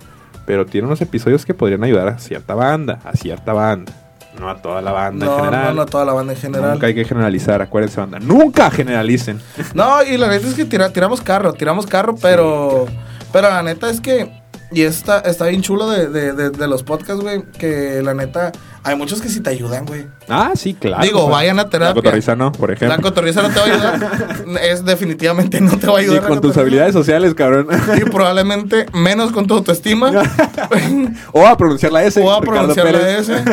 pero 0.45 0.67
tiene 0.67 0.87
unos 0.89 1.01
episodios 1.01 1.45
que 1.47 1.55
podrían 1.55 1.85
ayudar 1.85 2.09
a 2.09 2.19
cierta 2.19 2.55
banda, 2.55 2.99
a 3.05 3.13
cierta 3.13 3.53
banda. 3.53 3.93
No 4.41 4.51
a 4.51 4.57
toda 4.61 4.83
la 4.83 4.93
banda 4.93 5.25
No, 5.25 5.39
en 5.39 5.45
general. 5.47 5.75
no, 5.77 5.83
no, 5.83 5.87
toda 5.87 6.05
la 6.05 6.13
banda 6.13 6.33
en 6.35 6.39
general. 6.39 6.73
Nunca 6.73 6.89
hay 6.89 6.95
que 6.95 7.05
generalizar, 7.07 7.63
acuérdense, 7.63 7.99
banda. 8.01 8.19
Nunca 8.19 8.71
generalicen. 8.71 9.41
No, 9.73 10.03
y 10.03 10.19
la 10.19 10.29
neta 10.29 10.47
es 10.47 10.55
que 10.55 10.67
tira- 10.67 10.93
tiramos 10.93 11.23
carro, 11.23 11.53
tiramos 11.55 11.87
carro, 11.87 12.17
pero. 12.21 12.85
Pero 13.33 13.49
la 13.49 13.63
neta 13.63 13.89
es 13.89 14.01
que. 14.01 14.31
Y 14.73 14.83
está, 14.83 15.21
está 15.21 15.47
bien 15.47 15.63
chulo 15.63 15.89
de, 15.89 16.09
de, 16.09 16.33
de- 16.33 16.51
de 16.51 16.67
los 16.69 16.83
podcasts, 16.83 17.23
güey. 17.23 17.43
Que 17.59 18.01
la 18.03 18.15
neta. 18.15 18.51
Hay 18.83 18.95
muchos 18.97 19.21
que 19.21 19.29
sí 19.29 19.41
te 19.41 19.51
ayudan, 19.51 19.85
güey. 19.87 20.07
Ah, 20.29 20.53
sí, 20.55 20.75
claro. 20.75 21.03
Digo, 21.03 21.21
pues. 21.23 21.33
vayan 21.33 21.59
a 21.59 21.69
terapia. 21.69 21.89
La 21.89 21.95
cotorriza 21.95 22.37
no, 22.37 22.53
por 22.53 22.71
La 22.71 22.75
ejemplo. 22.77 23.01
cotorriza 23.03 23.43
no 23.43 23.49
te 23.51 23.61
va 23.61 23.67
a 23.67 23.69
ayudar. 23.69 24.35
es 24.63 24.85
definitivamente 24.85 25.61
no 25.61 25.77
te 25.79 25.87
va 25.87 25.95
a 25.97 26.01
ayudar. 26.01 26.23
la 26.23 26.29
con 26.29 26.41
tus 26.41 26.57
habilidades 26.57 26.93
sociales, 26.93 27.35
cabrón. 27.35 27.69
Y 27.97 28.01
probablemente 28.11 28.87
menos 28.93 29.33
con 29.33 29.47
tu 29.47 29.55
autoestima. 29.55 30.13
o 31.33 31.47
a 31.47 31.57
pronunciar 31.57 31.93
la 31.93 32.05
S. 32.05 32.21
o 32.21 32.31
a 32.33 32.41
Ricardo 32.41 32.75
pronunciar 32.75 32.93
la. 32.93 33.19
S. 33.19 33.45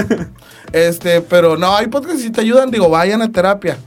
Este, 0.71 1.21
pero 1.21 1.57
no, 1.57 1.75
hay 1.75 1.87
podcasts 1.87 2.17
que 2.17 2.23
sí 2.27 2.31
te 2.31 2.41
ayudan. 2.41 2.71
Digo, 2.71 2.89
vayan 2.89 3.21
a 3.21 3.31
terapia. 3.31 3.77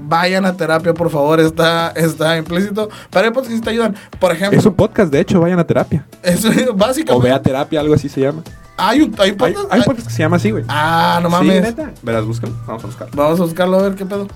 Vayan 0.00 0.46
a 0.46 0.56
terapia, 0.56 0.94
por 0.94 1.10
favor. 1.10 1.40
Está, 1.40 1.90
está 1.90 2.36
implícito. 2.38 2.88
Pero 3.10 3.24
hay 3.26 3.30
podcasts 3.32 3.48
que 3.50 3.56
sí 3.56 3.60
te 3.62 3.70
ayudan. 3.70 3.96
Por 4.20 4.32
ejemplo, 4.32 4.58
Es 4.58 4.64
un 4.64 4.74
podcast, 4.74 5.10
de 5.12 5.20
hecho, 5.20 5.40
vayan 5.40 5.58
a 5.58 5.66
terapia. 5.66 6.06
es, 6.22 6.44
O 6.70 6.74
básicamente. 6.74 7.28
ve 7.28 7.34
a 7.34 7.42
terapia, 7.42 7.80
algo 7.80 7.94
así 7.94 8.08
se 8.08 8.20
llama. 8.20 8.42
Hay 8.76 9.00
un 9.00 9.12
hay 9.18 9.32
podcast. 9.32 9.66
hay 9.72 9.80
hay- 9.80 9.86
podcast 9.86 10.06
que 10.08 10.14
se 10.14 10.20
llama 10.22 10.36
así, 10.36 10.50
güey. 10.52 10.64
Ah, 10.68 11.18
no 11.22 11.28
Sí, 11.28 11.34
mames. 11.34 11.62
neta. 11.62 11.90
Verás, 12.02 12.24
búscalo. 12.24 12.52
Vamos 12.66 12.84
a 12.84 12.86
buscarlo. 12.86 13.12
Vamos 13.16 13.40
a 13.40 13.42
buscarlo 13.42 13.78
a 13.78 13.82
ver 13.82 13.94
qué 13.96 14.06
pedo. 14.06 14.28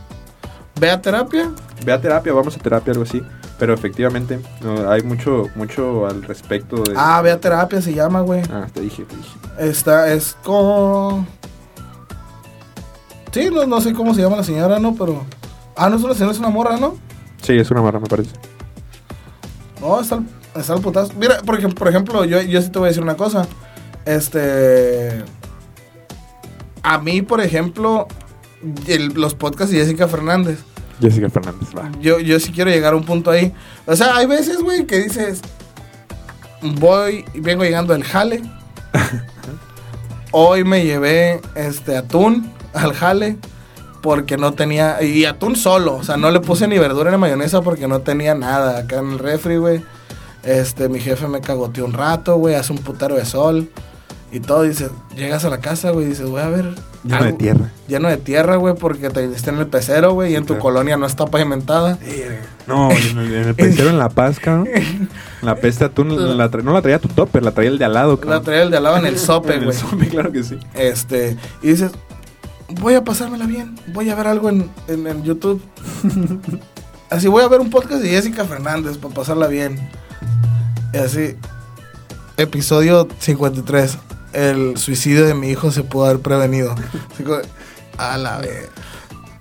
Ve 0.81 0.91
a 0.91 1.01
terapia. 1.01 1.51
Ve 1.85 1.93
a 1.93 2.01
terapia, 2.01 2.33
vamos 2.33 2.57
a 2.57 2.59
terapia, 2.59 2.91
algo 2.93 3.05
así. 3.05 3.23
Pero 3.59 3.73
efectivamente, 3.75 4.41
no, 4.63 4.91
hay 4.91 5.03
mucho, 5.03 5.47
mucho 5.55 6.07
al 6.09 6.25
respecto 6.25 6.77
de. 6.83 6.95
Ah, 6.97 7.23
ve 7.23 7.31
a 7.31 7.39
terapia 7.41 7.81
se 7.81 7.95
llama, 7.95 8.21
güey. 8.23 8.43
Ah, 8.51 8.67
te 8.73 8.81
dije, 8.81 9.05
te 9.05 9.15
dije. 9.15 9.31
Está, 9.61 10.13
es 10.13 10.37
con. 10.43 11.25
Sí, 13.31 13.49
no, 13.53 13.65
no 13.67 13.81
sé 13.81 13.93
cómo 13.93 14.13
se 14.15 14.23
llama 14.23 14.37
la 14.37 14.43
señora, 14.45 14.81
¿no? 14.81 14.95
Pero. 14.97 15.25
Ah, 15.77 15.89
no 15.89 15.97
una 15.97 16.15
señora, 16.15 16.33
es 16.33 16.39
una 16.39 16.51
morra, 16.51 16.77
¿no? 16.77 16.97
Sí, 17.43 17.55
es 17.57 17.71
una 17.71 17.83
marra, 17.83 17.99
me 18.01 18.07
parece. 18.07 18.31
No, 19.81 20.01
está 20.01 20.17
el, 20.17 20.27
está 20.55 20.75
el 20.75 20.81
putazo. 20.81 21.13
Mira, 21.19 21.39
por 21.43 21.57
ejemplo, 21.59 21.79
por 21.79 21.89
ejemplo 21.89 22.25
yo, 22.25 22.41
yo 22.43 22.61
sí 22.63 22.71
te 22.71 22.79
voy 22.79 22.87
a 22.87 22.89
decir 22.91 23.03
una 23.03 23.17
cosa. 23.17 23.47
Este. 24.05 25.23
A 26.83 26.99
mí, 26.99 27.23
por 27.23 27.41
ejemplo, 27.41 28.07
el- 28.87 29.09
los 29.15 29.35
podcasts 29.35 29.73
de 29.73 29.79
Jessica 29.81 30.09
Fernández. 30.09 30.59
Jessica 31.01 31.29
Fernández, 31.31 31.69
va. 31.77 31.91
Yo, 32.01 32.21
yo 32.21 32.39
sí 32.39 32.53
quiero 32.53 32.71
llegar 32.71 32.93
a 32.93 32.97
un 32.97 33.05
punto 33.05 33.31
ahí. 33.31 33.53
O 33.87 33.97
sea, 33.97 34.17
hay 34.17 34.27
veces, 34.27 34.59
güey, 34.63 34.87
que 34.87 34.99
dices. 35.01 35.41
Voy, 36.61 37.25
vengo 37.35 37.65
llegando 37.65 37.93
del 37.93 38.05
jale. 38.05 38.43
Hoy 40.33 40.65
me 40.65 40.85
llevé 40.85 41.41
este 41.55 41.97
atún 41.97 42.51
al 42.73 42.93
jale 42.95 43.37
porque 44.03 44.37
no 44.37 44.53
tenía. 44.53 45.03
Y 45.03 45.25
atún 45.25 45.57
solo. 45.57 45.95
O 45.97 46.05
sea, 46.05 46.17
no 46.17 46.31
le 46.31 46.41
puse 46.41 46.69
ni 46.69 46.79
verdura 46.79 47.11
ni 47.11 47.17
mayonesa 47.17 47.63
porque 47.63 47.89
no 47.89 48.01
tenía 48.01 48.35
nada 48.35 48.79
acá 48.81 48.99
en 48.99 49.13
el 49.13 49.19
refri, 49.19 49.57
güey. 49.57 49.83
Este, 50.43 50.89
mi 50.89 50.99
jefe 51.01 51.29
me 51.29 51.41
cagoteó 51.41 51.85
un 51.85 51.93
rato, 51.93 52.37
güey. 52.37 52.55
Hace 52.57 52.73
un 52.73 52.79
putero 52.81 53.15
de 53.15 53.25
sol. 53.25 53.71
y 54.35 54.41
todo, 54.41 54.63
dices, 54.63 54.91
llegas 55.15 55.45
a 55.45 55.51
la 55.51 55.59
casa, 55.61 55.91
güey, 55.91 56.07
dices, 56.07 56.27
voy 56.29 56.41
a 56.41 56.49
ver. 56.49 56.75
Lleno 57.05 57.25
de 57.25 57.33
tierra. 57.35 57.71
Lleno 57.87 58.09
de 58.09 58.17
tierra, 58.17 58.57
güey, 58.57 58.75
porque 58.75 59.11
te 59.11 59.25
está 59.27 59.51
en 59.51 59.59
el 59.59 59.67
pecero, 59.67 60.13
güey, 60.15 60.33
y 60.33 60.37
en 60.37 60.43
tu 60.47 60.55
Claro. 60.55 60.63
colonia 60.63 60.97
no 60.97 61.05
está 61.05 61.27
pavimentada. 61.27 61.99
No, 62.67 62.91
en 62.91 63.19
el, 63.19 63.35
en 63.35 63.49
el 63.49 63.55
pecero 63.55 63.91
en 63.91 63.99
La 63.99 64.09
Paz, 64.09 64.41
cabrón. 64.41 64.69
La 65.43 65.55
peste 65.57 65.85
atún 65.85 66.09
la 66.39 66.49
no 66.49 66.73
la 66.73 66.81
traía 66.81 66.99
tu 66.99 67.09
topper, 67.09 67.43
la 67.43 67.51
traía 67.51 67.69
el 67.71 67.79
de 67.79 67.85
al 67.85 67.93
lado, 67.93 68.15
La 68.15 68.21
cabrón. 68.21 68.45
traía 68.45 68.63
el 68.63 68.71
de 68.71 68.77
al 68.79 68.83
lado 68.85 68.97
en 68.97 69.05
el 69.07 69.19
sope, 69.19 69.53
En 69.55 69.59
el 69.59 69.65
güey. 69.67 69.77
sope, 69.77 70.09
claro 70.09 70.33
que 70.33 70.43
sí. 70.45 70.59
Este, 70.75 71.37
y 71.63 71.67
dices, 71.69 71.91
voy 72.81 72.95
a 72.95 73.05
pasármela 73.05 73.47
bien, 73.47 73.79
voy 73.89 74.11
a 74.11 74.15
ver 74.15 74.27
algo 74.27 74.49
en, 74.49 74.71
en, 74.89 75.07
en 75.07 75.23
YouTube. 75.23 75.63
así 77.11 77.29
voy 77.29 77.43
a 77.43 77.49
ver 77.49 77.61
un 77.61 77.71
podcast 77.71 78.03
de 78.03 78.11
Jessica 78.11 78.45
Fernández 78.45 78.99
para 78.99 79.15
pasarla 79.15 79.47
bien. 79.47 79.91
Y 80.93 80.99
así, 80.99 81.37
episodio 82.37 83.09
53, 83.19 83.99
el 84.33 84.77
suicidio 84.77 85.27
de 85.27 85.35
mi 85.35 85.49
hijo 85.51 85.71
se 85.71 85.83
pudo 85.83 86.07
haber 86.07 86.21
prevenido. 86.21 86.75
Así 87.13 87.23
como, 87.23 87.39
a 87.99 88.17
la 88.17 88.39
vez. 88.39 88.69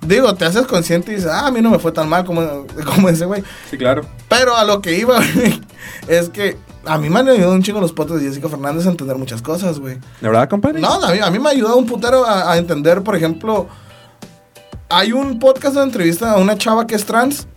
Digo, 0.01 0.33
te 0.33 0.45
haces 0.45 0.65
consciente 0.65 1.11
y 1.11 1.15
dices, 1.15 1.29
ah, 1.31 1.47
a 1.47 1.51
mí 1.51 1.61
no 1.61 1.69
me 1.69 1.79
fue 1.79 1.91
tan 1.91 2.09
mal 2.09 2.25
como, 2.25 2.65
como 2.85 3.09
ese 3.09 3.25
güey. 3.25 3.43
Sí, 3.69 3.77
claro. 3.77 4.03
Pero 4.27 4.55
a 4.55 4.63
lo 4.63 4.81
que 4.81 4.97
iba, 4.97 5.19
es 6.07 6.29
que 6.29 6.57
a 6.85 6.97
mí 6.97 7.09
me 7.09 7.19
han 7.19 7.29
ayudado 7.29 7.53
un 7.53 7.61
chingo 7.63 7.79
los 7.79 7.93
podcasts 7.93 8.21
de 8.21 8.27
Jessica 8.29 8.49
Fernández 8.49 8.85
a 8.87 8.89
entender 8.91 9.15
muchas 9.17 9.41
cosas, 9.41 9.79
güey. 9.79 9.95
¿De 10.21 10.27
verdad, 10.27 10.49
compadre? 10.49 10.79
No, 10.79 10.93
a 11.03 11.11
mí, 11.11 11.19
a 11.19 11.29
mí 11.29 11.39
me 11.39 11.49
ha 11.49 11.51
ayudado 11.51 11.77
un 11.77 11.85
putero 11.85 12.25
a, 12.25 12.51
a 12.51 12.57
entender, 12.57 13.01
por 13.03 13.15
ejemplo, 13.15 13.67
hay 14.89 15.11
un 15.13 15.39
podcast 15.39 15.75
de 15.75 15.83
entrevista 15.83 16.31
a 16.33 16.37
una 16.37 16.57
chava 16.57 16.85
que 16.87 16.95
es 16.95 17.05
trans, 17.05 17.47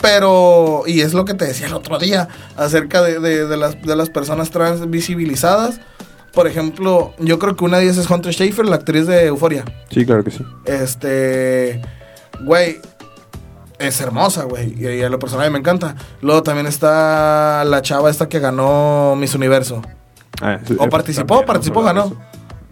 pero, 0.00 0.82
y 0.86 1.00
es 1.00 1.14
lo 1.14 1.24
que 1.24 1.34
te 1.34 1.44
decía 1.46 1.66
el 1.68 1.74
otro 1.74 1.98
día, 1.98 2.28
acerca 2.56 3.02
de, 3.02 3.20
de- 3.20 3.46
de 3.46 3.56
las, 3.56 3.80
de 3.82 3.94
las 3.96 4.10
personas 4.10 4.50
trans 4.50 4.88
visibilizadas. 4.90 5.80
Por 6.32 6.46
ejemplo, 6.46 7.12
yo 7.18 7.38
creo 7.38 7.56
que 7.56 7.64
una 7.64 7.76
de 7.78 7.84
ellas 7.84 7.98
es 7.98 8.10
Hunter 8.10 8.32
Schafer, 8.32 8.64
la 8.66 8.76
actriz 8.76 9.06
de 9.06 9.26
Euforia. 9.26 9.64
Sí, 9.90 10.04
claro 10.06 10.24
que 10.24 10.30
sí. 10.30 10.42
Este, 10.64 11.82
güey, 12.44 12.80
es 13.82 14.00
hermosa, 14.00 14.44
güey, 14.44 14.74
y, 14.78 14.86
y 14.88 15.02
a 15.02 15.08
lo 15.08 15.18
personal 15.18 15.50
me 15.50 15.58
encanta. 15.58 15.94
Luego 16.20 16.42
también 16.42 16.66
está 16.66 17.64
la 17.64 17.82
chava 17.82 18.10
esta 18.10 18.28
que 18.28 18.38
ganó 18.40 19.14
Miss 19.16 19.34
Universo. 19.34 19.82
Ah, 20.40 20.58
sí, 20.66 20.76
¿O 20.78 20.88
participó? 20.88 21.26
también, 21.34 21.46
¿Participó? 21.46 21.82
¿Ganó? 21.82 22.12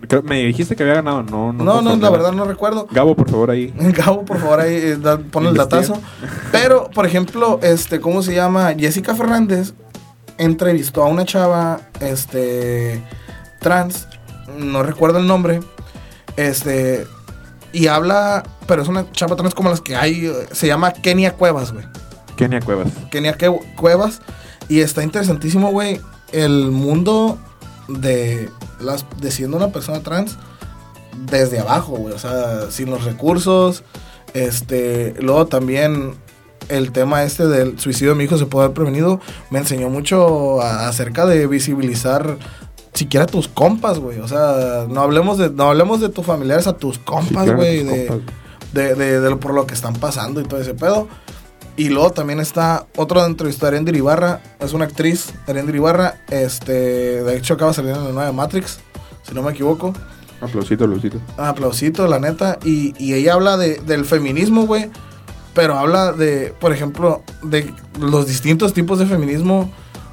Creo- 0.08 0.22
Me 0.22 0.44
dijiste 0.46 0.74
que 0.76 0.82
había 0.82 0.94
ganado, 0.96 1.22
no, 1.22 1.52
no. 1.52 1.62
No, 1.64 1.82
no, 1.82 1.94
la 1.96 2.10
verdad 2.10 2.32
no 2.32 2.44
recuerdo. 2.44 2.86
Gabo, 2.90 3.14
por 3.14 3.28
favor, 3.30 3.50
ahí. 3.50 3.72
Gabo, 3.78 4.24
por 4.24 4.38
favor, 4.38 4.60
ahí 4.60 4.74
eh, 4.74 4.96
da- 4.96 5.18
pon 5.18 5.46
el 5.46 5.54
datazo. 5.54 6.00
Pero, 6.50 6.88
por 6.94 7.04
ejemplo, 7.06 7.60
este, 7.62 8.00
¿cómo 8.00 8.22
se 8.22 8.34
llama? 8.34 8.72
Jessica 8.78 9.14
Fernández 9.14 9.74
entrevistó 10.38 11.02
a 11.02 11.06
una 11.06 11.24
chava, 11.26 11.80
este, 12.00 13.02
trans, 13.60 14.08
no 14.58 14.82
recuerdo 14.82 15.18
el 15.18 15.26
nombre, 15.26 15.60
este, 16.36 17.06
y 17.72 17.86
habla, 17.86 18.42
pero 18.66 18.82
es 18.82 18.88
una 18.88 19.10
chava 19.12 19.36
trans 19.36 19.54
como 19.54 19.70
las 19.70 19.80
que 19.80 19.96
hay, 19.96 20.30
se 20.52 20.66
llama 20.66 20.92
Kenia 20.92 21.34
Cuevas, 21.34 21.72
güey. 21.72 21.84
Kenia 22.36 22.60
Cuevas. 22.60 22.88
Kenia 23.10 23.36
Ke- 23.36 23.74
Cuevas, 23.76 24.20
y 24.68 24.80
está 24.80 25.02
interesantísimo, 25.02 25.70
güey, 25.70 26.00
el 26.32 26.70
mundo 26.70 27.38
de, 27.88 28.48
las, 28.80 29.04
de 29.20 29.30
siendo 29.30 29.56
una 29.56 29.68
persona 29.68 30.00
trans 30.00 30.36
desde 31.26 31.58
abajo, 31.60 31.96
güey. 31.96 32.14
O 32.14 32.18
sea, 32.18 32.70
sin 32.70 32.90
los 32.90 33.04
recursos. 33.04 33.82
Este, 34.32 35.14
luego 35.20 35.46
también 35.46 36.14
el 36.68 36.92
tema 36.92 37.24
este 37.24 37.48
del 37.48 37.80
suicidio 37.80 38.10
de 38.12 38.18
mi 38.18 38.24
hijo 38.24 38.38
se 38.38 38.46
puede 38.46 38.66
haber 38.66 38.74
prevenido. 38.76 39.20
Me 39.50 39.58
enseñó 39.58 39.90
mucho 39.90 40.62
a- 40.62 40.88
acerca 40.88 41.26
de 41.26 41.46
visibilizar 41.48 42.36
siquiera 42.94 43.26
tus 43.26 43.48
compas, 43.48 43.98
güey. 43.98 44.18
O 44.20 44.28
sea, 44.28 44.86
no 44.88 45.00
hablemos 45.00 45.38
de, 45.38 45.50
no 45.50 45.64
hablemos 45.70 46.00
de 46.00 46.08
tus 46.08 46.24
familiares 46.26 46.66
a 46.66 46.74
tus 46.76 46.98
compas, 46.98 47.46
güey. 47.56 47.84
de, 47.84 48.22
de, 48.72 48.94
de- 48.94 49.20
de 49.20 49.30
lo- 49.30 49.40
por 49.40 49.54
lo 49.54 49.66
que 49.66 49.74
están 49.74 49.94
pasando 49.94 50.40
y 50.40 50.44
todo 50.44 50.60
ese 50.60 50.74
pedo. 50.74 51.08
Y 51.76 51.88
luego 51.88 52.10
también 52.10 52.40
está 52.40 52.86
otro 52.96 53.24
entrevistado, 53.24 53.68
Arendira 53.68 53.96
Ibarra. 53.96 54.40
Es 54.58 54.72
una 54.74 54.84
actriz, 54.84 55.32
Arendira 55.46 55.78
Ibarra. 55.78 56.14
Este, 56.28 56.72
de 57.22 57.36
hecho, 57.36 57.54
acaba 57.54 57.70
de 57.70 57.76
salir 57.76 57.92
en 57.92 58.04
la 58.04 58.10
nueva 58.10 58.32
Matrix, 58.32 58.80
si 59.22 59.34
no 59.34 59.42
me 59.42 59.52
equivoco. 59.52 59.94
Aplausito, 60.42 60.84
aplausito. 60.84 61.18
Aplausito, 61.38 62.06
la 62.06 62.18
neta. 62.18 62.58
Y, 62.64 62.94
y 63.02 63.14
ella 63.14 63.34
habla 63.34 63.56
de, 63.56 63.76
del 63.78 64.04
feminismo, 64.04 64.66
güey. 64.66 64.90
Pero 65.54 65.78
habla 65.78 66.12
de, 66.12 66.54
por 66.60 66.72
ejemplo, 66.72 67.22
de 67.42 67.72
los 67.98 68.26
distintos 68.26 68.72
tipos 68.74 68.98
de 68.98 69.06
feminismo. 69.06 69.70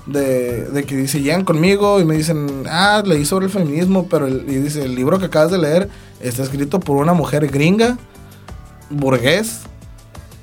De, 0.08 0.64
de 0.66 0.84
que 0.86 0.96
dice, 0.96 1.22
llegan 1.22 1.44
conmigo 1.44 2.00
y 2.00 2.06
me 2.06 2.16
dicen, 2.16 2.64
ah, 2.70 3.04
leí 3.06 3.26
sobre 3.26 3.48
el 3.48 3.52
feminismo, 3.52 4.08
pero 4.08 4.26
el, 4.26 4.46
y 4.48 4.56
dice, 4.56 4.84
el 4.86 4.96
libro 4.96 5.20
que 5.20 5.26
acabas 5.26 5.52
de 5.52 5.58
leer 5.58 5.90
está 6.22 6.44
escrito 6.44 6.80
por 6.80 6.96
una 6.96 7.14
mujer 7.14 7.48
gringa, 7.48 7.98
burgués, 8.90 9.62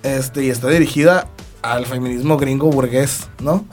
este, 0.03 0.45
y 0.45 0.51
está 0.51 0.69
dirigida 0.69 1.29
al 1.63 1.87
feminismo 1.87 2.37
gringo 2.37 2.71
burgués, 2.71 3.29
¿no? 3.43 3.65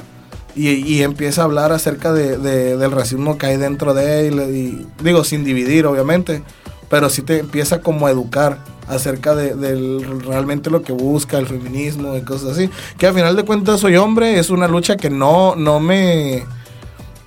Y, 0.56 0.70
y 0.70 1.04
empieza 1.04 1.42
a 1.42 1.46
hablar 1.46 1.72
acerca 1.72 2.14
de, 2.14 2.38
de- 2.38 2.78
del 2.78 2.92
racismo 2.92 3.38
que 3.38 3.48
hay 3.48 3.58
dentro 3.58 3.94
de 3.94 4.28
él, 4.28 4.86
digo, 5.04 5.24
sin 5.26 5.44
dividir, 5.44 5.86
obviamente, 5.86 6.42
pero 6.90 7.10
sí 7.10 7.22
te 7.22 7.40
empieza 7.40 7.82
como 7.82 8.08
a 8.08 8.12
educar 8.12 8.60
acerca 8.92 9.34
de, 9.36 9.56
del 9.56 10.22
realmente 10.26 10.70
lo 10.70 10.82
que 10.82 10.92
busca 10.94 11.38
el 11.38 11.48
feminismo 11.48 12.16
y 12.18 12.22
cosas 12.22 12.52
así. 12.52 12.70
Que 12.98 13.08
al 13.08 13.14
final 13.14 13.36
de 13.36 13.44
cuentas 13.44 13.80
soy 13.80 13.96
hombre, 13.96 14.38
es 14.40 14.50
una 14.50 14.68
lucha 14.68 14.98
que 14.98 15.10
no, 15.10 15.56
no 15.56 15.80
me... 15.80 16.44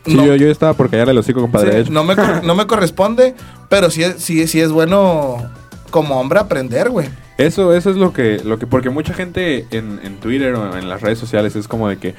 Sí, 0.06 0.14
no- 0.14 0.26
yo, 0.26 0.36
yo 0.36 0.50
estaba 0.50 0.74
por 0.74 0.90
callarle 0.90 1.12
el 1.12 1.18
hocico, 1.18 1.40
compadre. 1.40 1.84
Sí, 1.84 1.90
no, 1.90 2.04
me, 2.04 2.14
no 2.42 2.54
me 2.54 2.66
corresponde, 2.66 3.34
pero 3.68 3.90
sí, 3.90 4.02
es- 4.02 4.16
sí, 4.22 4.46
sí 4.46 4.60
es 4.60 4.70
bueno 4.70 5.38
como 5.90 6.20
hombre 6.20 6.38
aprender, 6.40 6.90
güey. 6.90 7.08
Eso, 7.38 7.74
eso 7.74 7.90
es 7.90 7.96
lo 7.96 8.12
que, 8.12 8.40
lo 8.44 8.58
que, 8.58 8.66
porque 8.66 8.90
mucha 8.90 9.14
gente 9.14 9.66
en, 9.70 10.00
en 10.04 10.16
Twitter 10.20 10.54
o 10.54 10.76
en 10.76 10.88
las 10.88 11.00
redes 11.02 11.18
sociales 11.18 11.56
es 11.56 11.66
como 11.66 11.88
de 11.88 11.96
que 11.96 12.14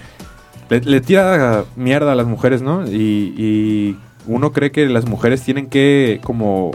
le, 0.69 0.81
le 0.81 0.99
tira 0.99 1.63
mierda 1.75 2.11
a 2.11 2.15
las 2.15 2.25
mujeres, 2.25 2.61
¿no? 2.61 2.85
Y, 2.85 3.33
y 3.37 3.97
uno 4.27 4.51
cree 4.51 4.71
que 4.71 4.87
las 4.87 5.05
mujeres 5.05 5.41
tienen 5.43 5.67
que 5.69 6.19
como 6.23 6.71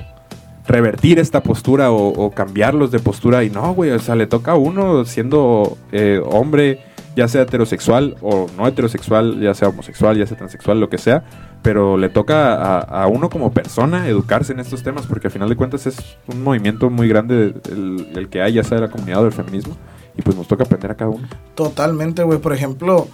revertir 0.70 1.18
esta 1.18 1.42
postura 1.42 1.90
o, 1.90 2.30
cambiarlos 2.30 2.90
de 2.90 3.00
postura 3.00 3.44
y 3.44 3.50
no, 3.50 3.74
güey, 3.74 3.90
o 3.90 3.98
sea, 3.98 4.14
le 4.14 4.26
toca 4.26 4.52
a 4.52 4.56
uno 4.56 5.04
siendo 5.04 5.76
eh, 5.92 6.20
hombre, 6.24 6.80
ya 7.16 7.28
sea 7.28 7.42
heterosexual 7.42 8.16
o 8.22 8.46
no 8.56 8.66
heterosexual, 8.66 9.40
ya 9.40 9.54
sea 9.54 9.68
homosexual, 9.68 10.16
ya 10.16 10.26
sea 10.26 10.36
transexual, 10.36 10.80
lo 10.80 10.88
que 10.88 10.98
sea, 10.98 11.24
pero 11.62 11.96
le 11.96 12.08
toca 12.08 12.54
a, 12.54 12.78
a 12.78 13.06
uno 13.08 13.28
como 13.28 13.52
persona 13.52 14.08
educarse 14.08 14.52
en 14.52 14.60
estos 14.60 14.82
temas 14.82 15.06
porque 15.06 15.26
al 15.26 15.32
final 15.32 15.48
de 15.48 15.56
cuentas 15.56 15.86
es 15.86 16.16
un 16.26 16.42
movimiento 16.42 16.88
muy 16.88 17.08
grande 17.08 17.54
el, 17.70 18.08
el 18.14 18.28
que 18.28 18.42
hay, 18.42 18.54
ya 18.54 18.64
sea 18.64 18.76
de 18.76 18.86
la 18.86 18.90
comunidad 18.90 19.20
o 19.20 19.24
del 19.24 19.32
feminismo, 19.32 19.76
y 20.16 20.22
pues 20.22 20.36
nos 20.36 20.46
toca 20.46 20.64
aprender 20.64 20.90
a 20.90 20.94
cada 20.94 21.10
uno. 21.10 21.28
Totalmente, 21.54 22.22
güey. 22.22 22.38
Por 22.38 22.52
ejemplo, 22.52 23.08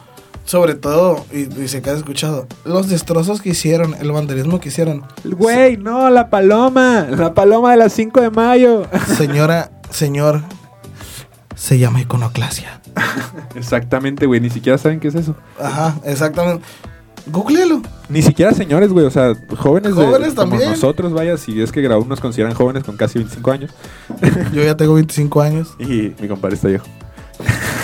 sobre 0.47 0.75
todo, 0.75 1.27
y, 1.33 1.41
y 1.63 1.69
sé 1.69 1.83
que 1.83 1.91
has 1.91 1.99
escuchado, 1.99 2.47
los 2.65 2.89
destrozos 2.89 3.43
que 3.43 3.51
hicieron, 3.51 3.95
el 4.01 4.11
vandalismo 4.13 4.59
que 4.61 4.69
hicieron. 4.71 5.05
Güey, 5.25 5.77
no, 5.77 6.09
la 6.09 6.31
paloma, 6.31 7.07
la 7.11 7.35
paloma 7.35 7.73
de 7.73 7.77
las 7.77 7.93
5 7.93 8.21
de 8.23 8.31
mayo. 8.31 8.87
Señora, 9.19 9.71
señor, 9.91 10.43
se 11.55 11.79
llama 11.79 12.01
iconoclasia. 12.01 12.81
Exactamente, 13.55 14.27
güey, 14.27 14.41
ni 14.41 14.51
siquiera 14.51 14.79
saben 14.79 15.01
qué 15.01 15.09
es 15.09 15.15
eso. 15.15 15.35
Ajá, 15.61 15.97
exactamente. 16.05 16.65
Googlealo. 17.29 17.83
Ni 18.09 18.23
siquiera 18.23 18.53
señores, 18.53 18.93
güey, 18.93 19.05
o 19.05 19.11
sea, 19.11 19.33
jóvenes, 19.59 19.97
de- 19.97 20.05
Jóvenes 20.07 20.35
como 20.35 20.51
también. 20.53 20.71
nosotros, 20.71 21.13
vaya, 21.13 21.37
si 21.37 21.61
es 21.61 21.73
que 21.73 21.85
aún 21.87 22.09
nos 22.09 22.21
consideran 22.21 22.55
jóvenes 22.55 22.85
con 22.85 22.97
casi 22.97 23.19
25 23.19 23.51
años. 23.51 23.71
Yo 24.53 24.63
ya 24.63 24.77
tengo 24.77 24.95
25 24.95 25.41
años. 25.43 25.75
Y 25.81 26.15
mi 26.21 26.29
compadre 26.29 26.55
está 26.55 26.69
viejo. 26.69 26.87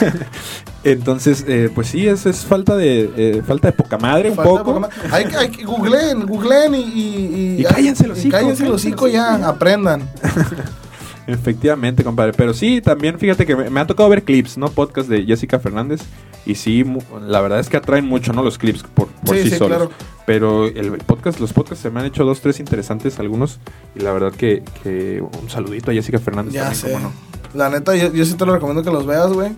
Entonces, 0.84 1.44
eh, 1.46 1.70
pues 1.74 1.86
sí, 1.88 2.08
es, 2.08 2.26
es 2.26 2.44
falta 2.44 2.76
de 2.76 3.10
eh, 3.16 3.42
falta 3.46 3.68
de 3.68 3.72
poca 3.72 3.98
madre 3.98 4.30
un 4.30 4.36
Falta 4.36 4.50
poco. 4.50 4.64
poco 4.64 4.80
más. 4.80 4.90
Hay, 5.12 5.26
que- 5.26 5.36
hay 5.36 5.48
que 5.48 5.64
googleen, 5.64 6.26
googleen 6.26 6.74
y, 6.74 6.78
y, 6.80 7.56
Y 7.60 7.64
cállense 7.64 8.08
los 8.08 8.18
hocico, 8.18 8.36
cállense 8.36 8.68
los 8.68 8.82
ya, 9.12 9.48
aprendan. 9.48 10.02
Efectivamente, 11.26 12.02
compadre. 12.02 12.32
Pero 12.36 12.52
sí, 12.52 12.80
también 12.80 13.18
fíjate 13.18 13.46
que 13.46 13.54
me, 13.54 13.70
me 13.70 13.80
ha 13.80 13.86
tocado 13.86 14.08
ver 14.08 14.24
clips, 14.24 14.58
¿no? 14.58 14.68
Podcast 14.68 15.08
de 15.08 15.24
Jessica 15.24 15.60
Fernández. 15.60 16.00
Y 16.44 16.56
sí, 16.56 16.84
la 17.24 17.40
verdad 17.40 17.60
es 17.60 17.68
que 17.68 17.76
atraen 17.76 18.04
mucho, 18.06 18.32
¿no? 18.32 18.42
Los 18.42 18.58
clips 18.58 18.82
por, 18.82 19.06
por 19.08 19.36
sí, 19.36 19.44
Sí, 19.44 19.50
sí, 19.50 19.56
solos. 19.56 19.76
claro. 19.78 19.90
Pero 20.26 20.66
el, 20.66 20.90
podcast, 20.98 21.38
los 21.38 21.52
podcasts 21.52 21.82
se 21.82 21.90
me 21.90 22.00
han 22.00 22.06
hecho 22.06 22.24
dos, 22.24 22.40
tres 22.40 22.58
interesantes 22.58 23.20
algunos. 23.20 23.60
Y 23.94 24.00
la 24.00 24.12
verdad 24.12 24.32
que, 24.32 24.64
que 24.82 25.22
un 25.40 25.48
saludito 25.48 25.92
a 25.92 25.94
Jessica 25.94 26.18
Fernández 26.18 26.54
Ya 26.54 26.62
también, 26.64 26.80
sé. 26.80 26.92
cómo 26.92 27.04
no. 27.04 27.12
La 27.54 27.68
neta, 27.70 27.94
yo, 27.94 28.12
yo 28.12 28.24
sí 28.24 28.34
te 28.34 28.44
lo 28.44 28.54
recomiendo 28.54 28.82
que 28.82 28.90
los 28.90 29.06
veas, 29.06 29.32
güey. 29.32 29.52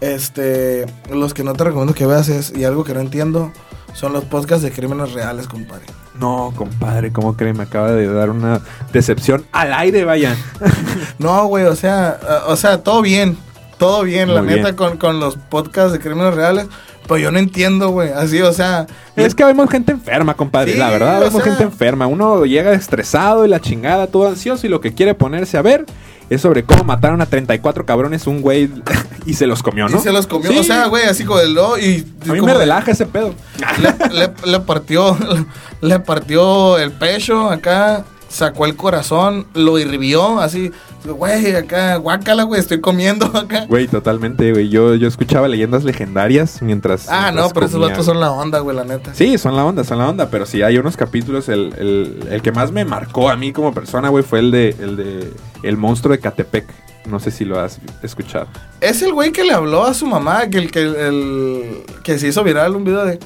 Este, 0.00 0.86
los 1.10 1.34
que 1.34 1.44
no 1.44 1.52
te 1.52 1.64
recomiendo 1.64 1.94
que 1.94 2.06
veas 2.06 2.28
es, 2.28 2.52
y 2.56 2.64
algo 2.64 2.84
que 2.84 2.94
no 2.94 3.00
entiendo, 3.00 3.52
son 3.92 4.12
los 4.12 4.24
podcasts 4.24 4.62
de 4.62 4.70
crímenes 4.70 5.12
reales, 5.12 5.46
compadre. 5.46 5.84
No, 6.18 6.52
compadre, 6.56 7.12
¿cómo 7.12 7.36
cree? 7.36 7.52
Me 7.52 7.64
acaba 7.64 7.92
de 7.92 8.06
dar 8.12 8.30
una 8.30 8.60
decepción 8.92 9.44
al 9.52 9.72
aire, 9.72 10.04
vaya. 10.04 10.36
No, 11.18 11.46
güey, 11.46 11.64
o 11.66 11.76
sea, 11.76 12.18
o 12.46 12.56
sea, 12.56 12.82
todo 12.82 13.02
bien, 13.02 13.36
todo 13.78 14.02
bien, 14.02 14.34
la 14.34 14.40
Muy 14.42 14.54
neta, 14.54 14.62
bien. 14.70 14.76
Con, 14.76 14.96
con 14.96 15.20
los 15.20 15.36
podcasts 15.36 15.92
de 15.92 15.98
crímenes 16.00 16.34
reales, 16.34 16.66
Pero 17.02 17.18
yo 17.18 17.30
no 17.32 17.38
entiendo, 17.38 17.90
güey. 17.90 18.10
Así, 18.10 18.40
o 18.40 18.52
sea. 18.52 18.86
Es 19.16 19.34
que 19.34 19.44
vemos 19.44 19.68
gente 19.68 19.92
enferma, 19.92 20.34
compadre. 20.34 20.72
Sí, 20.72 20.78
la 20.78 20.88
verdad, 20.90 21.20
vemos 21.20 21.42
sea- 21.42 21.50
gente 21.52 21.64
enferma. 21.64 22.06
Uno 22.06 22.44
llega 22.46 22.72
estresado 22.72 23.44
y 23.44 23.48
la 23.48 23.60
chingada, 23.60 24.06
todo 24.06 24.28
ansioso 24.28 24.66
y 24.66 24.70
lo 24.70 24.80
que 24.80 24.94
quiere 24.94 25.14
ponerse 25.14 25.58
a 25.58 25.62
ver 25.62 25.84
es 26.30 26.40
sobre 26.40 26.62
cómo 26.64 26.84
mataron 26.84 27.20
a 27.20 27.26
34 27.26 27.84
cabrones 27.84 28.26
un 28.26 28.40
güey 28.40 28.70
y 29.26 29.34
se 29.34 29.46
los 29.46 29.62
comió, 29.62 29.88
¿no? 29.88 29.98
Y 29.98 30.00
se 30.00 30.12
los 30.12 30.26
comió. 30.26 30.50
Sí. 30.50 30.58
O 30.58 30.62
sea, 30.64 30.86
güey, 30.86 31.04
así 31.04 31.24
como 31.24 31.40
el 31.40 31.52
lo 31.52 31.76
y. 31.78 32.06
A 32.28 32.32
mí 32.32 32.40
me 32.40 32.52
de- 32.52 32.58
relaja 32.58 32.92
ese 32.92 33.04
pedo. 33.06 33.34
le, 33.82 34.14
le- 34.18 34.32
le 34.50 34.60
partió 34.60 35.16
le 35.82 35.98
partió 36.00 36.78
el 36.78 36.92
pecho 36.92 37.50
acá 37.50 38.04
sacó 38.28 38.64
el 38.64 38.76
corazón 38.76 39.46
lo 39.54 39.76
hirvió 39.78 40.40
así 40.40 40.70
güey 41.04 41.54
acá 41.56 41.96
guácala 41.96 42.42
güey 42.44 42.60
estoy 42.60 42.80
comiendo 42.80 43.26
acá 43.34 43.66
Güey, 43.66 43.88
totalmente, 43.88 44.52
güey. 44.52 44.68
Yo, 44.68 44.94
yo 44.94 45.08
escuchaba 45.08 45.48
leyendas 45.48 45.84
legendarias 45.84 46.60
mientras. 46.62 47.08
ah 47.08 47.32
no 47.32 47.48
pero 47.50 47.66
esos 47.66 47.74
comía, 47.78 47.88
vatos 47.88 48.06
güey. 48.06 48.14
son 48.14 48.20
la 48.20 48.30
onda 48.32 48.58
güey 48.60 48.76
la 48.76 48.84
neta 48.84 49.14
Sí, 49.14 49.38
son 49.38 49.56
la 49.56 49.64
onda, 49.64 49.82
son 49.84 49.98
la 49.98 50.08
onda, 50.08 50.28
pero 50.30 50.46
sí 50.46 50.62
hay 50.62 50.76
unos 50.78 50.96
capítulos, 50.96 51.48
el, 51.48 51.74
el- 51.78 52.28
el 52.30 52.42
que 52.42 52.52
más 52.52 52.70
me 52.72 52.84
marcó 52.84 53.30
a 53.30 53.36
mí 53.36 53.52
como 53.52 53.72
persona, 53.72 54.08
güey, 54.10 54.22
fue 54.24 54.38
el 54.40 54.50
de, 54.50 54.76
el 54.78 54.96
de 54.96 55.32
El 55.62 55.76
monstruo 55.76 56.12
de 56.12 56.20
Catepec. 56.20 56.66
No 57.06 57.18
sé 57.18 57.30
si 57.30 57.46
lo 57.46 57.58
has 57.58 57.78
escuchado. 58.02 58.46
es 58.82 59.00
el 59.00 59.14
güey 59.14 59.32
que 59.32 59.42
le 59.42 59.52
habló 59.54 59.86
a 59.86 59.94
su 59.94 60.06
mamá 60.06 60.48
que 60.50 60.58
el 60.58 60.70
que 60.70 60.82
el 60.82 61.82
que 62.04 62.18
se 62.18 62.28
hizo 62.28 62.44
viral 62.44 62.76
un 62.76 62.84
video 62.84 63.06
de 63.06 63.18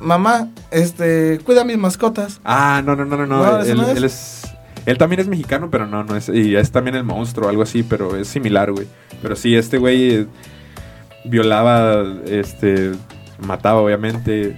mamá 0.00 0.48
este 0.70 1.40
cuida 1.44 1.64
mis 1.64 1.78
mascotas 1.78 2.40
Ah, 2.44 2.80
no, 2.84 2.94
no, 2.94 3.04
no, 3.04 3.16
no, 3.16 3.26
no. 3.26 3.42
No, 3.44 3.58
¿ese 3.60 3.72
él, 3.72 3.78
no 3.78 3.88
es? 3.88 3.96
él 3.96 4.04
es. 4.04 4.41
Él 4.86 4.98
también 4.98 5.20
es 5.20 5.28
mexicano, 5.28 5.68
pero 5.70 5.86
no, 5.86 6.02
no 6.04 6.16
es. 6.16 6.28
Y 6.28 6.56
es 6.56 6.70
también 6.72 6.96
el 6.96 7.04
monstruo, 7.04 7.48
algo 7.48 7.62
así, 7.62 7.82
pero 7.82 8.16
es 8.16 8.28
similar, 8.28 8.72
güey. 8.72 8.86
Pero 9.22 9.36
sí, 9.36 9.54
este 9.56 9.78
güey 9.78 10.10
eh, 10.14 10.26
violaba, 11.24 12.04
este. 12.26 12.92
Mataba, 13.46 13.80
obviamente. 13.80 14.56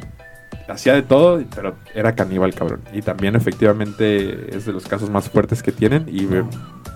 Hacía 0.68 0.95
de 0.95 1.03
todo, 1.03 1.43
pero 1.55 1.75
era 1.95 2.14
caníbal, 2.14 2.55
cabrón. 2.55 2.81
Y 2.95 3.03
también, 3.03 3.37
efectivamente, 3.37 4.57
es 4.57 4.64
de 4.64 4.72
los 4.72 4.87
casos 4.87 5.11
más 5.11 5.29
fuertes 5.29 5.62
que 5.62 5.72
tienen. 5.72 6.07
Y, 6.09 6.27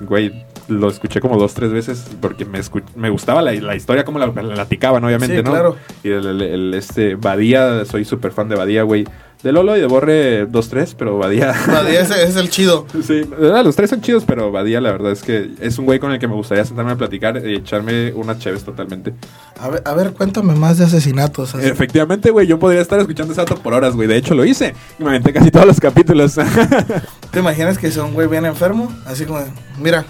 güey, 0.06 0.46
lo 0.68 0.88
escuché 0.88 1.20
como 1.20 1.36
dos, 1.38 1.52
tres 1.52 1.70
veces 1.70 2.10
porque 2.20 2.46
me, 2.46 2.60
me 2.96 3.10
gustaba 3.10 3.42
la, 3.42 3.52
la 3.52 3.76
historia, 3.76 4.04
como 4.06 4.18
la, 4.18 4.26
la 4.28 4.32
platicaban, 4.54 5.04
obviamente, 5.04 5.36
Sí, 5.36 5.42
¿no? 5.42 5.50
claro. 5.50 5.76
Y 6.02 6.08
el, 6.08 6.26
el- 6.26 6.42
el, 6.42 6.74
este, 6.74 7.16
Badía, 7.16 7.84
soy 7.84 8.06
súper 8.06 8.32
fan 8.32 8.48
de 8.48 8.56
Badía, 8.56 8.84
güey. 8.84 9.06
De 9.42 9.52
Lolo 9.52 9.76
y 9.76 9.80
de 9.80 9.86
Borre 9.86 10.48
2-3, 10.48 10.94
pero 10.98 11.16
Badía. 11.16 11.54
Badía 11.68 12.00
ese 12.00 12.24
es 12.24 12.34
el 12.34 12.50
chido 12.50 12.86
Sí, 13.02 13.22
ah, 13.54 13.62
los 13.62 13.76
tres 13.76 13.90
son 13.90 14.00
chidos, 14.00 14.24
pero 14.26 14.50
Badía, 14.50 14.80
la 14.80 14.90
verdad 14.90 15.12
es 15.12 15.22
que 15.22 15.50
es 15.60 15.78
un 15.78 15.84
güey 15.84 16.00
con 16.00 16.10
el 16.10 16.18
que 16.18 16.26
me 16.26 16.34
gustaría 16.34 16.64
sentarme 16.64 16.92
a 16.92 16.96
platicar 16.96 17.40
y 17.46 17.54
echarme 17.54 18.12
unas 18.14 18.40
cheves 18.40 18.64
totalmente. 18.64 19.14
a 19.60 19.68
ver, 19.68 19.82
a 19.84 19.94
ver 19.94 20.12
cuéntame 20.12 20.54
más 20.54 20.78
de 20.78 20.84
asesinatos 20.86 21.54
así. 21.54 21.66
Efectivamente, 21.66 22.30
güey, 22.30 22.48
yo 22.48 22.58
podría 22.58 22.80
estar 22.80 22.98
escuchando 22.98 23.32
ese 23.32 23.42
dato 23.42 23.56
por 23.56 23.74
horas, 23.74 23.94
güey. 23.94 24.08
De 24.08 24.16
hecho, 24.16 24.34
lo 24.34 24.44
hice. 24.44 24.74
Y 24.98 25.04
me 25.04 25.10
aventé 25.10 25.32
casi 25.32 25.50
todos 25.52 25.66
los 25.66 25.78
capítulos. 25.78 26.34
¿Te 27.30 27.38
imaginas 27.38 27.78
que 27.78 27.92
sea 27.92 28.04
un 28.04 28.14
güey 28.14 28.26
bien 28.26 28.44
enfermo? 28.44 28.92
Así 29.06 29.24
como, 29.24 29.40
mira, 29.78 30.04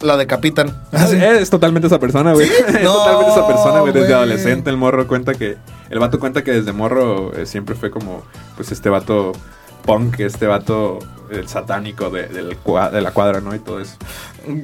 la 0.00 0.16
decapitan. 0.16 0.74
Así. 0.92 1.16
es 1.16 1.50
totalmente 1.50 1.86
esa 1.88 1.98
persona, 1.98 2.32
güey. 2.32 2.48
es 2.68 2.82
No, 2.82 2.92
totalmente 2.92 3.32
esa 3.32 3.46
persona, 3.46 3.80
güey. 3.80 3.92
Desde 3.92 4.14
adolescente, 4.14 4.70
el 4.70 4.76
morro 4.76 5.06
cuenta 5.06 5.34
que. 5.34 5.56
El 5.90 5.98
vato 6.00 6.18
cuenta 6.18 6.42
que 6.42 6.50
desde 6.52 6.72
morro 6.72 7.32
eh, 7.34 7.46
siempre 7.46 7.74
fue 7.76 7.90
como, 7.90 8.22
pues, 8.56 8.72
este 8.72 8.88
vato 8.88 9.32
punk, 9.84 10.18
este 10.20 10.46
vato 10.48 10.98
el 11.30 11.48
satánico 11.48 12.10
de, 12.10 12.26
del 12.28 12.56
cua- 12.62 12.90
de 12.90 13.00
la 13.00 13.10
cuadra, 13.12 13.40
¿no? 13.40 13.54
Y 13.54 13.58
todo 13.60 13.80
eso. 13.80 13.94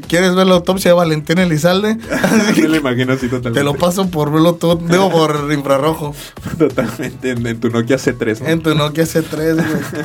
¿Quieres 0.09 0.35
ver 0.35 0.47
la 0.47 0.55
autopsia 0.55 0.91
de 0.93 0.97
Valentín 0.97 1.39
Elizalde? 1.39 1.97
Me 2.57 2.69
lo 2.69 2.77
imagino 2.77 3.13
así 3.15 3.27
totalmente. 3.27 3.59
Te 3.61 3.65
lo 3.65 3.75
paso 3.75 4.09
por 4.11 4.31
Bluetooth, 4.31 4.81
digo 4.83 5.11
por 5.11 5.49
infrarrojo. 5.53 6.15
Totalmente 6.59 7.31
en, 7.31 7.45
en 7.47 7.59
tu 7.61 7.69
Nokia 7.71 7.97
C3, 7.97 8.41
¿no? 8.41 8.49
En 8.49 8.63
tu 8.63 8.75
Nokia 8.77 9.05
C3, 9.05 9.55
güey. 9.55 10.05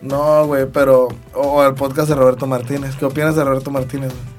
No, 0.00 0.46
güey, 0.46 0.66
pero. 0.72 1.08
O 1.34 1.64
el 1.64 1.74
podcast 1.74 2.08
de 2.08 2.16
Roberto 2.16 2.46
Martínez. 2.48 2.96
¿Qué 2.96 3.04
opinas 3.04 3.36
de 3.36 3.44
Roberto 3.44 3.70
Martínez, 3.70 4.10
güey? 4.12 4.31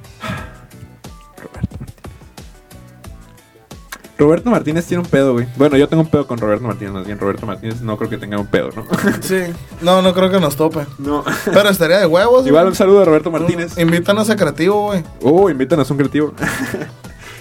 Roberto 4.17 4.49
Martínez 4.51 4.85
tiene 4.85 5.01
un 5.03 5.09
pedo, 5.09 5.33
güey. 5.33 5.47
Bueno, 5.57 5.75
yo 5.75 5.87
tengo 5.89 6.03
un 6.03 6.09
pedo 6.09 6.27
con 6.27 6.37
Roberto 6.37 6.65
Martínez, 6.65 6.93
más 6.93 7.05
bien 7.05 7.19
Roberto 7.19 7.45
Martínez 7.45 7.81
no 7.81 7.97
creo 7.97 8.09
que 8.09 8.17
tenga 8.17 8.37
un 8.37 8.45
pedo, 8.47 8.69
¿no? 8.75 8.85
Sí. 9.21 9.41
No, 9.81 10.01
no 10.01 10.13
creo 10.13 10.29
que 10.29 10.39
nos 10.39 10.55
tope. 10.55 10.85
no. 10.99 11.23
Pero 11.45 11.69
estaría 11.69 11.97
de 11.97 12.05
huevos. 12.05 12.45
Igual 12.45 12.67
un 12.67 12.75
saludo 12.75 13.01
a 13.01 13.05
Roberto 13.05 13.31
Martínez. 13.31 13.77
Invítanos 13.77 14.29
a 14.29 14.35
Creativo, 14.35 14.87
güey. 14.87 15.03
Oh, 15.21 15.49
invítanos 15.49 15.89
un 15.91 15.97
creativo. 15.97 16.33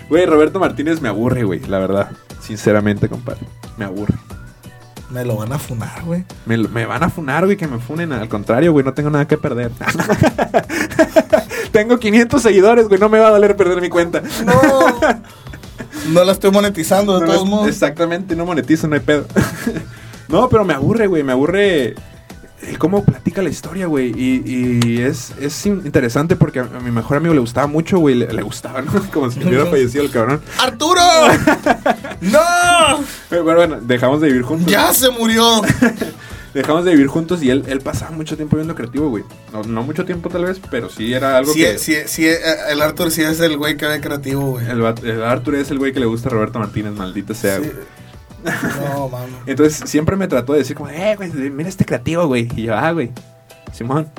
Güey, 0.08 0.26
Roberto 0.26 0.60
Martínez 0.60 1.00
me 1.00 1.08
aburre, 1.08 1.42
güey, 1.44 1.60
la 1.60 1.78
verdad. 1.78 2.10
Sinceramente, 2.40 3.08
compadre. 3.08 3.46
Me 3.78 3.86
aburre. 3.86 4.12
Me 5.08 5.24
lo 5.24 5.36
van 5.36 5.54
a 5.54 5.58
funar, 5.58 6.02
güey. 6.04 6.24
Me, 6.44 6.58
me 6.58 6.84
van 6.84 7.02
a 7.02 7.08
funar, 7.08 7.46
güey, 7.46 7.56
que 7.56 7.66
me 7.66 7.78
funen. 7.78 8.12
Al 8.12 8.28
contrario, 8.28 8.72
güey, 8.72 8.84
no 8.84 8.92
tengo 8.92 9.08
nada 9.08 9.26
que 9.26 9.38
perder. 9.38 9.70
tengo 11.72 11.98
500 11.98 12.42
seguidores, 12.42 12.88
güey, 12.88 13.00
no 13.00 13.08
me 13.08 13.20
va 13.20 13.28
a 13.28 13.30
doler 13.30 13.56
perder 13.56 13.80
mi 13.80 13.88
cuenta. 13.88 14.22
No. 14.44 14.52
No 16.10 16.24
la 16.24 16.32
estoy 16.32 16.50
monetizando, 16.50 17.18
de 17.20 17.26
No, 17.26 17.32
todos 17.32 17.48
modos. 17.48 17.68
Exactamente, 17.68 18.34
no 18.36 18.44
monetizo, 18.46 18.86
no 18.88 18.94
hay 18.94 19.00
pedo. 19.00 19.26
no, 20.28 20.48
pero 20.48 20.64
me 20.64 20.74
aburre, 20.74 21.06
güey, 21.06 21.22
me 21.22 21.32
aburre 21.32 21.94
cómo 22.78 23.04
platica 23.04 23.42
la 23.42 23.48
historia, 23.50 23.86
güey. 23.86 24.12
Y, 24.16 24.80
y 24.84 25.00
es, 25.02 25.32
es 25.40 25.66
in- 25.66 25.82
interesante 25.84 26.36
porque 26.36 26.60
a, 26.60 26.62
a 26.62 26.80
mi 26.80 26.90
mejor 26.90 27.16
amigo 27.16 27.34
le 27.34 27.40
gustaba 27.40 27.66
mucho, 27.66 27.98
güey. 27.98 28.14
Le, 28.14 28.32
le 28.32 28.42
gustaba, 28.42 28.82
¿no? 28.82 28.92
Como 29.12 29.30
si 29.30 29.42
hubiera 29.44 29.66
fallecido 29.66 30.04
el 30.04 30.10
cabrón. 30.10 30.40
¡Arturo! 30.60 31.00
¡No! 32.20 33.04
Pero 33.28 33.44
bueno, 33.44 33.58
bueno, 33.58 33.78
dejamos 33.82 34.20
de 34.20 34.28
vivir 34.28 34.42
juntos. 34.42 34.70
¡Ya 34.70 34.92
se 34.92 35.10
murió! 35.10 35.60
Dejamos 36.54 36.84
de 36.84 36.92
vivir 36.92 37.06
juntos 37.06 37.42
y 37.42 37.50
él, 37.50 37.64
él 37.66 37.80
pasaba 37.80 38.10
mucho 38.10 38.36
tiempo 38.36 38.56
viendo 38.56 38.74
creativo, 38.74 39.08
güey. 39.08 39.24
No, 39.52 39.62
no 39.62 39.82
mucho 39.82 40.04
tiempo 40.04 40.28
tal 40.28 40.44
vez, 40.44 40.60
pero 40.70 40.90
sí 40.90 41.14
era 41.14 41.38
algo 41.38 41.52
Sí, 41.52 41.60
que... 41.60 41.78
sí, 41.78 41.96
sí, 42.06 42.26
eh, 42.26 42.38
el 42.68 42.82
Arthur 42.82 43.10
sí 43.10 43.22
es 43.22 43.40
el 43.40 43.56
güey 43.56 43.76
que 43.78 43.86
ve 43.86 44.00
creativo, 44.00 44.50
güey. 44.52 44.66
El, 44.68 45.22
Arthur 45.22 45.54
es 45.54 45.70
el 45.70 45.78
güey 45.78 45.92
que 45.92 46.00
le 46.00 46.06
gusta 46.06 46.28
a 46.28 46.32
Roberto 46.32 46.58
Martínez, 46.58 46.92
maldita 46.92 47.34
sea, 47.34 47.56
Sí. 47.56 47.62
güey. 47.62 48.56
No, 48.94 49.08
mami. 49.12 49.32
Entonces 49.46 49.88
siempre 49.88 50.16
me 50.16 50.28
trató 50.28 50.52
de 50.52 50.58
decir 50.58 50.76
como, 50.76 50.90
eh, 50.90 51.14
güey, 51.16 51.30
mira 51.30 51.68
este 51.68 51.84
creativo, 51.86 52.26
güey. 52.26 52.48
Y 52.54 52.64
yo, 52.64 52.76
ah, 52.76 52.92
güey, 52.92 53.10
Simón, 53.72 54.10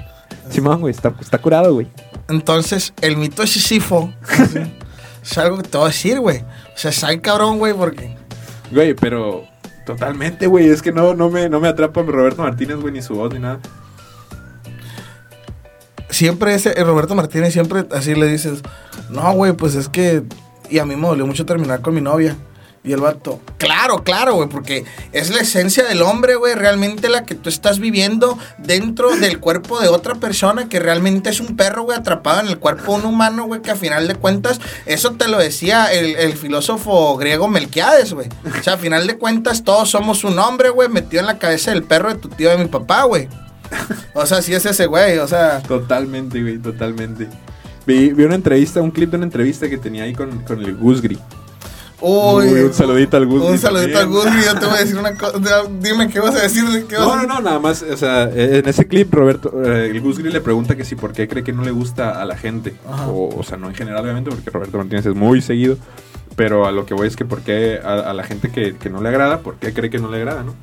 Simón, 0.49 0.81
güey, 0.81 0.93
está, 0.93 1.13
está 1.19 1.37
curado, 1.37 1.73
güey. 1.73 1.87
Entonces, 2.29 2.93
el 3.01 3.17
mito 3.17 3.41
de 3.43 3.47
Sísifo 3.47 4.11
es 5.23 5.37
algo 5.37 5.57
que 5.57 5.63
te 5.69 5.77
voy 5.77 5.85
a 5.85 5.89
decir, 5.89 6.19
güey. 6.19 6.39
O 6.39 6.77
sea, 6.77 6.89
está 6.89 7.15
cabrón, 7.21 7.59
güey, 7.59 7.73
porque... 7.73 8.15
Güey, 8.71 8.95
pero 8.95 9.43
totalmente, 9.85 10.47
güey, 10.47 10.69
es 10.69 10.81
que 10.81 10.91
no, 10.91 11.13
no, 11.13 11.29
me, 11.29 11.49
no 11.49 11.59
me 11.59 11.67
atrapa 11.67 12.01
Roberto 12.01 12.41
Martínez, 12.41 12.77
güey, 12.77 12.93
ni 12.93 13.01
su 13.01 13.15
voz, 13.15 13.33
ni 13.33 13.39
nada. 13.39 13.59
Siempre 16.09 16.53
ese, 16.53 16.73
el 16.73 16.85
Roberto 16.85 17.15
Martínez, 17.15 17.53
siempre 17.53 17.85
así 17.91 18.13
le 18.13 18.27
dices, 18.27 18.61
no, 19.09 19.33
güey, 19.33 19.53
pues 19.53 19.75
es 19.75 19.89
que... 19.89 20.23
Y 20.69 20.79
a 20.79 20.85
mí 20.85 20.95
me 20.95 21.07
dolió 21.07 21.27
mucho 21.27 21.45
terminar 21.45 21.81
con 21.81 21.93
mi 21.93 22.01
novia. 22.01 22.35
Y 22.85 22.91
el 22.91 22.99
vato, 22.99 23.39
claro, 23.57 24.03
claro, 24.03 24.35
güey, 24.35 24.49
porque 24.49 24.83
es 25.13 25.29
la 25.29 25.39
esencia 25.39 25.85
del 25.85 26.01
hombre, 26.01 26.35
güey, 26.35 26.53
realmente 26.53 27.07
la 27.07 27.23
que 27.23 27.33
tú 27.33 27.47
estás 27.47 27.79
viviendo 27.79 28.37
dentro 28.57 29.15
del 29.15 29.39
cuerpo 29.39 29.79
de 29.79 29.87
otra 29.87 30.15
persona 30.15 30.67
que 30.67 30.79
realmente 30.79 31.29
es 31.29 31.39
un 31.39 31.55
perro, 31.55 31.83
güey, 31.83 31.97
atrapado 31.97 32.41
en 32.41 32.47
el 32.47 32.59
cuerpo 32.59 32.91
de 32.91 32.99
un 32.99 33.13
humano, 33.13 33.45
güey, 33.45 33.61
que 33.61 33.71
a 33.71 33.75
final 33.75 34.09
de 34.09 34.15
cuentas, 34.15 34.59
eso 34.85 35.13
te 35.13 35.29
lo 35.29 35.39
decía 35.39 35.93
el, 35.93 36.33
filósofo 36.33 37.15
griego 37.15 37.47
Melquiades, 37.47 38.13
güey. 38.13 38.27
O 38.59 38.63
sea, 38.63 38.73
a 38.73 38.77
final 38.77 39.07
de 39.07 39.17
cuentas, 39.17 39.63
todos 39.63 39.89
somos 39.89 40.25
un 40.25 40.37
hombre, 40.37 40.69
güey, 40.69 40.89
metido 40.89 41.21
en 41.21 41.27
la 41.27 41.39
cabeza 41.39 41.71
del 41.71 41.83
perro 41.83 42.09
de 42.09 42.19
tu 42.19 42.27
tío 42.27 42.49
de 42.49 42.57
mi 42.57 42.65
papá, 42.65 43.03
güey. 43.03 43.29
O 44.13 44.25
sea, 44.25 44.41
sí 44.41 44.53
es 44.53 44.65
ese 44.65 44.87
güey, 44.87 45.19
o 45.19 45.27
sea... 45.27 45.61
Totalmente, 45.61 46.41
güey, 46.41 46.57
totalmente. 46.57 47.29
Vi, 47.87 48.11
vi 48.11 48.25
una 48.25 48.35
entrevista, 48.35 48.81
un 48.81 48.91
clip 48.91 49.09
de 49.09 49.17
una 49.17 49.25
entrevista 49.25 49.69
que 49.69 49.77
tenía 49.77 50.03
ahí 50.03 50.13
con, 50.13 50.43
con 50.43 50.61
el 50.61 50.75
Gusgri. 50.75 51.17
Uy, 52.05 52.45
Uy, 52.47 52.59
un 52.61 52.73
saludito 52.73 53.15
al 53.17 53.25
Gusgri 53.25 53.47
Un 53.51 53.57
saludito 53.57 53.97
al 53.97 54.03
también. 54.05 54.23
Gusgri. 54.25 54.43
Yo 54.45 54.59
te 54.59 54.65
voy 54.65 54.75
a 54.75 54.79
decir 54.79 54.97
una 54.97 55.15
cosa. 55.15 55.39
Dime 55.79 56.09
qué 56.09 56.19
vas 56.19 56.35
a 56.35 56.41
decir. 56.41 56.63
¿Qué 56.89 56.97
vas 56.97 57.05
No, 57.07 57.13
a- 57.13 57.21
no, 57.23 57.27
no, 57.35 57.41
nada 57.41 57.59
más, 57.59 57.81
o 57.81 57.95
sea, 57.97 58.23
en 58.29 58.67
ese 58.67 58.85
clip 58.87 59.13
Roberto, 59.13 59.53
eh, 59.63 59.89
el 59.91 60.01
Gusgri 60.01 60.29
le 60.31 60.41
pregunta 60.41 60.75
que 60.75 60.83
si 60.83 60.95
por 60.95 61.13
qué 61.13 61.27
cree 61.29 61.43
que 61.43 61.53
no 61.53 61.63
le 61.63 61.71
gusta 61.71 62.21
a 62.21 62.25
la 62.25 62.35
gente. 62.37 62.73
O, 63.07 63.33
o 63.37 63.43
sea, 63.43 63.57
no 63.57 63.69
en 63.69 63.75
general, 63.75 64.03
obviamente, 64.03 64.29
porque 64.31 64.49
Roberto 64.49 64.77
Martínez 64.77 65.05
es 65.05 65.15
muy 65.15 65.41
seguido. 65.41 65.77
Pero 66.35 66.65
a 66.65 66.71
lo 66.71 66.85
que 66.85 66.93
voy 66.93 67.07
es 67.07 67.15
que 67.15 67.25
por 67.25 67.41
qué 67.41 67.79
a, 67.83 67.93
a 68.09 68.13
la 68.13 68.23
gente 68.23 68.49
que, 68.49 68.75
que 68.75 68.89
no 68.89 69.01
le 69.01 69.09
agrada, 69.09 69.39
por 69.39 69.55
qué 69.55 69.71
cree 69.73 69.89
que 69.89 69.99
no 69.99 70.09
le 70.09 70.17
agrada, 70.17 70.43
¿no? 70.43 70.55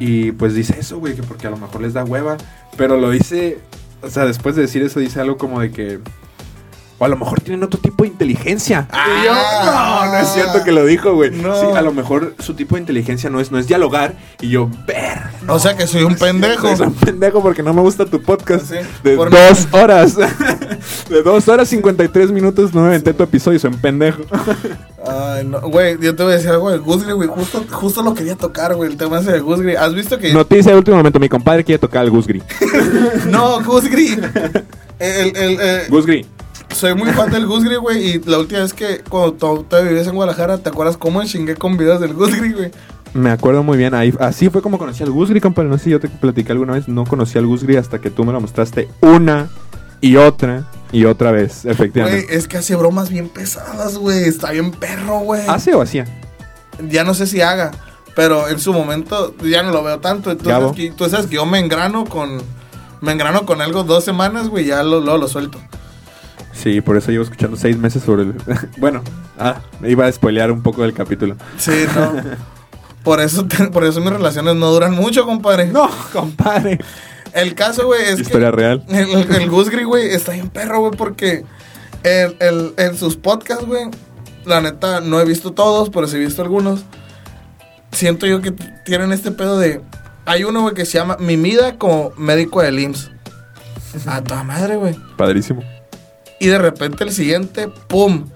Y 0.00 0.32
pues 0.32 0.54
dice 0.54 0.76
eso, 0.78 0.98
güey, 0.98 1.14
que 1.14 1.22
porque 1.24 1.46
a 1.46 1.50
lo 1.50 1.56
mejor 1.56 1.80
les 1.80 1.94
da 1.94 2.04
hueva. 2.04 2.36
Pero 2.76 2.98
lo 2.98 3.10
dice, 3.10 3.58
o 4.02 4.10
sea, 4.10 4.26
después 4.26 4.54
de 4.54 4.62
decir 4.62 4.82
eso, 4.82 5.00
dice 5.00 5.20
algo 5.20 5.38
como 5.38 5.60
de 5.60 5.70
que. 5.72 5.98
O 7.00 7.04
a 7.04 7.08
lo 7.08 7.16
mejor 7.16 7.40
tienen 7.40 7.62
otro 7.62 7.78
tipo 7.78 8.02
de 8.02 8.08
inteligencia. 8.08 8.88
Y 8.92 9.24
yo, 9.26 9.32
Ah. 9.32 10.02
no, 10.06 10.12
no 10.12 10.18
es 10.18 10.28
cierto 10.32 10.64
que 10.64 10.72
lo 10.72 10.84
dijo, 10.84 11.14
güey. 11.14 11.30
No. 11.30 11.54
Sí, 11.60 11.66
a 11.76 11.80
lo 11.82 11.92
mejor 11.92 12.34
su 12.40 12.54
tipo 12.54 12.74
de 12.74 12.80
inteligencia 12.80 13.30
no 13.30 13.38
es, 13.40 13.52
no 13.52 13.58
es 13.58 13.68
dialogar. 13.68 14.14
Y 14.40 14.48
yo, 14.50 14.68
ver. 14.86 15.18
O 15.46 15.58
sea 15.60 15.76
que 15.76 15.86
soy 15.86 16.02
un 16.02 16.16
pendejo. 16.16 16.76
Soy 16.76 16.88
un 16.88 16.94
pendejo 16.94 17.40
porque 17.40 17.62
no 17.62 17.72
me 17.72 17.80
gusta 17.82 18.04
tu 18.04 18.20
podcast 18.20 18.66
Sí, 18.66 18.74
de 19.04 19.14
dos 19.16 19.68
horas. 19.70 20.16
De 21.08 21.22
2 21.22 21.48
horas 21.48 21.68
53 21.68 22.30
minutos 22.32 22.74
no 22.74 22.82
me 22.82 22.88
aventé 22.88 23.12
tu 23.14 23.22
episodio, 23.22 23.58
soy 23.58 23.70
un 23.72 23.80
pendejo. 23.80 24.22
Ay, 25.06 25.44
no, 25.44 25.60
güey, 25.62 25.96
yo 26.00 26.14
te 26.14 26.22
voy 26.22 26.32
a 26.32 26.36
decir 26.36 26.50
algo 26.50 26.70
del 26.70 26.80
Gusgri, 26.80 27.12
güey. 27.12 27.28
Justo, 27.28 27.64
justo 27.70 28.02
lo 28.02 28.14
quería 28.14 28.36
tocar, 28.36 28.74
güey, 28.74 28.90
el 28.90 28.96
tema 28.96 29.20
ese 29.20 29.32
del 29.32 29.42
Gusgri. 29.42 29.74
¿Has 29.76 29.94
visto 29.94 30.18
que.? 30.18 30.32
Noticia 30.32 30.72
de 30.72 30.78
último 30.78 30.96
momento, 30.96 31.18
mi 31.18 31.28
compadre 31.28 31.64
quiere 31.64 31.78
tocar 31.78 32.02
al 32.02 32.10
Gusgri. 32.10 32.42
no, 33.30 33.62
Gusgri. 33.62 34.18
El, 34.98 35.36
el, 35.36 35.60
el, 35.60 35.88
Gusgri. 35.88 36.26
Soy 36.74 36.94
muy 36.94 37.10
fan 37.12 37.30
del 37.30 37.46
Gusgri, 37.46 37.76
güey. 37.76 38.06
Y 38.06 38.18
la 38.24 38.38
última 38.38 38.60
vez 38.60 38.72
que 38.72 39.02
cuando 39.08 39.32
tú 39.32 39.64
te 39.68 39.82
vivías 39.82 40.06
en 40.06 40.14
Guadalajara, 40.14 40.58
¿te 40.58 40.68
acuerdas 40.68 40.96
cómo 40.96 41.22
chingué 41.24 41.56
con 41.56 41.76
videos 41.76 42.00
del 42.00 42.14
Gusgri, 42.14 42.52
güey? 42.52 42.70
Me 43.14 43.30
acuerdo 43.30 43.62
muy 43.62 43.78
bien, 43.78 43.94
ahí, 43.94 44.12
así 44.20 44.50
fue 44.50 44.60
como 44.60 44.78
conocí 44.78 45.02
al 45.02 45.10
Gusgri, 45.10 45.40
compadre. 45.40 45.68
No 45.70 45.78
sé 45.78 45.84
si 45.84 45.90
yo 45.90 46.00
te 46.00 46.08
platicé 46.08 46.52
alguna 46.52 46.74
vez, 46.74 46.88
no 46.88 47.04
conocí 47.04 47.38
al 47.38 47.46
Gusgri 47.46 47.76
hasta 47.76 48.00
que 48.00 48.10
tú 48.10 48.24
me 48.24 48.32
lo 48.32 48.40
mostraste 48.40 48.88
una 49.00 49.48
y 50.00 50.16
otra 50.16 50.64
y 50.92 51.04
otra 51.06 51.32
vez, 51.32 51.62
Güey, 51.64 51.72
efectivamente. 51.74 52.36
es 52.36 52.46
que 52.46 52.58
hace 52.58 52.76
bromas 52.76 53.08
bien 53.08 53.28
pesadas, 53.28 53.96
güey. 53.98 54.24
Está 54.24 54.50
bien 54.52 54.70
perro, 54.70 55.20
güey. 55.20 55.42
¿Hace 55.48 55.74
o 55.74 55.80
hacía? 55.82 56.04
Ya 56.88 57.02
no 57.02 57.14
sé 57.14 57.26
si 57.26 57.40
haga. 57.40 57.70
Pero 58.14 58.48
en 58.48 58.58
su 58.58 58.72
momento 58.72 59.34
ya 59.44 59.62
no 59.62 59.70
lo 59.70 59.82
veo 59.82 60.00
tanto. 60.00 60.36
Tú 60.36 60.48
Gabo. 60.48 60.68
sabes, 60.68 60.76
que, 60.76 60.90
tú 60.92 61.08
sabes 61.08 61.26
que 61.26 61.36
yo 61.36 61.46
me 61.46 61.58
engrano 61.60 62.04
con. 62.04 62.42
Me 63.00 63.12
engrano 63.12 63.46
con 63.46 63.60
algo 63.62 63.84
dos 63.84 64.04
semanas, 64.04 64.48
güey. 64.48 64.64
Ya 64.66 64.82
lo, 64.82 65.00
lo, 65.00 65.18
lo 65.18 65.28
suelto. 65.28 65.58
Sí, 66.62 66.80
por 66.80 66.96
eso 66.96 67.10
llevo 67.12 67.24
escuchando 67.24 67.56
seis 67.56 67.76
meses 67.76 68.02
sobre 68.02 68.22
el... 68.22 68.34
bueno, 68.78 69.02
ah, 69.38 69.60
me 69.80 69.90
iba 69.90 70.06
a 70.06 70.12
spoilear 70.12 70.50
un 70.50 70.62
poco 70.62 70.82
del 70.82 70.92
capítulo. 70.92 71.36
Sí, 71.56 71.84
no. 71.94 72.12
por, 73.04 73.20
eso 73.20 73.46
te- 73.46 73.68
por 73.68 73.84
eso 73.84 74.00
mis 74.00 74.10
relaciones 74.10 74.56
no 74.56 74.70
duran 74.70 74.92
mucho, 74.92 75.24
compadre. 75.24 75.66
No, 75.68 75.88
compadre. 76.12 76.78
El 77.32 77.54
caso, 77.54 77.86
güey, 77.86 78.02
es 78.02 78.18
Historia 78.20 78.50
que. 78.50 78.56
real. 78.56 78.84
El, 78.88 79.10
el, 79.10 79.34
el 79.42 79.50
Gusgri, 79.50 79.84
güey, 79.84 80.08
está 80.12 80.32
bien 80.32 80.48
perro, 80.48 80.80
güey, 80.80 80.92
porque 80.96 81.44
el, 82.02 82.36
el- 82.40 82.74
en 82.76 82.96
sus 82.96 83.16
podcasts, 83.16 83.64
güey, 83.66 83.84
la 84.44 84.60
neta, 84.60 85.00
no 85.00 85.20
he 85.20 85.24
visto 85.24 85.52
todos, 85.52 85.90
pero 85.90 86.08
sí 86.08 86.16
he 86.16 86.20
visto 86.20 86.42
algunos. 86.42 86.80
Siento 87.92 88.26
yo 88.26 88.40
que 88.42 88.50
tienen 88.84 89.12
este 89.12 89.30
pedo 89.30 89.58
de... 89.58 89.80
Hay 90.26 90.44
uno, 90.44 90.62
güey, 90.62 90.74
que 90.74 90.84
se 90.84 90.98
llama 90.98 91.16
Mi 91.20 91.36
vida 91.36 91.76
como 91.78 92.12
médico 92.16 92.60
del 92.62 92.78
IMSS. 92.80 93.10
A 94.06 94.22
toda 94.22 94.42
madre, 94.42 94.76
güey. 94.76 94.94
Padrísimo. 95.16 95.62
Y 96.40 96.46
de 96.46 96.58
repente 96.58 97.04
el 97.04 97.12
siguiente, 97.12 97.68
¡pum! 97.68 98.26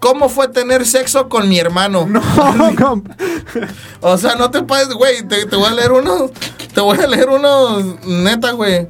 ¿Cómo 0.00 0.28
fue 0.28 0.46
tener 0.48 0.86
sexo 0.86 1.28
con 1.28 1.48
mi 1.48 1.58
hermano? 1.58 2.06
No, 2.06 2.20
comp- 2.76 3.14
O 4.00 4.16
sea, 4.16 4.36
no 4.36 4.50
te 4.50 4.62
pases, 4.62 4.90
güey. 4.94 5.26
Te, 5.26 5.44
te 5.46 5.56
voy 5.56 5.66
a 5.66 5.72
leer 5.74 5.90
unos. 5.92 6.30
Te 6.72 6.80
voy 6.80 6.98
a 6.98 7.06
leer 7.06 7.28
unos. 7.28 8.04
Neta, 8.06 8.52
güey. 8.52 8.86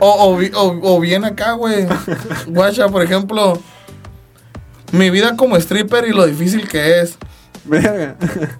O, 0.00 0.08
o, 0.10 0.40
o- 0.60 0.96
o 0.96 1.00
bien 1.00 1.24
acá, 1.24 1.52
güey. 1.52 1.86
Guacha, 2.48 2.88
por 2.88 3.02
ejemplo. 3.02 3.60
Mi 4.92 5.08
vida 5.10 5.36
como 5.36 5.56
stripper 5.56 6.08
y 6.08 6.12
lo 6.12 6.26
difícil 6.26 6.66
que 6.68 7.00
es. 7.00 7.16
Verga. 7.70 8.16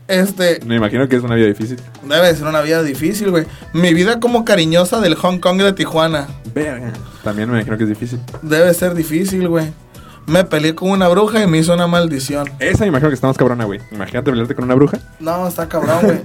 Este. 0.06 0.60
Me 0.64 0.76
imagino 0.76 1.08
que 1.08 1.16
es 1.16 1.22
una 1.22 1.34
vida 1.34 1.48
difícil. 1.48 1.78
Debe 2.02 2.28
de 2.28 2.36
ser 2.36 2.46
una 2.46 2.60
vida 2.60 2.82
difícil, 2.82 3.30
güey. 3.30 3.44
Mi 3.72 3.92
vida 3.92 4.20
como 4.20 4.44
cariñosa 4.44 5.00
del 5.00 5.16
Hong 5.16 5.38
Kong 5.40 5.60
de 5.60 5.72
Tijuana. 5.72 6.28
Verga. 6.54 6.92
También 7.24 7.50
me 7.50 7.56
imagino 7.56 7.76
que 7.76 7.82
es 7.82 7.88
difícil. 7.88 8.20
Debe 8.42 8.72
ser 8.72 8.94
difícil, 8.94 9.48
güey. 9.48 9.72
Me 10.26 10.44
peleé 10.44 10.76
con 10.76 10.90
una 10.90 11.08
bruja 11.08 11.42
y 11.42 11.48
me 11.48 11.58
hizo 11.58 11.74
una 11.74 11.88
maldición. 11.88 12.48
Esa 12.60 12.84
me 12.84 12.88
imagino 12.88 13.08
que 13.08 13.16
estamos 13.16 13.36
cabrona, 13.36 13.64
güey. 13.64 13.80
Imagínate 13.90 14.30
pelearte 14.30 14.54
con 14.54 14.64
una 14.64 14.74
bruja. 14.76 14.98
No, 15.18 15.48
está 15.48 15.68
cabrón, 15.68 15.98
güey. 16.02 16.20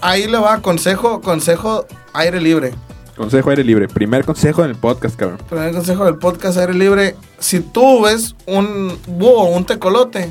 Ahí 0.00 0.28
le 0.28 0.38
va 0.38 0.60
consejo, 0.62 1.20
consejo 1.20 1.86
aire 2.14 2.40
libre. 2.40 2.72
Consejo 3.16 3.50
aire 3.50 3.64
libre. 3.64 3.88
Primer 3.88 4.24
consejo 4.24 4.62
en 4.62 4.70
el 4.70 4.76
podcast, 4.76 5.16
cabrón. 5.16 5.40
Primer 5.48 5.72
consejo 5.72 6.04
del 6.04 6.18
podcast 6.18 6.56
Aire 6.56 6.72
Libre. 6.72 7.16
Si 7.40 7.58
tú 7.58 8.02
ves 8.02 8.36
un 8.46 8.96
búho 9.08 9.48
un 9.48 9.64
tecolote, 9.64 10.30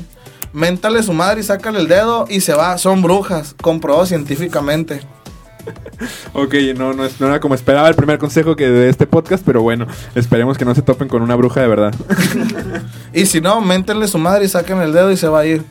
méntale 0.52 1.02
su 1.02 1.12
madre 1.12 1.40
y 1.40 1.44
sácale 1.44 1.78
el 1.80 1.88
dedo 1.88 2.26
y 2.28 2.40
se 2.40 2.54
va. 2.54 2.78
Son 2.78 3.02
brujas, 3.02 3.54
comprobado 3.60 4.06
científicamente. 4.06 5.00
Ok, 6.32 6.54
no, 6.76 6.94
no, 6.94 7.04
es- 7.04 7.20
no 7.20 7.26
era 7.26 7.40
como 7.40 7.54
esperaba 7.54 7.88
el 7.88 7.94
primer 7.94 8.18
consejo 8.18 8.56
que 8.56 8.68
de 8.70 8.88
este 8.88 9.06
podcast, 9.06 9.42
pero 9.44 9.60
bueno, 9.60 9.86
esperemos 10.14 10.56
que 10.56 10.64
no 10.64 10.74
se 10.74 10.80
topen 10.82 11.08
con 11.08 11.20
una 11.22 11.34
bruja 11.34 11.60
de 11.60 11.68
verdad. 11.68 11.94
Y 13.12 13.26
si 13.26 13.40
no, 13.40 13.60
méntenle 13.60 14.06
su 14.08 14.18
madre 14.18 14.44
y 14.44 14.48
saquen 14.48 14.80
el 14.80 14.92
dedo 14.92 15.10
y 15.10 15.16
se 15.16 15.28
va 15.28 15.40
a 15.40 15.46
ir. 15.46 15.62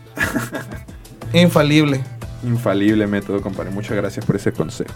Infalible. 1.34 2.04
Infalible 2.44 3.08
método, 3.08 3.42
compadre. 3.42 3.72
Muchas 3.72 3.96
gracias 3.98 4.26
por 4.26 4.36
ese 4.36 4.52
consejo. 4.52 4.94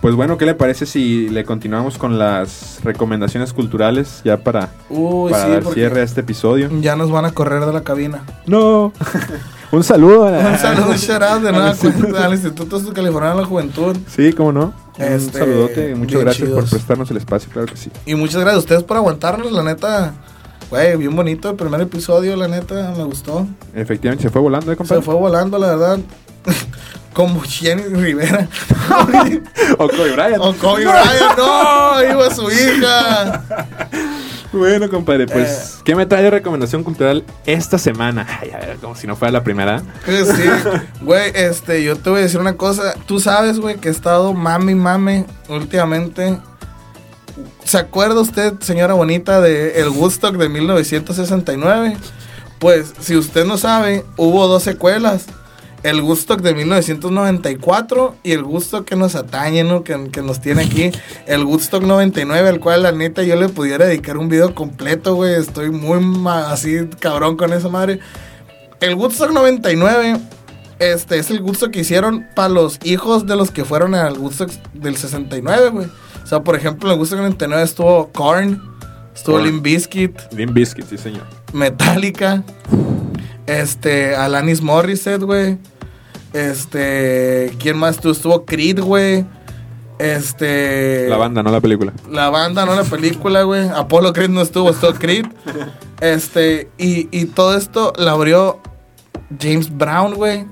Pues 0.00 0.14
bueno, 0.14 0.38
¿qué 0.38 0.46
le 0.46 0.54
parece 0.54 0.86
si 0.86 1.28
le 1.28 1.44
continuamos 1.44 1.98
con 1.98 2.18
las 2.18 2.80
recomendaciones 2.82 3.52
culturales 3.52 4.22
ya 4.24 4.38
para, 4.38 4.70
Uy, 4.88 5.30
para 5.30 5.44
sí, 5.44 5.50
dar 5.50 5.64
cierre 5.74 6.00
a 6.00 6.04
este 6.04 6.22
episodio? 6.22 6.70
ya 6.80 6.96
nos 6.96 7.10
van 7.10 7.26
a 7.26 7.32
correr 7.32 7.64
de 7.66 7.72
la 7.72 7.82
cabina. 7.82 8.22
No. 8.46 8.92
Un 9.72 9.84
saludo. 9.84 10.26
a- 10.26 10.50
Un 10.52 10.58
saludo, 10.58 10.88
un 10.90 10.96
shout 10.96 11.42
de 11.42 11.92
cuenta 11.92 12.24
al 12.24 12.32
Instituto 12.32 12.80
Californiano 12.92 13.36
de 13.36 13.42
la 13.42 13.46
Juventud. 13.46 13.96
Sí, 14.08 14.32
cómo 14.32 14.50
no. 14.52 14.72
Un 14.98 15.04
Este, 15.04 15.38
saludote. 15.38 15.94
Muchas 15.94 16.20
gracias 16.22 16.48
por 16.48 16.68
prestarnos 16.68 17.10
el 17.12 17.18
espacio, 17.18 17.50
claro 17.52 17.68
que 17.68 17.76
sí. 17.76 17.90
Y 18.04 18.14
muchas 18.16 18.40
gracias 18.40 18.56
a 18.56 18.58
ustedes 18.58 18.82
por 18.82 18.96
aguantarnos, 18.96 19.52
la 19.52 19.62
neta. 19.62 20.14
Güey, 20.70 20.96
bien 20.96 21.14
bonito 21.14 21.50
el 21.50 21.56
primer 21.56 21.80
episodio, 21.82 22.34
la 22.36 22.48
neta, 22.48 22.94
me 22.96 23.04
gustó. 23.04 23.46
Efectivamente, 23.74 24.22
se 24.24 24.30
fue 24.30 24.40
volando, 24.40 24.72
¿eh, 24.72 24.76
compadre? 24.76 25.02
Se 25.02 25.04
fue 25.06 25.14
volando, 25.14 25.56
la 25.58 25.66
verdad. 25.68 25.98
Como 27.12 27.40
Jenny 27.42 27.82
Rivera. 27.82 28.48
O 29.78 29.88
Kobe 29.88 30.12
Bryant. 30.12 30.38
o 30.40 30.52
Kobe 30.54 30.84
Bryant, 30.84 31.36
no, 31.38 32.04
iba 32.10 32.34
su 32.34 32.50
hija. 32.50 33.42
Bueno, 34.52 34.88
compadre, 34.90 35.26
pues, 35.26 35.48
Eh. 35.48 35.82
¿qué 35.84 35.94
me 35.94 36.06
trae 36.06 36.22
de 36.24 36.30
recomendación 36.30 36.82
cultural 36.82 37.24
esta 37.46 37.78
semana? 37.78 38.26
Ay, 38.40 38.50
a 38.50 38.58
ver, 38.58 38.76
como 38.78 38.96
si 38.96 39.06
no 39.06 39.14
fuera 39.16 39.30
la 39.32 39.44
primera. 39.44 39.82
Que 40.04 40.24
sí, 40.24 40.42
güey, 41.02 41.30
este, 41.34 41.82
yo 41.84 41.96
te 41.96 42.10
voy 42.10 42.20
a 42.20 42.22
decir 42.22 42.40
una 42.40 42.56
cosa. 42.56 42.94
Tú 43.06 43.20
sabes, 43.20 43.58
güey, 43.60 43.76
que 43.76 43.88
he 43.88 43.92
estado 43.92 44.32
mami, 44.34 44.74
mame 44.74 45.26
últimamente. 45.48 46.38
¿Se 47.64 47.78
acuerda 47.78 48.20
usted, 48.20 48.54
señora 48.60 48.94
bonita, 48.94 49.40
de 49.40 49.80
el 49.80 49.88
Woodstock 49.90 50.36
de 50.36 50.48
1969? 50.48 51.96
Pues, 52.58 52.92
si 53.00 53.16
usted 53.16 53.44
no 53.44 53.56
sabe, 53.56 54.04
hubo 54.16 54.46
dos 54.48 54.62
secuelas. 54.64 55.26
El 55.82 56.02
Woodstock 56.02 56.40
de 56.40 56.54
1994 56.54 58.16
y 58.22 58.32
el 58.32 58.42
Woodstock 58.42 58.84
que 58.84 58.96
nos 58.96 59.14
atañe, 59.14 59.64
¿no? 59.64 59.82
Que, 59.82 60.10
que 60.10 60.22
nos 60.22 60.40
tiene 60.40 60.62
aquí. 60.62 60.90
El 61.26 61.44
Woodstock 61.44 61.82
99, 61.82 62.48
al 62.48 62.60
cual 62.60 62.82
la 62.82 62.92
neta 62.92 63.22
yo 63.22 63.36
le 63.36 63.48
pudiera 63.48 63.86
dedicar 63.86 64.18
un 64.18 64.28
video 64.28 64.54
completo, 64.54 65.14
güey. 65.14 65.34
Estoy 65.34 65.70
muy 65.70 66.00
así 66.26 66.86
cabrón 66.98 67.36
con 67.36 67.52
esa 67.52 67.68
madre. 67.68 68.00
El 68.80 68.94
Woodstock 68.94 69.32
99 69.32 70.20
este, 70.80 71.18
es 71.18 71.30
el 71.30 71.42
Woodstock 71.42 71.70
que 71.70 71.80
hicieron 71.80 72.26
para 72.34 72.48
los 72.48 72.78
hijos 72.82 73.26
de 73.26 73.36
los 73.36 73.50
que 73.50 73.64
fueron 73.66 73.94
al 73.94 74.18
Woodstock 74.18 74.50
del 74.72 74.96
69, 74.96 75.68
güey. 75.68 75.86
O 76.22 76.26
sea, 76.26 76.42
por 76.42 76.56
ejemplo, 76.56 76.88
en 76.88 76.94
el 76.94 76.98
Woodstock 76.98 77.18
99 77.18 77.62
estuvo 77.62 78.08
Korn, 78.12 78.62
estuvo. 79.14 79.38
Limp 79.38 79.62
Bizkit, 79.62 80.18
Limp 80.32 80.54
Bizkit, 80.54 80.86
sí, 80.86 80.96
señor. 80.96 81.24
Metallica, 81.52 82.42
este, 83.50 84.14
Alanis 84.14 84.62
Morissette, 84.62 85.22
güey. 85.22 85.58
Este, 86.32 87.52
¿quién 87.58 87.76
más 87.76 87.96
estuvo? 87.96 88.12
Estuvo 88.12 88.44
Creed, 88.44 88.80
güey. 88.80 89.24
Este. 89.98 91.08
La 91.08 91.16
banda, 91.16 91.42
no 91.42 91.50
la 91.50 91.60
película. 91.60 91.92
La 92.08 92.30
banda, 92.30 92.64
no 92.64 92.74
la 92.74 92.84
película, 92.84 93.42
güey. 93.42 93.68
Apolo 93.68 94.12
Creed 94.12 94.30
no 94.30 94.40
estuvo, 94.40 94.70
estuvo 94.70 94.92
Creed. 94.94 95.26
Este, 96.00 96.70
y, 96.78 97.08
y 97.10 97.26
todo 97.26 97.56
esto 97.56 97.92
la 97.98 98.12
abrió 98.12 98.60
James 99.38 99.76
Brown, 99.76 100.14
güey. 100.14 100.46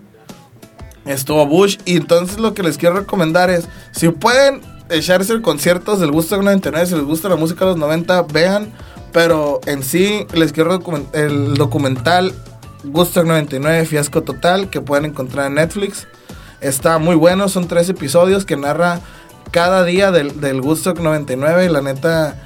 Estuvo 1.07 1.46
Bush. 1.46 1.78
Y 1.84 1.96
entonces 1.96 2.38
lo 2.38 2.53
que 2.53 2.62
les 2.62 2.76
quiero 2.76 2.96
recomendar 2.96 3.49
es: 3.49 3.68
si 3.92 4.09
pueden 4.11 4.61
echarse 4.90 5.40
conciertos 5.40 6.01
del 6.01 6.11
Woodstock 6.11 6.42
99, 6.42 6.86
si 6.86 6.94
les 6.96 7.05
gusta 7.05 7.28
la 7.28 7.36
música 7.36 7.64
de 7.64 7.70
los 7.70 7.78
90, 7.78 8.22
vean. 8.22 8.72
Pero 9.12 9.61
en 9.64 9.82
sí, 9.82 10.26
les 10.34 10.53
quiero 10.53 10.78
el 11.14 11.55
documental 11.55 12.34
Woodstock 12.93 13.26
99, 13.26 13.84
Fiasco 13.86 14.22
Total, 14.22 14.70
que 14.70 14.80
pueden 14.80 15.07
encontrar 15.07 15.47
en 15.47 15.55
Netflix. 15.55 16.07
Está 16.61 16.99
muy 16.99 17.14
bueno, 17.14 17.49
son 17.49 17.68
tres 17.68 17.89
episodios 17.89 18.45
que 18.45 18.57
narra 18.57 19.01
cada 19.51 19.84
día 19.84 20.11
del, 20.11 20.41
del 20.41 20.61
Woodstock 20.61 20.99
99. 20.99 21.68
La 21.70 21.80
neta, 21.80 22.36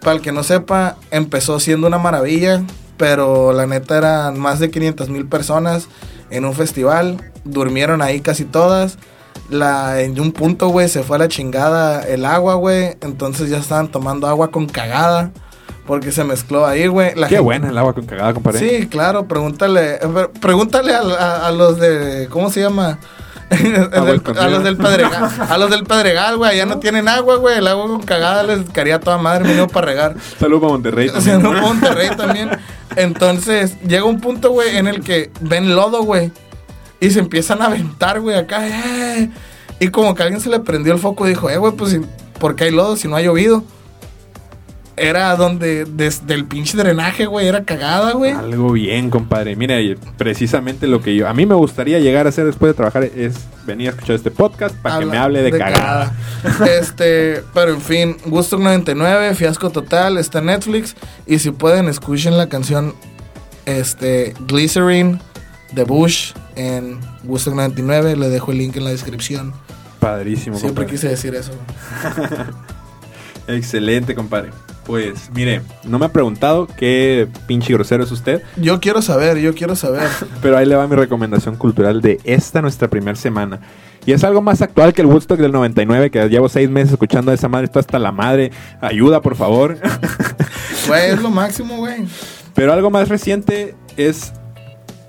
para 0.00 0.16
el 0.16 0.22
que 0.22 0.32
no 0.32 0.42
sepa, 0.42 0.96
empezó 1.10 1.60
siendo 1.60 1.86
una 1.86 1.98
maravilla, 1.98 2.62
pero 2.96 3.52
la 3.52 3.66
neta 3.66 3.98
eran 3.98 4.38
más 4.38 4.58
de 4.58 4.70
500 4.70 5.08
mil 5.08 5.26
personas 5.26 5.88
en 6.30 6.44
un 6.44 6.54
festival. 6.54 7.32
Durmieron 7.44 8.02
ahí 8.02 8.20
casi 8.20 8.44
todas. 8.44 8.98
La, 9.50 10.00
en 10.00 10.18
un 10.20 10.32
punto, 10.32 10.68
güey, 10.68 10.88
se 10.88 11.02
fue 11.02 11.16
a 11.16 11.20
la 11.20 11.28
chingada 11.28 12.02
el 12.02 12.24
agua, 12.24 12.54
güey. 12.54 12.96
Entonces 13.00 13.50
ya 13.50 13.58
estaban 13.58 13.88
tomando 13.88 14.26
agua 14.26 14.50
con 14.50 14.66
cagada. 14.66 15.32
Porque 15.86 16.12
se 16.12 16.24
mezcló 16.24 16.66
ahí, 16.66 16.86
güey. 16.86 17.12
Qué 17.14 17.20
gente- 17.20 17.40
buena 17.40 17.68
el 17.68 17.76
agua 17.78 17.92
con 17.92 18.06
cagada, 18.06 18.32
compadre. 18.32 18.58
Sí, 18.58 18.86
claro, 18.86 19.26
pregúntale, 19.26 19.96
eh, 19.96 20.28
pregúntale 20.40 20.94
a, 20.94 21.00
a- 21.00 21.46
a 21.48 21.52
los 21.52 21.78
de, 21.78 22.26
¿cómo 22.30 22.50
se 22.50 22.60
llama? 22.62 22.98
Del- 23.50 23.90
a 24.38 24.48
los 24.48 24.64
del 24.64 24.76
Pedregal, 24.78 25.30
a 25.50 25.58
los 25.58 25.70
del 25.70 25.84
Pedregal, 25.84 26.38
güey, 26.38 26.52
allá 26.52 26.64
no 26.64 26.78
tienen 26.78 27.06
agua, 27.08 27.36
güey, 27.36 27.58
el 27.58 27.66
agua 27.68 27.86
con 27.86 28.02
cagada 28.02 28.42
les 28.42 28.68
caería 28.70 28.98
toda 28.98 29.18
madre, 29.18 29.44
mínimo 29.44 29.68
para 29.68 29.86
regar. 29.86 30.16
Saludos 30.40 30.62
para 30.62 30.72
Monterrey. 30.72 31.10
También. 31.12 31.42
no 31.42 31.52
Monterrey 31.52 32.08
también. 32.16 32.50
Entonces, 32.96 33.76
llega 33.82 34.04
un 34.04 34.20
punto, 34.20 34.50
güey, 34.52 34.76
en 34.78 34.86
el 34.88 35.02
que 35.02 35.30
ven 35.40 35.74
lodo, 35.76 36.02
güey. 36.02 36.32
Y 37.00 37.10
se 37.10 37.18
empiezan 37.20 37.60
a 37.60 37.66
aventar, 37.66 38.20
güey, 38.20 38.36
acá. 38.36 38.66
eh. 38.66 39.30
Y 39.80 39.88
como 39.88 40.14
que 40.14 40.22
alguien 40.22 40.40
se 40.40 40.48
le 40.48 40.60
prendió 40.60 40.94
el 40.94 40.98
foco 40.98 41.26
y 41.26 41.30
dijo, 41.30 41.50
eh, 41.50 41.58
güey, 41.58 41.72
pues, 41.74 41.98
¿por 42.38 42.56
qué 42.56 42.64
hay 42.64 42.70
lodo 42.70 42.96
si 42.96 43.08
no 43.08 43.16
ha 43.16 43.20
llovido? 43.20 43.62
Era 44.96 45.34
donde, 45.34 45.86
desde 45.86 46.34
el 46.34 46.44
pinche 46.44 46.76
drenaje, 46.76 47.26
güey, 47.26 47.48
era 47.48 47.64
cagada, 47.64 48.12
güey. 48.12 48.30
Algo 48.30 48.70
bien, 48.72 49.10
compadre. 49.10 49.56
Mira, 49.56 49.76
precisamente 50.16 50.86
lo 50.86 51.02
que 51.02 51.16
yo 51.16 51.28
a 51.28 51.34
mí 51.34 51.46
me 51.46 51.56
gustaría 51.56 51.98
llegar 51.98 52.26
a 52.26 52.28
hacer 52.28 52.44
después 52.46 52.70
de 52.70 52.74
trabajar 52.74 53.02
es 53.04 53.34
venir 53.66 53.88
a 53.88 53.90
escuchar 53.90 54.14
este 54.14 54.30
podcast 54.30 54.76
para 54.76 55.00
que 55.00 55.06
me 55.06 55.16
hable 55.18 55.42
de, 55.42 55.50
cagada. 55.50 56.12
cagada. 56.42 56.76
Este, 56.78 57.42
pero 57.52 57.72
en 57.72 57.80
fin, 57.80 58.16
Gusto 58.26 58.56
99, 58.56 59.34
Fiasco 59.34 59.70
Total, 59.70 60.16
está 60.16 60.38
en 60.38 60.46
Netflix. 60.46 60.94
Y 61.26 61.40
si 61.40 61.50
pueden, 61.50 61.88
escuchen 61.88 62.38
la 62.38 62.48
canción 62.48 62.94
este, 63.66 64.34
Glycerin 64.46 65.18
de 65.72 65.84
Bush 65.84 66.34
en 66.54 67.00
Gusto 67.24 67.50
99. 67.50 68.14
Le 68.16 68.28
dejo 68.28 68.52
el 68.52 68.58
link 68.58 68.76
en 68.76 68.84
la 68.84 68.90
descripción. 68.90 69.54
Padrísimo, 69.98 70.56
Siempre 70.56 70.84
compadre. 70.84 70.96
quise 70.96 71.08
decir 71.08 71.34
eso. 71.34 71.52
Excelente, 73.48 74.14
compadre. 74.14 74.50
Pues, 74.86 75.30
mire, 75.34 75.62
no 75.84 75.98
me 75.98 76.06
ha 76.06 76.12
preguntado 76.12 76.66
qué 76.66 77.26
pinche 77.46 77.72
grosero 77.72 78.04
es 78.04 78.12
usted, 78.12 78.42
Yo 78.56 78.80
quiero 78.80 79.00
saber, 79.00 79.38
yo 79.38 79.54
quiero 79.54 79.76
saber. 79.76 80.08
pero 80.42 80.58
ahí 80.58 80.66
le 80.66 80.76
va 80.76 80.86
mi 80.86 80.96
recomendación 80.96 81.56
cultural 81.56 82.00
de 82.02 82.20
esta 82.24 82.60
nuestra 82.60 82.88
primera 82.88 83.16
semana. 83.16 83.60
Y 84.06 84.12
es 84.12 84.22
algo 84.22 84.42
más 84.42 84.60
actual 84.60 84.92
que 84.92 85.00
el 85.00 85.06
Woodstock 85.06 85.38
del 85.38 85.52
99, 85.52 86.10
que 86.10 86.28
llevo 86.28 86.50
seis 86.50 86.68
meses 86.68 86.92
escuchando 86.92 87.30
a 87.30 87.34
esa 87.34 87.48
madre, 87.48 87.64
esto 87.66 87.78
hasta 87.78 87.98
la 87.98 88.12
madre. 88.12 88.52
Ayuda, 88.80 89.20
por 89.22 89.36
favor. 89.36 89.78
Güey, 90.86 91.12
es 91.12 91.22
lo 91.22 91.30
máximo, 91.30 91.78
güey. 91.78 92.04
Pero 92.54 92.74
algo 92.74 92.90
más 92.90 93.08
reciente 93.08 93.74
es 93.96 94.34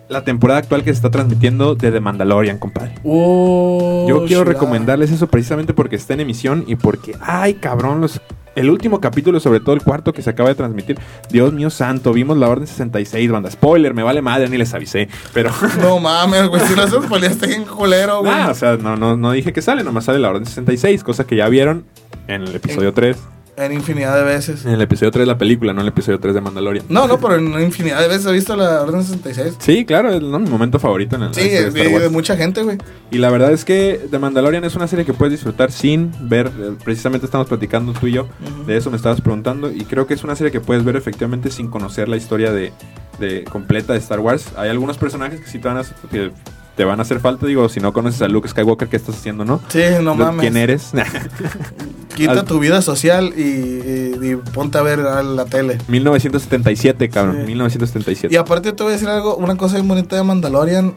la 0.08 0.24
temporada 0.24 0.60
actual 0.60 0.84
que 0.84 0.92
se 0.92 0.98
está 0.98 1.10
transmitiendo 1.10 1.76
de 1.76 1.92
The 1.92 2.00
Mandalorian, 2.00 2.60
compadre. 2.60 2.96
Oh, 3.04 4.06
Yo 4.08 4.26
quiero 4.26 4.44
recomendarles 4.44 5.12
eso 5.12 5.28
precisamente 5.28 5.74
porque 5.74 5.96
está 5.96 6.14
en 6.14 6.22
emisión 6.22 6.64
y 6.68 6.76
porque, 6.76 7.16
ay, 7.20 7.56
cabrón, 7.56 8.02
los, 8.02 8.22
el 8.56 8.70
último 8.70 9.00
capítulo, 9.02 9.40
sobre 9.40 9.60
todo 9.60 9.76
el 9.76 9.82
cuarto 9.82 10.14
que 10.14 10.22
se 10.22 10.30
acaba 10.30 10.50
de 10.50 10.56
transmitir, 10.56 10.98
Dios 11.30 11.54
mío 11.54 11.70
santo, 11.70 12.14
vimos 12.14 12.38
la 12.38 12.48
Orden 12.50 12.68
66, 12.68 13.30
banda. 13.32 13.52
Spoiler, 13.52 13.94
me 13.94 14.04
vale 14.04 14.22
madre, 14.22 14.50
ni 14.50 14.58
les 14.58 14.74
avisé. 14.74 15.08
Pero, 15.34 15.52
No 15.82 16.00
mames, 16.00 16.48
güey, 16.48 16.62
si 16.62 16.76
lo 16.76 16.84
haces 16.84 17.06
poliaste 17.08 17.54
en 17.54 17.66
culero, 17.66 18.20
güey. 18.22 18.32
ah, 18.34 18.50
o 18.52 18.56
sea, 18.56 18.78
no, 18.78 18.96
no, 18.96 19.18
no 19.18 19.32
dije 19.32 19.54
que 19.54 19.62
sale, 19.62 19.84
nomás 19.84 20.06
sale 20.06 20.20
la 20.20 20.30
Orden 20.30 20.46
66, 20.46 21.04
cosa 21.04 21.26
que 21.26 21.36
ya 21.36 21.48
vieron 21.50 21.86
en 22.28 22.44
el 22.44 22.56
episodio 22.56 22.94
3. 22.94 23.18
En 23.58 23.72
infinidad 23.72 24.18
de 24.18 24.24
veces. 24.24 24.66
En 24.66 24.72
el 24.74 24.82
episodio 24.82 25.12
3 25.12 25.22
de 25.22 25.28
la 25.28 25.38
película, 25.38 25.72
no 25.72 25.80
en 25.80 25.86
el 25.86 25.94
episodio 25.94 26.20
3 26.20 26.34
de 26.36 26.42
Mandalorian. 26.42 26.86
No, 26.90 27.08
no, 27.08 27.20
pero 27.22 27.36
en 27.36 27.48
infinidad 27.62 28.02
de 28.02 28.10
veces 28.10 28.26
he 28.26 28.34
visto 28.34 28.54
la 28.58 28.82
Orden 28.82 29.02
66. 29.02 29.56
Sí, 29.60 29.86
claro, 29.86 30.10
es 30.12 30.22
¿no? 30.22 30.40
mi 30.40 30.50
momento 30.50 30.78
favorito 30.78 31.16
en 31.16 31.24
el 31.24 31.34
Sí, 31.34 31.50
en 31.52 31.74
de, 31.74 31.88
Wars. 31.88 32.04
de 32.04 32.10
mucha 32.10 32.36
gente, 32.36 32.64
güey. 32.64 32.78
Y 33.12 33.18
la 33.18 33.30
verdad 33.30 33.54
es 33.54 33.64
que 33.64 34.08
The 34.12 34.20
Mandalorian 34.20 34.66
es 34.66 34.76
una 34.76 34.88
serie 34.88 35.06
que 35.06 35.14
puedes 35.14 35.32
disfrutar 35.32 35.72
sin 35.72 36.12
ver. 36.28 36.48
eh, 36.60 36.74
Precisamente 36.84 37.26
estamos 37.26 37.48
platicando 37.48 37.94
tú 37.94 38.08
y 38.08 38.12
yo. 38.12 38.28
De 38.68 38.76
eso 38.76 38.92
me 38.92 38.98
estabas 38.98 39.22
preguntando. 39.22 39.72
Y 39.72 39.86
creo 39.86 40.06
que 40.06 40.16
es 40.16 40.24
una 40.26 40.36
serie 40.36 40.52
que 40.52 40.60
puedes 40.60 40.84
ver 40.84 40.98
efectivamente 40.98 41.50
sin 41.50 41.70
conocer 41.70 42.10
la 42.10 42.18
historia 42.18 42.52
de, 42.52 42.74
de 43.20 43.46
completa 43.46 43.94
de 43.94 44.00
Star 44.00 44.20
Wars. 44.20 44.48
Hay 44.58 44.70
algunos 44.70 44.98
personajes 44.98 45.40
que 45.40 45.48
sí 45.48 45.60
te 45.60 45.68
van 45.70 45.78
a, 45.78 45.84
que 46.12 46.32
te 46.76 46.84
van 46.84 47.00
a 47.00 47.04
hacer 47.04 47.20
falta. 47.20 47.46
Digo, 47.46 47.70
si 47.70 47.80
no 47.80 47.94
conoces 47.94 48.22
a 48.22 48.28
Luke 48.28 48.48
Skywalker, 48.48 48.88
¿qué 48.88 48.98
estás 48.98 49.16
haciendo, 49.16 49.46
no? 49.46 49.62
Sí, 49.70 49.80
no 50.02 50.12
Luke, 50.14 50.24
mames. 50.24 50.42
¿Quién 50.42 50.58
eres? 50.58 50.92
Quita 52.16 52.44
tu 52.46 52.60
vida 52.60 52.82
social 52.82 53.34
y, 53.36 53.42
y- 53.42 54.16
y 54.22 54.36
ponte 54.54 54.78
a 54.78 54.82
ver 54.82 55.02
a 55.02 55.22
la 55.22 55.46
tele. 55.46 55.78
1977, 55.90 57.10
cabrón. 57.10 57.38
Sí. 57.42 57.48
1977. 57.48 58.34
Y 58.34 58.38
aparte 58.38 58.72
te 58.72 58.84
voy 58.84 58.92
a 58.92 58.94
decir 58.96 59.10
algo, 59.10 59.36
una 59.36 59.58
cosa 59.58 59.76
bien 59.76 59.88
bonita 59.88 60.16
de 60.16 60.24
Mandalorian. 60.24 60.94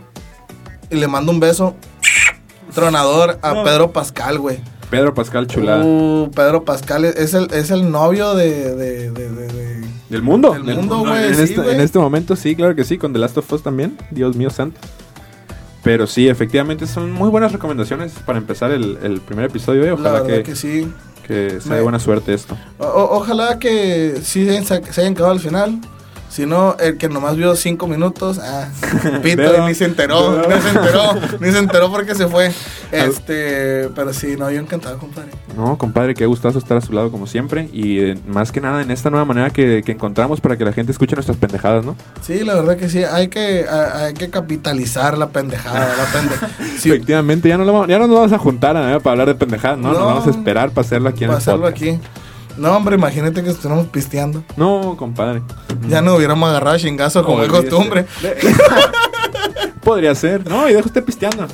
Y 0.90 0.96
le 0.96 1.06
mando 1.08 1.32
un 1.32 1.40
beso 1.40 1.74
tronador 2.74 3.38
a 3.42 3.52
No. 3.54 3.64
Pedro 3.64 3.92
Pascal, 3.92 4.38
güey. 4.38 4.58
Pedro 4.90 5.12
Pascal 5.12 5.46
Chulada. 5.46 5.84
Uh, 5.84 6.30
Pedro 6.34 6.64
Pascal 6.64 7.04
es- 7.04 7.34
el, 7.34 7.52
es 7.52 7.70
el 7.70 7.90
novio 7.90 8.34
de, 8.34 8.74
de- 8.74 9.10
de- 9.10 9.28
de- 9.30 9.48
de- 9.48 9.84
Del 10.08 10.22
mundo. 10.22 10.52
Del 10.52 10.76
mundo, 10.76 10.98
güey, 11.00 11.26
En, 11.28 11.34
sí, 11.34 11.42
este, 11.42 11.72
en 11.72 11.80
este 11.80 11.98
momento 11.98 12.36
sí, 12.36 12.54
claro 12.56 12.74
que 12.74 12.84
sí. 12.84 12.96
Con 12.96 13.12
The 13.12 13.18
Last 13.18 13.36
of 13.36 13.52
Us 13.52 13.62
también. 13.62 13.98
Dios 14.10 14.34
mío 14.36 14.48
santo. 14.50 14.80
Pero 15.88 16.06
sí, 16.06 16.28
efectivamente 16.28 16.86
son 16.86 17.10
muy 17.10 17.30
buenas 17.30 17.50
recomendaciones 17.50 18.12
para 18.26 18.36
empezar 18.38 18.70
el, 18.72 18.98
el 19.02 19.22
primer 19.22 19.46
episodio. 19.46 19.84
eh. 19.84 19.86
La 19.86 19.94
Ojalá 19.94 20.22
que, 20.22 20.42
que, 20.42 20.54
sí. 20.54 20.86
que 21.26 21.62
sea 21.62 21.76
de 21.76 21.80
buena 21.82 21.98
suerte 21.98 22.34
esto. 22.34 22.58
O- 22.76 23.08
ojalá 23.12 23.58
que 23.58 24.18
sí 24.22 24.44
se 24.44 24.50
hayan, 24.50 24.66
se 24.66 25.00
hayan 25.00 25.14
quedado 25.14 25.32
al 25.32 25.40
final. 25.40 25.80
Si 26.28 26.44
no, 26.46 26.76
el 26.78 26.98
que 26.98 27.08
nomás 27.08 27.36
vio 27.36 27.56
cinco 27.56 27.86
minutos, 27.86 28.38
ah, 28.38 28.68
pito, 29.22 29.66
ni 29.66 29.74
se 29.74 29.86
enteró, 29.86 30.42
ni 30.46 30.60
se 30.60 30.68
enteró, 30.68 31.02
ni 31.40 31.50
se 31.50 31.58
enteró 31.58 31.90
porque 31.90 32.14
se 32.14 32.28
fue. 32.28 32.52
Este, 32.92 33.88
pero 33.94 34.12
sí, 34.12 34.36
no, 34.38 34.50
yo 34.50 34.60
encantado, 34.60 34.98
compadre. 34.98 35.30
No, 35.56 35.78
compadre, 35.78 36.14
qué 36.14 36.26
gustazo 36.26 36.58
estar 36.58 36.76
a 36.76 36.80
su 36.80 36.92
lado 36.92 37.10
como 37.10 37.26
siempre. 37.26 37.68
Y 37.72 38.00
eh, 38.00 38.18
más 38.26 38.52
que 38.52 38.60
nada 38.60 38.82
en 38.82 38.90
esta 38.90 39.08
nueva 39.10 39.24
manera 39.24 39.50
que, 39.50 39.82
que 39.84 39.92
encontramos 39.92 40.40
para 40.40 40.56
que 40.56 40.64
la 40.64 40.72
gente 40.72 40.92
escuche 40.92 41.14
nuestras 41.16 41.36
pendejadas, 41.38 41.84
¿no? 41.84 41.96
Sí, 42.20 42.44
la 42.44 42.54
verdad 42.54 42.76
que 42.76 42.88
sí, 42.88 43.02
hay 43.04 43.28
que, 43.28 43.66
a- 43.68 44.04
hay 44.04 44.14
que 44.14 44.28
capitalizar 44.30 45.16
la 45.16 45.28
pendejada, 45.30 45.94
la 45.96 46.04
pendejada. 46.12 46.52
Sí, 46.78 46.90
Efectivamente, 46.90 47.48
ya 47.48 47.56
no, 47.58 47.64
lo 47.64 47.72
vamos- 47.72 47.88
ya 47.88 47.98
no 47.98 48.06
nos 48.06 48.16
vamos 48.16 48.32
a 48.32 48.38
juntar 48.38 48.76
eh, 48.76 49.00
para 49.00 49.12
hablar 49.12 49.26
de 49.28 49.34
pendejadas, 49.34 49.78
¿no? 49.78 49.88
Nos 49.88 49.98
No. 49.98 50.04
vamos 50.06 50.26
a 50.26 50.30
esperar 50.30 50.70
para 50.70 50.86
hacerlo 50.86 51.08
aquí 51.08 51.24
en 51.24 51.30
para 51.30 51.38
el 51.38 51.42
hacerlo 51.42 51.62
podcast. 51.62 51.82
aquí. 51.82 52.00
No, 52.58 52.76
hombre, 52.76 52.96
imagínate 52.96 53.42
que 53.42 53.50
estuviéramos 53.50 53.86
pisteando. 53.86 54.42
No, 54.56 54.96
compadre. 54.98 55.42
Ya 55.88 56.02
no 56.02 56.16
hubiéramos 56.16 56.48
agarrado 56.48 56.76
a 56.76 56.78
chingazo 56.78 57.24
como 57.24 57.42
es 57.42 57.48
costumbre. 57.48 58.06
Podría 59.82 60.14
ser, 60.14 60.46
¿no? 60.48 60.68
Y 60.68 60.74
dejo 60.74 60.88
usted 60.88 61.04
pisteando. 61.04 61.46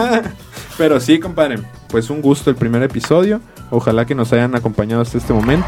Pero 0.78 0.98
sí, 1.00 1.20
compadre. 1.20 1.58
Pues 1.88 2.08
un 2.08 2.22
gusto 2.22 2.48
el 2.48 2.56
primer 2.56 2.82
episodio. 2.82 3.40
Ojalá 3.70 4.06
que 4.06 4.14
nos 4.14 4.32
hayan 4.32 4.54
acompañado 4.54 5.02
hasta 5.02 5.18
este 5.18 5.32
momento. 5.32 5.66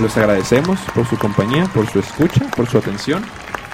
Los 0.00 0.16
agradecemos 0.16 0.78
por 0.94 1.06
su 1.06 1.16
compañía, 1.16 1.64
por 1.72 1.88
su 1.88 2.00
escucha, 2.00 2.46
por 2.54 2.68
su 2.68 2.78
atención. 2.78 3.24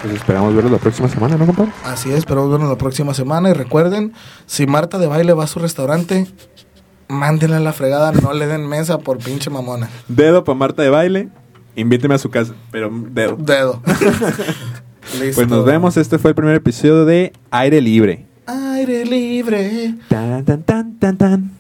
Pues 0.01 0.15
esperamos 0.15 0.55
verlos 0.55 0.73
la 0.73 0.79
próxima 0.79 1.09
semana, 1.09 1.37
¿no, 1.37 1.45
compadre? 1.45 1.73
Así 1.85 2.11
es, 2.11 2.19
esperamos 2.19 2.51
vernos 2.51 2.71
la 2.71 2.79
próxima 2.79 3.15
semana. 3.15 3.51
Y 3.51 3.53
recuerden, 3.53 4.15
si 4.47 4.67
Marta 4.67 4.99
de 4.99 5.07
baile 5.07 5.33
va 5.33 5.45
a 5.45 5.47
su 5.47 5.59
restaurante, 5.59 6.27
mándenla 7.11 7.59
a 7.59 7.61
la 7.61 7.73
fregada, 7.73 8.13
no 8.13 8.33
le 8.33 8.47
den 8.47 8.67
mesa 8.67 8.99
por 8.99 9.19
pinche 9.19 9.51
mamona. 9.51 9.91
Dedo 10.09 10.45
para 10.45 10.57
Marta 10.57 10.83
de 10.83 10.91
baile. 10.91 11.29
Invíteme 11.77 12.15
a 12.15 12.19
su 12.19 12.31
casa, 12.31 12.55
pero 12.71 12.91
dedo. 12.93 13.37
Dedo. 13.37 13.83
Listo. 15.21 15.35
Pues 15.35 15.49
nos 15.49 15.65
vemos. 15.65 15.97
Este 15.97 16.19
fue 16.19 16.31
el 16.31 16.35
primer 16.35 16.57
episodio 16.57 17.05
de 17.05 17.33
Aire 17.51 17.81
Libre. 17.81 18.27
Aire 18.47 19.05
libre. 19.05 19.95
Tan, 20.09 20.45
tan, 20.45 20.63
tan, 20.63 20.99
tan, 20.99 21.17
tan. 21.17 21.60